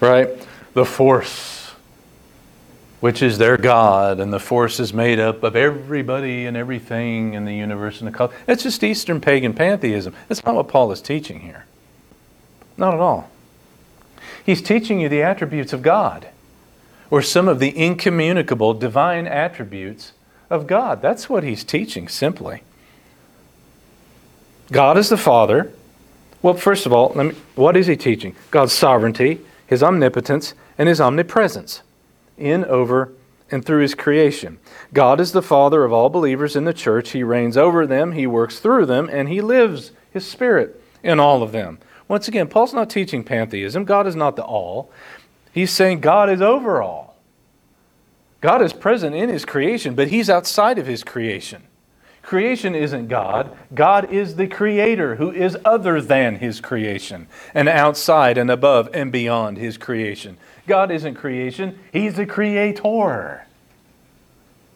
Right? 0.00 0.28
The 0.72 0.84
Force, 0.84 1.72
which 3.00 3.22
is 3.22 3.38
their 3.38 3.56
God, 3.56 4.20
and 4.20 4.32
the 4.32 4.38
Force 4.38 4.78
is 4.80 4.94
made 4.94 5.18
up 5.18 5.42
of 5.42 5.56
everybody 5.56 6.46
and 6.46 6.56
everything 6.56 7.34
in 7.34 7.44
the 7.44 7.54
universe 7.54 8.00
and 8.00 8.08
the 8.08 8.12
cosmos. 8.12 8.38
It's 8.46 8.62
just 8.62 8.82
Eastern 8.84 9.20
pagan 9.20 9.52
pantheism. 9.52 10.14
That's 10.28 10.44
not 10.44 10.54
what 10.54 10.68
Paul 10.68 10.92
is 10.92 11.02
teaching 11.02 11.40
here. 11.40 11.66
Not 12.76 12.94
at 12.94 13.00
all. 13.00 13.30
He's 14.46 14.62
teaching 14.62 15.00
you 15.00 15.08
the 15.08 15.22
attributes 15.22 15.72
of 15.72 15.82
God 15.82 16.28
or 17.10 17.20
some 17.22 17.48
of 17.48 17.58
the 17.58 17.76
incommunicable 17.76 18.74
divine 18.74 19.26
attributes 19.26 20.12
of 20.48 20.66
God. 20.66 21.02
That's 21.02 21.28
what 21.28 21.44
he's 21.44 21.64
teaching 21.64 22.08
simply. 22.08 22.62
God 24.72 24.96
is 24.96 25.08
the 25.08 25.16
Father. 25.16 25.72
Well, 26.42 26.54
first 26.54 26.86
of 26.86 26.92
all, 26.92 27.12
me, 27.14 27.34
what 27.54 27.76
is 27.76 27.86
he 27.86 27.96
teaching? 27.96 28.34
God's 28.50 28.72
sovereignty, 28.72 29.40
his 29.66 29.82
omnipotence, 29.82 30.54
and 30.78 30.88
his 30.88 31.00
omnipresence 31.00 31.82
in, 32.38 32.64
over, 32.64 33.12
and 33.50 33.64
through 33.64 33.82
his 33.82 33.94
creation. 33.94 34.58
God 34.92 35.20
is 35.20 35.32
the 35.32 35.42
Father 35.42 35.84
of 35.84 35.92
all 35.92 36.08
believers 36.08 36.54
in 36.56 36.64
the 36.64 36.72
church. 36.72 37.10
He 37.10 37.22
reigns 37.22 37.56
over 37.56 37.86
them, 37.86 38.12
he 38.12 38.26
works 38.26 38.60
through 38.60 38.86
them, 38.86 39.10
and 39.12 39.28
he 39.28 39.40
lives 39.40 39.90
his 40.12 40.26
Spirit 40.26 40.80
in 41.02 41.18
all 41.18 41.42
of 41.42 41.52
them. 41.52 41.78
Once 42.08 42.26
again, 42.26 42.48
Paul's 42.48 42.74
not 42.74 42.90
teaching 42.90 43.22
pantheism. 43.22 43.84
God 43.84 44.06
is 44.06 44.16
not 44.16 44.36
the 44.36 44.42
all. 44.42 44.90
He's 45.52 45.70
saying 45.70 46.00
God 46.00 46.30
is 46.30 46.40
over 46.40 46.82
all. 46.82 47.16
God 48.40 48.62
is 48.62 48.72
present 48.72 49.14
in 49.14 49.28
His 49.28 49.44
creation, 49.44 49.94
but 49.94 50.08
He's 50.08 50.30
outside 50.30 50.78
of 50.78 50.86
His 50.86 51.02
creation. 51.04 51.62
Creation 52.22 52.74
isn't 52.74 53.08
God. 53.08 53.56
God 53.74 54.12
is 54.12 54.36
the 54.36 54.46
creator 54.46 55.16
who 55.16 55.32
is 55.32 55.56
other 55.64 56.00
than 56.00 56.36
his 56.36 56.60
creation 56.60 57.26
and 57.54 57.68
outside 57.68 58.38
and 58.38 58.50
above 58.50 58.88
and 58.94 59.10
beyond 59.10 59.56
his 59.56 59.76
creation. 59.76 60.36
God 60.66 60.90
isn't 60.90 61.14
creation, 61.14 61.78
he's 61.92 62.14
the 62.14 62.26
creator 62.26 63.46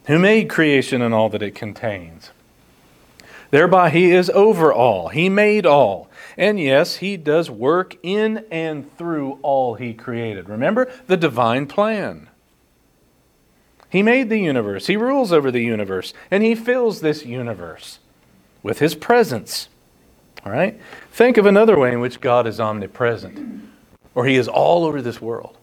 who 0.07 0.19
made 0.19 0.51
creation 0.51 1.01
and 1.01 1.15
all 1.15 1.29
that 1.29 1.43
it 1.43 1.55
contains. 1.55 2.31
Thereby, 3.51 3.91
he 3.91 4.11
is 4.11 4.31
over 4.31 4.73
all. 4.73 5.09
He 5.09 5.29
made 5.29 5.65
all. 5.65 6.11
And 6.37 6.59
yes, 6.59 6.97
he 6.97 7.17
does 7.17 7.51
work 7.51 7.97
in 8.03 8.45
and 8.51 8.97
through 8.97 9.39
all 9.43 9.75
he 9.75 9.95
created. 9.95 10.49
Remember 10.49 10.91
the 11.07 11.17
divine 11.17 11.67
plan. 11.67 12.29
He 13.89 14.03
made 14.03 14.29
the 14.29 14.39
universe, 14.39 14.89
he 14.89 14.97
rules 14.97 15.33
over 15.33 15.53
the 15.53 15.63
universe, 15.63 16.13
and 16.29 16.43
he 16.43 16.57
fills 16.57 17.01
this 17.01 17.25
universe 17.25 18.01
with 18.61 18.81
his 18.81 18.97
presence. 18.97 19.69
All 20.45 20.51
right? 20.51 20.81
Think 21.13 21.37
of 21.37 21.47
another 21.47 21.79
way 21.79 21.93
in 21.93 22.01
which 22.01 22.21
God 22.21 22.49
is 22.49 22.59
omnipresent, 22.59 23.63
or 24.15 24.27
he 24.27 24.35
is 24.35 24.49
all 24.49 24.85
over 24.85 25.01
this 25.01 25.21
world. 25.21 25.57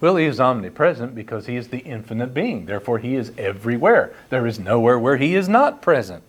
Well, 0.00 0.16
he 0.16 0.26
is 0.26 0.40
omnipresent 0.40 1.14
because 1.14 1.46
he 1.46 1.56
is 1.56 1.68
the 1.68 1.78
infinite 1.78 2.34
being. 2.34 2.66
Therefore, 2.66 2.98
he 2.98 3.14
is 3.14 3.32
everywhere. 3.38 4.12
There 4.28 4.46
is 4.46 4.58
nowhere 4.58 4.98
where 4.98 5.16
he 5.16 5.34
is 5.34 5.48
not 5.48 5.80
present. 5.80 6.28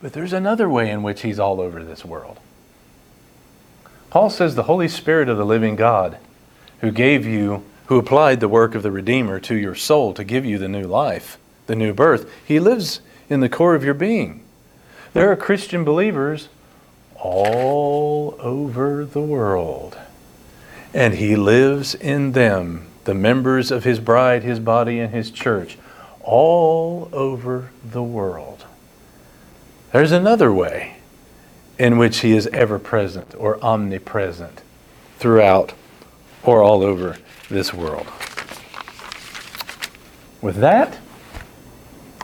But 0.00 0.12
there's 0.12 0.32
another 0.32 0.68
way 0.68 0.90
in 0.90 1.02
which 1.02 1.22
he's 1.22 1.38
all 1.38 1.60
over 1.60 1.82
this 1.82 2.04
world. 2.04 2.38
Paul 4.10 4.30
says 4.30 4.54
the 4.54 4.64
Holy 4.64 4.88
Spirit 4.88 5.28
of 5.28 5.36
the 5.36 5.44
living 5.44 5.76
God, 5.76 6.18
who 6.80 6.90
gave 6.90 7.26
you, 7.26 7.64
who 7.86 7.98
applied 7.98 8.40
the 8.40 8.48
work 8.48 8.74
of 8.74 8.82
the 8.82 8.90
Redeemer 8.90 9.40
to 9.40 9.54
your 9.54 9.74
soul 9.74 10.12
to 10.14 10.24
give 10.24 10.44
you 10.44 10.58
the 10.58 10.68
new 10.68 10.84
life, 10.84 11.38
the 11.66 11.76
new 11.76 11.92
birth, 11.92 12.30
he 12.44 12.60
lives 12.60 13.00
in 13.28 13.40
the 13.40 13.48
core 13.48 13.74
of 13.74 13.84
your 13.84 13.94
being. 13.94 14.42
There 15.12 15.30
are 15.30 15.36
Christian 15.36 15.84
believers 15.84 16.48
all 17.14 18.36
over 18.40 19.04
the 19.04 19.22
world 19.22 19.96
and 20.96 21.12
he 21.12 21.36
lives 21.36 21.94
in 21.94 22.32
them, 22.32 22.86
the 23.04 23.12
members 23.12 23.70
of 23.70 23.84
his 23.84 24.00
bride, 24.00 24.42
his 24.42 24.58
body, 24.58 24.98
and 24.98 25.12
his 25.12 25.30
church, 25.30 25.76
all 26.22 27.10
over 27.12 27.70
the 27.84 28.02
world. 28.02 28.64
There's 29.92 30.12
another 30.12 30.52
way 30.52 30.96
in 31.78 31.98
which 31.98 32.18
he 32.18 32.32
is 32.32 32.46
ever 32.48 32.78
present 32.78 33.34
or 33.38 33.62
omnipresent 33.62 34.62
throughout 35.18 35.72
or 36.42 36.62
all 36.62 36.82
over 36.82 37.16
this 37.48 37.72
world. 37.72 38.06
With 40.40 40.56
that, 40.56 40.98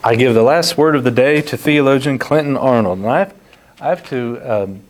I 0.05 0.17
give 0.17 0.35
the 0.35 0.43
last 0.43 0.77
word 0.77 0.97
of 0.97 1.05
the 1.05 1.11
day 1.11 1.43
to 1.43 1.57
theologian 1.57 2.19
Clinton 2.19 2.57
Arnold. 2.57 2.99
And 2.99 3.09
I 3.09 3.19
have, 3.21 3.35
I 3.81 3.89
have 3.89 4.09
to, 4.11 4.41
um, 4.41 4.81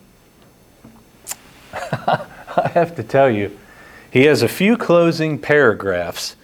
I 1.73 2.69
have 2.73 2.95
to 2.95 3.03
tell 3.03 3.29
you, 3.29 3.57
he 4.11 4.25
has 4.25 4.41
a 4.41 4.47
few 4.47 4.77
closing 4.77 5.39
paragraphs 5.39 6.35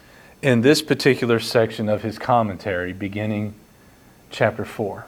in 0.41 0.61
this 0.61 0.81
particular 0.81 1.39
section 1.39 1.89
of 1.89 2.01
his 2.01 2.17
commentary, 2.17 2.93
beginning 2.93 3.53
chapter 4.31 4.65
4. 4.65 5.05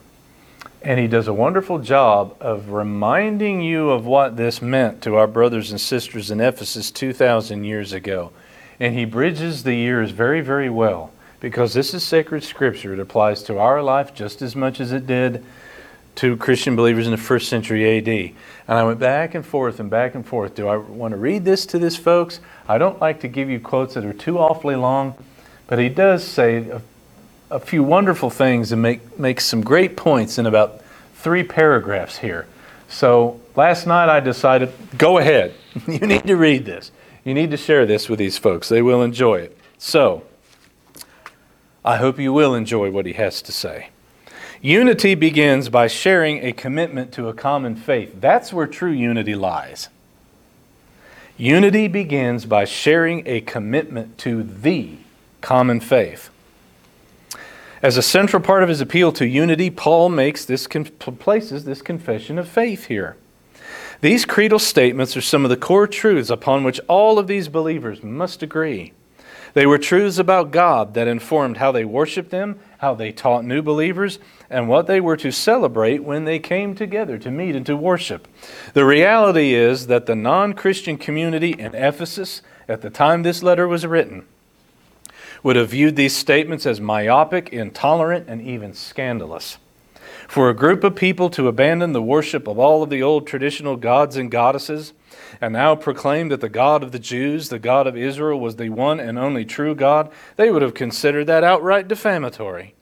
And 0.84 1.00
he 1.00 1.08
does 1.08 1.28
a 1.28 1.34
wonderful 1.34 1.78
job 1.78 2.36
of 2.40 2.72
reminding 2.72 3.62
you 3.62 3.92
of 3.92 4.06
what 4.06 4.36
this 4.36 4.62
meant 4.62 5.04
to 5.04 5.16
our 5.16 5.28
brothers 5.28 5.70
and 5.70 5.80
sisters 5.80 6.32
in 6.32 6.42
Ephesus 6.42 6.90
2,000 6.90 7.64
years 7.64 7.94
ago. 7.94 8.32
And 8.80 8.96
he 8.96 9.06
bridges 9.06 9.64
the 9.64 9.76
years 9.76 10.10
very, 10.10 10.42
very 10.42 10.70
well 10.70 11.12
because 11.40 11.76
this 11.76 11.94
is 11.94 12.04
sacred 12.04 12.44
scripture. 12.44 12.94
It 12.94 13.00
applies 13.00 13.44
to 13.44 13.60
our 13.60 13.84
life 13.84 14.16
just 14.16 14.42
as 14.42 14.56
much 14.56 14.80
as 14.80 14.92
it 14.92 15.06
did 15.06 15.46
to 16.16 16.36
Christian 16.38 16.76
believers 16.76 17.06
in 17.06 17.12
the 17.12 17.18
first 17.18 17.48
century 17.48 17.98
AD. 17.98 18.08
And 18.68 18.80
I 18.80 18.84
went 18.84 19.00
back 19.00 19.36
and 19.36 19.46
forth 19.46 19.80
and 19.80 19.90
back 19.90 20.16
and 20.16 20.26
forth. 20.26 20.56
Do 20.56 20.68
I 20.68 20.78
want 20.78 21.12
to 21.12 21.18
read 21.18 21.46
this 21.46 21.66
to 21.68 21.80
this 21.80 21.96
folks? 21.96 22.40
I 22.68 22.80
don't 22.80 23.00
like 23.00 23.20
to 23.22 23.28
give 23.28 23.50
you 23.50 23.60
quotes 23.60 23.94
that 23.94 24.04
are 24.04 24.14
too 24.14 24.40
awfully 24.40 24.76
long, 24.76 25.16
but 25.68 25.78
he 25.78 25.90
does 25.90 26.24
say 26.24 26.72
a, 27.52 27.60
few 27.60 27.84
wonderful 27.84 28.30
things 28.30 28.72
and 28.72 28.82
make, 28.82 29.20
make 29.20 29.42
some 29.42 29.62
great 29.62 29.96
points 29.96 30.38
in 30.38 30.46
about 30.46 30.82
three 31.16 31.44
paragraphs 31.44 32.18
here. 32.18 32.48
So 32.90 33.40
last 33.56 33.86
night 33.86 34.10
I 34.10 34.20
decided, 34.20 34.74
go 34.98 35.18
ahead. 35.18 35.54
you 35.88 36.00
need 36.00 36.26
to 36.26 36.36
read 36.36 36.66
this. 36.66 36.92
You 37.24 37.34
need 37.34 37.52
to 37.52 37.58
share 37.58 37.86
this 37.86 38.10
with 38.10 38.20
these 38.20 38.38
folks. 38.38 38.70
They 38.70 38.82
will 38.82 39.04
enjoy 39.04 39.42
it. 39.42 39.58
So, 39.78 40.24
I 41.84 41.98
hope 41.98 42.20
you 42.20 42.34
will 42.34 42.56
enjoy 42.56 42.92
what 42.92 43.06
he 43.06 43.14
has 43.14 43.42
to 43.44 43.52
say. 43.52 43.90
Unity 44.62 45.16
begins 45.16 45.70
by 45.70 45.88
sharing 45.88 46.44
a 46.44 46.52
commitment 46.52 47.12
to 47.14 47.28
a 47.28 47.34
common 47.34 47.76
faith. 47.76 48.22
That's 48.22 48.54
where 48.54 48.68
true 48.68 48.92
unity 48.92 49.34
lies. 49.34 49.90
Unity 51.38 51.88
begins 51.88 52.46
by 52.46 52.66
sharing 52.66 53.26
a 53.26 53.42
commitment 53.42 54.20
to 54.20 54.44
the 54.44 54.98
common 55.42 55.80
faith. 55.80 56.30
As 57.84 57.98
a 57.98 58.04
central 58.04 58.44
part 58.44 58.62
of 58.62 58.70
his 58.70 58.80
appeal 58.80 59.12
to 59.14 59.28
unity, 59.28 59.72
Paul 59.72 60.10
makes 60.10 60.46
this 60.46 60.68
places 60.68 61.66
this 61.66 61.82
confession 61.82 62.38
of 62.38 62.48
faith 62.48 62.86
here. 62.86 63.18
These 64.02 64.26
creedal 64.26 64.60
statements 64.60 65.18
are 65.18 65.22
some 65.22 65.44
of 65.44 65.50
the 65.50 65.58
core 65.58 65.88
truths 65.88 66.30
upon 66.30 66.64
which 66.64 66.80
all 66.88 67.18
of 67.18 67.26
these 67.26 67.48
believers 67.48 68.04
must 68.04 68.44
agree. 68.44 68.94
They 69.54 69.66
were 69.66 69.80
truths 69.80 70.20
about 70.20 70.52
God 70.52 70.94
that 70.94 71.08
informed 71.08 71.58
how 71.58 71.72
they 71.72 71.84
worshiped 71.84 72.32
Him, 72.32 72.60
how 72.78 72.94
they 72.94 73.12
taught 73.12 73.46
new 73.46 73.64
believers, 73.64 74.20
and 74.50 74.70
what 74.70 74.86
they 74.86 75.02
were 75.02 75.18
to 75.18 75.32
celebrate 75.32 76.04
when 76.04 76.26
they 76.26 76.40
came 76.40 76.76
together 76.76 77.18
to 77.18 77.32
meet 77.32 77.56
and 77.56 77.66
to 77.66 77.76
worship. 77.76 78.28
The 78.74 78.86
reality 78.86 79.54
is 79.54 79.88
that 79.88 80.06
the 80.06 80.16
non 80.16 80.54
Christian 80.54 80.98
community 80.98 81.52
in 81.52 81.74
Ephesus, 81.74 82.44
at 82.68 82.82
the 82.82 82.92
time 82.92 83.24
this 83.24 83.44
letter 83.44 83.68
was 83.68 83.86
written, 83.86 84.26
would 85.44 85.56
have 85.56 85.70
viewed 85.70 85.96
these 85.96 86.16
statements 86.16 86.66
as 86.66 86.80
myopic, 86.80 87.50
intolerant, 87.50 88.28
and 88.28 88.42
even 88.42 88.74
scandalous. 88.74 89.58
For 90.28 90.50
a 90.50 90.56
group 90.56 90.84
of 90.84 90.96
people 90.96 91.30
to 91.32 91.48
abandon 91.48 91.94
the 91.94 92.02
worship 92.02 92.48
of 92.48 92.58
all 92.58 92.84
of 92.84 92.90
the 92.90 93.04
old 93.04 93.28
traditional 93.28 93.76
gods 93.76 94.16
and 94.16 94.32
goddesses, 94.32 94.94
and 95.42 95.54
now 95.54 95.76
proclaim 95.76 96.30
that 96.30 96.42
the 96.42 96.50
God 96.50 96.84
of 96.84 96.92
the 96.92 97.00
Jews, 97.00 97.50
the 97.50 97.60
God 97.60 97.88
of 97.88 97.98
Israel, 97.98 98.40
was 98.40 98.56
the 98.56 98.70
one 98.70 99.00
and 99.00 99.20
only 99.20 99.44
true 99.44 99.76
God, 99.76 100.12
they 100.36 100.50
would 100.50 100.62
have 100.62 100.74
considered 100.74 101.26
that 101.26 101.44
outright 101.44 101.88
defamatory. 101.88 102.76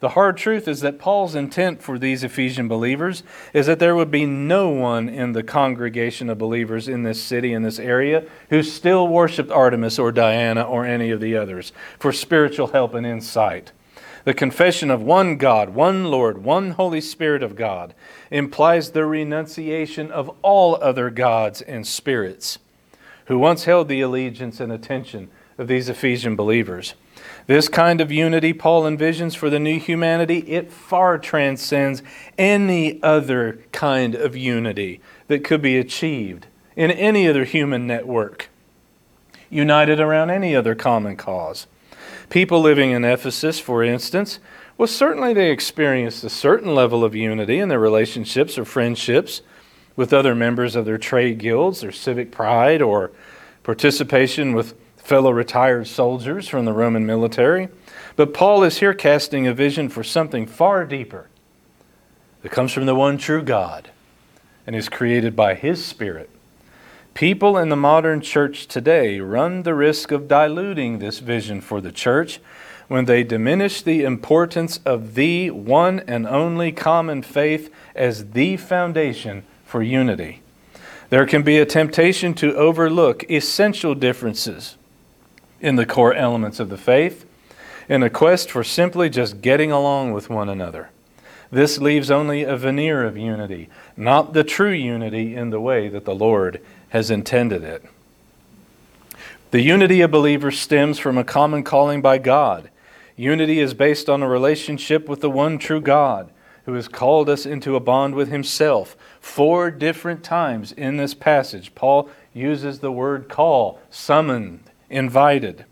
The 0.00 0.10
hard 0.10 0.38
truth 0.38 0.66
is 0.66 0.80
that 0.80 0.98
Paul's 0.98 1.34
intent 1.34 1.82
for 1.82 1.98
these 1.98 2.24
Ephesian 2.24 2.68
believers 2.68 3.22
is 3.52 3.66
that 3.66 3.78
there 3.78 3.94
would 3.94 4.10
be 4.10 4.24
no 4.24 4.70
one 4.70 5.10
in 5.10 5.32
the 5.32 5.42
congregation 5.42 6.30
of 6.30 6.38
believers 6.38 6.88
in 6.88 7.02
this 7.02 7.22
city, 7.22 7.52
in 7.52 7.62
this 7.62 7.78
area, 7.78 8.24
who 8.48 8.62
still 8.62 9.06
worshiped 9.06 9.50
Artemis 9.50 9.98
or 9.98 10.10
Diana 10.10 10.62
or 10.62 10.86
any 10.86 11.10
of 11.10 11.20
the 11.20 11.36
others 11.36 11.72
for 11.98 12.12
spiritual 12.12 12.68
help 12.68 12.94
and 12.94 13.06
insight. 13.06 13.72
The 14.24 14.32
confession 14.32 14.90
of 14.90 15.02
one 15.02 15.36
God, 15.36 15.70
one 15.70 16.06
Lord, 16.06 16.44
one 16.44 16.72
Holy 16.72 17.02
Spirit 17.02 17.42
of 17.42 17.54
God 17.54 17.94
implies 18.30 18.90
the 18.90 19.04
renunciation 19.04 20.10
of 20.10 20.30
all 20.40 20.76
other 20.82 21.10
gods 21.10 21.60
and 21.60 21.86
spirits 21.86 22.58
who 23.26 23.38
once 23.38 23.64
held 23.64 23.88
the 23.88 24.00
allegiance 24.00 24.60
and 24.60 24.72
attention 24.72 25.30
of 25.58 25.68
these 25.68 25.88
Ephesian 25.88 26.36
believers. 26.36 26.94
This 27.46 27.68
kind 27.68 28.00
of 28.00 28.12
unity 28.12 28.52
Paul 28.52 28.84
envisions 28.84 29.36
for 29.36 29.50
the 29.50 29.58
new 29.58 29.78
humanity, 29.78 30.38
it 30.40 30.70
far 30.70 31.18
transcends 31.18 32.02
any 32.38 33.02
other 33.02 33.60
kind 33.72 34.14
of 34.14 34.36
unity 34.36 35.00
that 35.28 35.44
could 35.44 35.62
be 35.62 35.76
achieved 35.76 36.46
in 36.76 36.90
any 36.90 37.26
other 37.28 37.44
human 37.44 37.86
network, 37.86 38.48
united 39.48 40.00
around 40.00 40.30
any 40.30 40.54
other 40.54 40.74
common 40.74 41.16
cause. 41.16 41.66
People 42.28 42.60
living 42.60 42.92
in 42.92 43.04
Ephesus, 43.04 43.58
for 43.58 43.82
instance, 43.82 44.38
well, 44.78 44.86
certainly 44.86 45.34
they 45.34 45.50
experienced 45.50 46.24
a 46.24 46.30
certain 46.30 46.74
level 46.74 47.04
of 47.04 47.14
unity 47.14 47.58
in 47.58 47.68
their 47.68 47.78
relationships 47.78 48.56
or 48.56 48.64
friendships 48.64 49.42
with 49.94 50.12
other 50.12 50.34
members 50.34 50.74
of 50.74 50.86
their 50.86 50.96
trade 50.96 51.38
guilds, 51.38 51.80
their 51.80 51.92
civic 51.92 52.30
pride, 52.30 52.80
or 52.80 53.10
participation 53.62 54.54
with 54.54 54.74
fellow 55.10 55.30
retired 55.30 55.86
soldiers 55.86 56.48
from 56.48 56.64
the 56.64 56.72
Roman 56.72 57.04
military. 57.04 57.68
But 58.16 58.32
Paul 58.32 58.62
is 58.62 58.78
here 58.78 58.94
casting 58.94 59.46
a 59.46 59.52
vision 59.52 59.90
for 59.90 60.02
something 60.02 60.46
far 60.46 60.86
deeper 60.86 61.28
that 62.42 62.52
comes 62.52 62.72
from 62.72 62.86
the 62.86 62.94
one 62.94 63.18
true 63.18 63.42
God 63.42 63.90
and 64.66 64.74
is 64.74 64.88
created 64.88 65.36
by 65.36 65.54
His 65.54 65.84
Spirit 65.84 66.30
People 67.14 67.58
in 67.58 67.68
the 67.68 67.76
modern 67.76 68.20
church 68.20 68.66
today 68.66 69.20
run 69.20 69.62
the 69.62 69.74
risk 69.74 70.10
of 70.10 70.28
diluting 70.28 70.98
this 70.98 71.18
vision 71.18 71.60
for 71.60 71.80
the 71.80 71.92
church 71.92 72.40
when 72.88 73.04
they 73.04 73.22
diminish 73.22 73.82
the 73.82 74.04
importance 74.04 74.78
of 74.86 75.14
the 75.14 75.50
one 75.50 76.00
and 76.06 76.26
only 76.26 76.72
common 76.72 77.22
faith 77.22 77.70
as 77.94 78.30
the 78.30 78.56
foundation 78.56 79.42
for 79.64 79.82
unity. 79.82 80.40
There 81.10 81.26
can 81.26 81.42
be 81.42 81.58
a 81.58 81.66
temptation 81.66 82.32
to 82.34 82.54
overlook 82.54 83.28
essential 83.30 83.94
differences 83.94 84.76
in 85.60 85.76
the 85.76 85.86
core 85.86 86.14
elements 86.14 86.60
of 86.60 86.68
the 86.68 86.78
faith 86.78 87.26
in 87.88 88.02
a 88.02 88.10
quest 88.10 88.50
for 88.50 88.62
simply 88.62 89.10
just 89.10 89.40
getting 89.40 89.72
along 89.72 90.12
with 90.12 90.30
one 90.30 90.48
another. 90.48 90.90
This 91.50 91.78
leaves 91.78 92.10
only 92.10 92.44
a 92.44 92.56
veneer 92.56 93.04
of 93.04 93.16
unity, 93.16 93.68
not 93.96 94.32
the 94.32 94.44
true 94.44 94.70
unity 94.70 95.34
in 95.34 95.50
the 95.50 95.60
way 95.60 95.88
that 95.88 96.04
the 96.04 96.14
Lord 96.14 96.60
has 96.90 97.10
intended 97.10 97.64
it. 97.64 97.84
The 99.50 99.60
unity 99.60 100.00
of 100.00 100.12
believers 100.12 100.60
stems 100.60 101.00
from 101.00 101.18
a 101.18 101.24
common 101.24 101.64
calling 101.64 102.00
by 102.00 102.18
God. 102.18 102.70
Unity 103.16 103.58
is 103.58 103.74
based 103.74 104.08
on 104.08 104.22
a 104.22 104.28
relationship 104.28 105.08
with 105.08 105.20
the 105.20 105.30
one 105.30 105.58
true 105.58 105.80
God 105.80 106.30
who 106.66 106.74
has 106.74 106.86
called 106.86 107.28
us 107.28 107.44
into 107.44 107.74
a 107.74 107.80
bond 107.80 108.14
with 108.14 108.28
himself. 108.28 108.96
Four 109.20 109.72
different 109.72 110.22
times 110.22 110.70
in 110.70 110.98
this 110.98 111.14
passage, 111.14 111.74
Paul 111.74 112.08
uses 112.32 112.78
the 112.78 112.92
word 112.92 113.28
call, 113.28 113.80
summoned, 113.90 114.69
invited, 114.90 115.64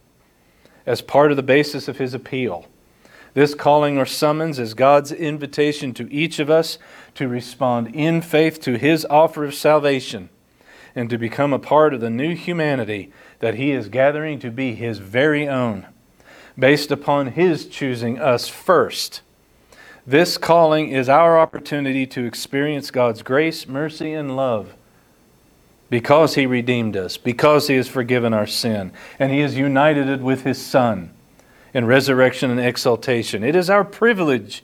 as 0.86 1.02
part 1.02 1.30
of 1.30 1.36
the 1.36 1.42
basis 1.42 1.88
of 1.88 1.98
his 1.98 2.14
appeal. 2.14 2.66
This 3.34 3.54
calling 3.54 3.98
or 3.98 4.06
summons 4.06 4.58
is 4.58 4.74
God's 4.74 5.12
invitation 5.12 5.92
to 5.94 6.10
each 6.12 6.38
of 6.38 6.48
us 6.48 6.78
to 7.14 7.28
respond 7.28 7.94
in 7.94 8.22
faith 8.22 8.60
to 8.62 8.78
his 8.78 9.04
offer 9.10 9.44
of 9.44 9.54
salvation 9.54 10.30
and 10.94 11.10
to 11.10 11.18
become 11.18 11.52
a 11.52 11.58
part 11.58 11.92
of 11.92 12.00
the 12.00 12.10
new 12.10 12.34
humanity 12.34 13.12
that 13.40 13.54
he 13.54 13.70
is 13.72 13.88
gathering 13.88 14.38
to 14.40 14.50
be 14.50 14.74
his 14.74 14.98
very 14.98 15.46
own, 15.46 15.86
based 16.58 16.90
upon 16.90 17.32
his 17.32 17.66
choosing 17.66 18.18
us 18.18 18.48
first. 18.48 19.20
This 20.06 20.38
calling 20.38 20.90
is 20.90 21.08
our 21.08 21.38
opportunity 21.38 22.06
to 22.06 22.24
experience 22.24 22.90
God's 22.90 23.22
grace, 23.22 23.68
mercy, 23.68 24.14
and 24.14 24.34
love 24.34 24.74
because 25.90 26.34
he 26.34 26.46
redeemed 26.46 26.96
us, 26.96 27.16
because 27.16 27.68
he 27.68 27.76
has 27.76 27.88
forgiven 27.88 28.34
our 28.34 28.46
sin, 28.46 28.92
and 29.18 29.32
he 29.32 29.40
has 29.40 29.56
united 29.56 30.08
it 30.08 30.20
with 30.20 30.44
his 30.44 30.64
Son 30.64 31.10
in 31.72 31.86
resurrection 31.86 32.50
and 32.50 32.60
exaltation. 32.60 33.42
It 33.42 33.56
is 33.56 33.70
our 33.70 33.84
privilege 33.84 34.62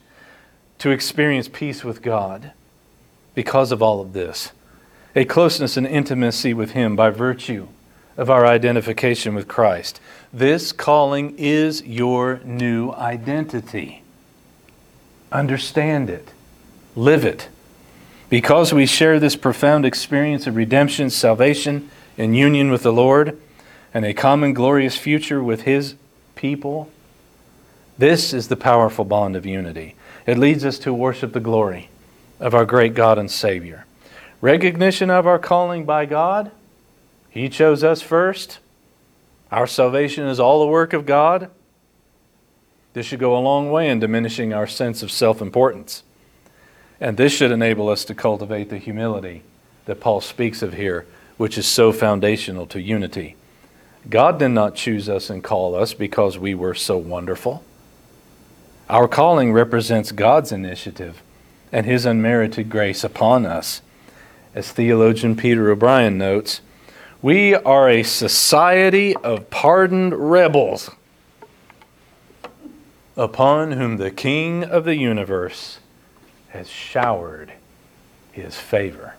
to 0.79 0.91
experience 0.91 1.49
peace 1.49 1.85
with 1.85 2.03
God 2.03 2.53
because 3.35 3.73
of 3.73 3.83
all 3.83 4.01
of 4.01 4.13
this. 4.13 4.53
A 5.17 5.25
closeness 5.25 5.77
and 5.77 5.87
intimacy 5.87 6.53
with 6.53 6.73
him 6.73 6.97
by 6.97 7.11
virtue 7.11 7.69
of 8.17 8.31
our 8.31 8.47
identification 8.47 9.35
with 9.35 9.49
Christ. 9.49 10.01
This 10.33 10.73
calling 10.73 11.37
is 11.39 11.83
your 11.83 12.41
new 12.45 12.91
identity. 12.93 14.03
Understand 15.33 16.11
it, 16.11 16.31
live 16.95 17.25
it. 17.25 17.49
Because 18.35 18.75
we 18.75 18.85
share 18.85 19.21
this 19.21 19.37
profound 19.37 19.87
experience 19.87 20.49
of 20.49 20.57
redemption, 20.57 21.09
salvation, 21.09 21.89
and 22.19 22.37
union 22.37 22.73
with 22.73 22.83
the 22.83 22.93
Lord, 22.93 23.41
and 23.95 24.05
a 24.05 24.13
common 24.13 24.53
glorious 24.53 24.97
future 24.97 25.41
with 25.41 25.61
His 25.61 25.95
people, 26.35 26.91
this 27.97 28.33
is 28.33 28.49
the 28.49 28.57
powerful 28.57 29.05
bond 29.05 29.37
of 29.37 29.47
unity. 29.47 29.95
It 30.27 30.37
leads 30.37 30.65
us 30.65 30.81
to 30.81 30.93
worship 30.93 31.33
the 31.33 31.39
glory 31.39 31.91
of 32.41 32.57
our 32.57 32.65
great 32.65 32.95
God 32.95 33.21
and 33.21 33.31
Savior. 33.31 33.87
Recognition 34.41 35.11
of 35.11 35.29
our 35.29 35.39
calling 35.39 35.85
by 35.85 36.05
God 36.05 36.51
he 37.31 37.49
chose 37.49 37.85
us 37.85 38.03
first. 38.03 38.59
Our 39.53 39.69
salvation 39.69 40.27
is 40.27 40.41
all 40.41 40.59
the 40.59 40.73
work 40.73 40.93
of 40.93 41.07
God. 41.07 41.53
This 42.95 43.07
should 43.07 43.21
go 43.21 43.39
a 43.39 43.39
long 43.39 43.71
way 43.71 43.89
in 43.89 44.01
diminishing 44.01 44.53
our 44.53 44.67
sense 44.67 45.05
of 45.05 45.13
self 45.13 45.41
importance. 45.41 46.03
And 47.05 47.19
this 47.19 47.35
should 47.35 47.51
enable 47.51 47.91
us 47.91 48.03
to 48.07 48.15
cultivate 48.15 48.71
the 48.71 48.79
humility 48.79 49.43
that 49.85 50.01
Paul 50.01 50.23
speaks 50.23 50.63
of 50.63 50.73
here, 50.73 51.05
which 51.37 51.59
is 51.59 51.67
so 51.67 51.93
foundational 51.93 52.65
to 52.69 52.81
unity. 52.81 53.37
God 54.09 54.39
did 54.39 54.49
not 54.49 54.75
choose 54.75 55.07
us 55.07 55.29
and 55.29 55.45
call 55.45 55.75
us 55.75 55.93
because 55.93 56.39
we 56.39 56.55
were 56.55 56.73
so 56.73 56.97
wonderful. 56.97 57.63
Our 58.89 59.07
calling 59.07 59.53
represents 59.53 60.13
God's 60.13 60.51
initiative 60.51 61.23
and 61.71 61.85
His 61.85 62.07
unmerited 62.07 62.71
grace 62.71 63.05
upon 63.05 63.45
us. 63.45 63.83
As 64.55 64.73
theologian 64.73 65.37
Peter 65.37 65.71
O'Brien 65.71 66.17
notes, 66.17 66.63
we 67.21 67.55
are 67.55 67.91
a 67.91 68.03
society 68.03 69.15
of 69.17 69.51
pardoned 69.51 70.15
rebels 70.15 70.91
upon 73.15 73.73
whom 73.73 73.99
the 73.99 74.11
King 74.11 74.65
of 74.65 74.87
the 74.87 74.97
universe 74.97 75.81
has 76.55 76.71
showered 76.71 77.53
his 78.33 78.57
favor. 78.57 79.17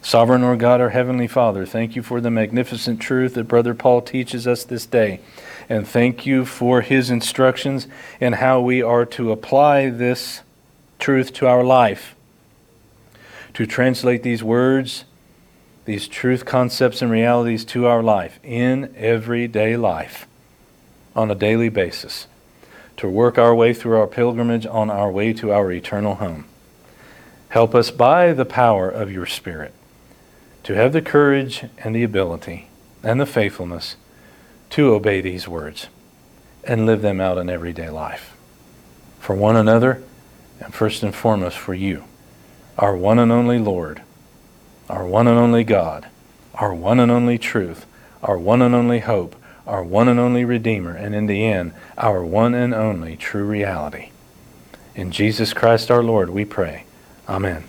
Sovereign 0.00 0.42
Lord 0.42 0.60
God, 0.60 0.80
our 0.80 0.90
Heavenly 0.90 1.26
Father, 1.26 1.66
thank 1.66 1.96
you 1.96 2.02
for 2.02 2.20
the 2.20 2.30
magnificent 2.30 3.00
truth 3.00 3.34
that 3.34 3.44
Brother 3.44 3.74
Paul 3.74 4.00
teaches 4.00 4.46
us 4.46 4.64
this 4.64 4.86
day. 4.86 5.20
And 5.68 5.86
thank 5.86 6.24
you 6.24 6.44
for 6.44 6.82
his 6.82 7.10
instructions 7.10 7.88
and 8.20 8.36
how 8.36 8.60
we 8.60 8.82
are 8.82 9.04
to 9.06 9.32
apply 9.32 9.90
this 9.90 10.42
truth 10.98 11.32
to 11.34 11.46
our 11.46 11.64
life. 11.64 12.14
To 13.54 13.66
translate 13.66 14.22
these 14.22 14.42
words 14.42 15.04
these 15.84 16.08
truth 16.08 16.46
concepts 16.46 17.02
and 17.02 17.10
realities 17.10 17.64
to 17.66 17.86
our 17.86 18.02
life 18.02 18.40
in 18.42 18.94
everyday 18.96 19.76
life 19.76 20.26
on 21.14 21.30
a 21.30 21.34
daily 21.34 21.68
basis 21.68 22.26
to 22.96 23.08
work 23.08 23.38
our 23.38 23.54
way 23.54 23.74
through 23.74 23.98
our 23.98 24.06
pilgrimage 24.06 24.66
on 24.66 24.90
our 24.90 25.10
way 25.10 25.32
to 25.34 25.52
our 25.52 25.70
eternal 25.72 26.16
home. 26.16 26.44
Help 27.48 27.74
us 27.74 27.90
by 27.90 28.32
the 28.32 28.44
power 28.44 28.88
of 28.88 29.10
your 29.10 29.26
Spirit 29.26 29.72
to 30.62 30.74
have 30.74 30.92
the 30.92 31.02
courage 31.02 31.64
and 31.78 31.94
the 31.94 32.02
ability 32.02 32.68
and 33.02 33.20
the 33.20 33.26
faithfulness 33.26 33.96
to 34.70 34.94
obey 34.94 35.20
these 35.20 35.46
words 35.46 35.88
and 36.64 36.86
live 36.86 37.02
them 37.02 37.20
out 37.20 37.38
in 37.38 37.50
everyday 37.50 37.90
life. 37.90 38.34
For 39.20 39.36
one 39.36 39.56
another, 39.56 40.02
and 40.60 40.72
first 40.72 41.02
and 41.02 41.14
foremost 41.14 41.58
for 41.58 41.74
you, 41.74 42.04
our 42.78 42.96
one 42.96 43.18
and 43.18 43.30
only 43.30 43.58
Lord 43.58 44.02
our 44.88 45.06
one 45.06 45.26
and 45.26 45.38
only 45.38 45.64
God, 45.64 46.08
our 46.54 46.74
one 46.74 47.00
and 47.00 47.10
only 47.10 47.38
truth, 47.38 47.86
our 48.22 48.38
one 48.38 48.62
and 48.62 48.74
only 48.74 49.00
hope, 49.00 49.34
our 49.66 49.82
one 49.82 50.08
and 50.08 50.20
only 50.20 50.44
Redeemer, 50.44 50.94
and 50.94 51.14
in 51.14 51.26
the 51.26 51.44
end, 51.44 51.72
our 51.96 52.24
one 52.24 52.54
and 52.54 52.74
only 52.74 53.16
true 53.16 53.44
reality. 53.44 54.10
In 54.94 55.10
Jesus 55.10 55.52
Christ 55.52 55.90
our 55.90 56.02
Lord, 56.02 56.30
we 56.30 56.44
pray. 56.44 56.84
Amen. 57.28 57.64